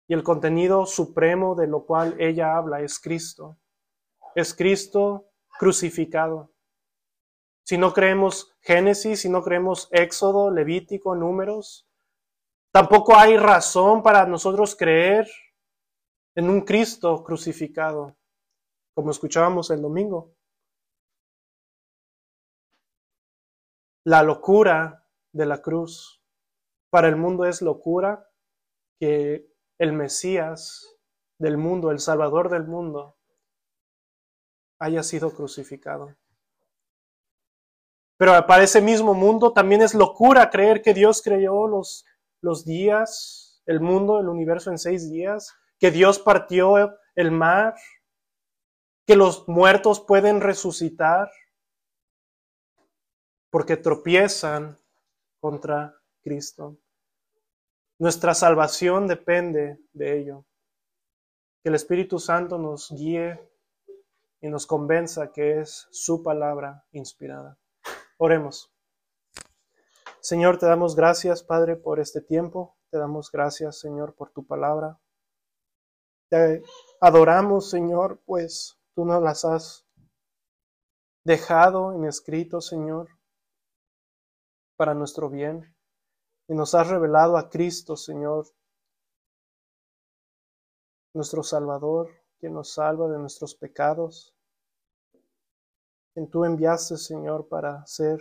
Y 0.07 0.15
el 0.15 0.23
contenido 0.23 0.87
supremo 0.87 1.53
de 1.53 1.67
lo 1.67 1.85
cual 1.85 2.15
ella 2.19 2.57
habla 2.57 2.81
es 2.81 2.99
Cristo. 2.99 3.59
Es 4.37 4.53
Cristo 4.53 5.31
crucificado. 5.57 6.53
Si 7.65 7.75
no 7.75 7.91
creemos 7.91 8.55
Génesis, 8.61 9.21
si 9.21 9.29
no 9.29 9.41
creemos 9.41 9.89
Éxodo, 9.91 10.51
Levítico, 10.51 11.15
Números, 11.15 11.89
tampoco 12.71 13.15
hay 13.15 13.35
razón 13.35 14.03
para 14.03 14.27
nosotros 14.27 14.75
creer 14.75 15.27
en 16.35 16.51
un 16.51 16.61
Cristo 16.61 17.23
crucificado 17.23 18.15
como 18.93 19.09
escuchábamos 19.09 19.71
el 19.71 19.81
domingo. 19.81 20.35
La 24.05 24.21
locura 24.21 25.03
de 25.33 25.47
la 25.47 25.63
cruz, 25.63 26.21
Para 26.91 27.07
el 27.07 27.15
mundo 27.15 27.45
es 27.45 27.63
locura 27.63 28.29
que 28.99 29.51
el 29.79 29.93
Mesías 29.93 30.95
del 31.39 31.57
mundo, 31.57 31.89
el 31.89 31.97
Salvador 31.97 32.49
del 32.49 32.67
mundo, 32.67 33.16
haya 34.79 35.03
sido 35.03 35.33
crucificado. 35.33 36.15
Pero 38.17 38.45
para 38.47 38.63
ese 38.63 38.81
mismo 38.81 39.13
mundo 39.13 39.53
también 39.53 39.81
es 39.81 39.93
locura 39.93 40.49
creer 40.49 40.81
que 40.81 40.93
Dios 40.93 41.21
creó 41.21 41.67
los, 41.67 42.05
los 42.41 42.65
días, 42.65 43.61
el 43.65 43.79
mundo, 43.79 44.19
el 44.19 44.27
universo 44.27 44.71
en 44.71 44.79
seis 44.79 45.09
días, 45.09 45.53
que 45.79 45.91
Dios 45.91 46.17
partió 46.17 46.97
el 47.15 47.31
mar, 47.31 47.75
que 49.05 49.15
los 49.15 49.47
muertos 49.47 49.99
pueden 49.99 50.41
resucitar 50.41 51.29
porque 53.49 53.77
tropiezan 53.77 54.77
contra 55.39 55.95
Cristo. 56.21 56.77
Nuestra 57.99 58.33
salvación 58.33 59.07
depende 59.07 59.79
de 59.93 60.19
ello. 60.19 60.45
Que 61.63 61.69
el 61.69 61.75
Espíritu 61.75 62.19
Santo 62.19 62.57
nos 62.57 62.91
guíe 62.91 63.39
y 64.41 64.49
nos 64.49 64.67
convenza 64.67 65.31
que 65.31 65.59
es 65.59 65.87
su 65.91 66.23
palabra 66.23 66.85
inspirada. 66.91 67.57
Oremos. 68.17 68.73
Señor, 70.19 70.57
te 70.57 70.65
damos 70.65 70.95
gracias, 70.95 71.43
Padre, 71.43 71.75
por 71.75 71.99
este 71.99 72.21
tiempo. 72.21 72.77
Te 72.89 72.97
damos 72.97 73.31
gracias, 73.31 73.79
Señor, 73.79 74.15
por 74.15 74.31
tu 74.31 74.45
palabra. 74.45 74.99
Te 76.29 76.63
adoramos, 76.99 77.69
Señor, 77.69 78.21
pues 78.25 78.79
tú 78.93 79.05
nos 79.05 79.21
las 79.21 79.45
has 79.45 79.87
dejado 81.23 81.93
en 81.93 82.05
escrito, 82.05 82.61
Señor, 82.61 83.09
para 84.75 84.93
nuestro 84.93 85.29
bien. 85.29 85.75
Y 86.47 86.55
nos 86.55 86.75
has 86.75 86.87
revelado 86.87 87.37
a 87.37 87.49
Cristo, 87.49 87.97
Señor, 87.97 88.47
nuestro 91.13 91.43
Salvador, 91.43 92.09
quien 92.39 92.53
nos 92.53 92.73
salva 92.73 93.07
de 93.09 93.19
nuestros 93.19 93.55
pecados 93.55 94.37
quien 96.17 96.31
tú 96.31 96.45
enviaste, 96.45 96.97
Señor, 96.97 97.47
para 97.47 97.85
ser 97.85 98.19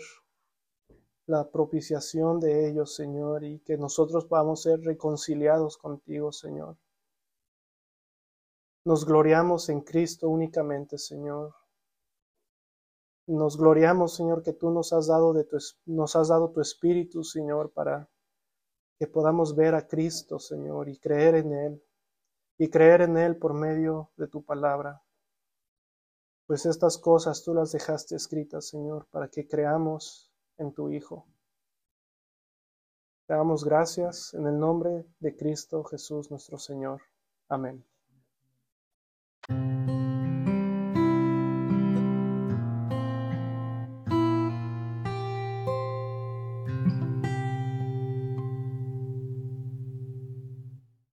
la 1.25 1.51
propiciación 1.51 2.39
de 2.41 2.69
ellos, 2.69 2.95
Señor, 2.95 3.43
y 3.43 3.61
que 3.61 3.79
nosotros 3.79 4.27
podamos 4.27 4.61
ser 4.61 4.83
reconciliados 4.83 5.79
contigo, 5.79 6.31
Señor. 6.31 6.77
Nos 8.85 9.07
gloriamos 9.07 9.71
en 9.71 9.81
Cristo 9.81 10.29
únicamente, 10.29 10.99
Señor. 10.99 11.55
Nos 13.29 13.57
gloriamos, 13.57 14.15
Señor, 14.15 14.43
que 14.43 14.53
tú 14.53 14.71
nos 14.71 14.93
has 14.93 15.07
dado 15.07 15.33
de 15.33 15.45
tu, 15.45 15.57
nos 15.87 16.17
has 16.17 16.29
dado 16.29 16.51
tu 16.51 16.61
espíritu, 16.61 17.25
Señor, 17.25 17.71
para 17.71 18.11
que 18.99 19.07
podamos 19.07 19.57
ver 19.57 19.75
a 19.75 19.89
Cristo, 19.89 20.39
Señor, 20.39 20.91
y 20.91 20.99
creer 20.99 21.37
en 21.37 21.55
él, 21.55 21.83
y 22.59 22.69
creer 22.71 23.03
en 23.03 23.17
él 23.19 23.37
por 23.37 23.55
medio 23.55 24.11
de 24.17 24.29
tu 24.29 24.45
palabra 24.45 25.03
pues 26.47 26.65
estas 26.65 26.97
cosas 26.99 27.43
tú 27.43 27.55
las 27.55 27.73
dejaste 27.73 28.15
escritas, 28.15 28.69
Señor, 28.69 29.07
para 29.11 29.29
que 29.29 29.47
creamos 29.49 30.31
en 30.59 30.73
tu 30.73 30.91
Hijo. 30.91 31.27
Te 33.27 33.35
damos 33.35 33.65
gracias 33.65 34.33
en 34.35 34.47
el 34.47 34.59
nombre 34.59 35.05
de 35.19 35.37
Cristo 35.37 35.83
Jesús 35.83 36.31
nuestro 36.31 36.59
Señor. 36.59 37.03
Amén. 37.49 37.85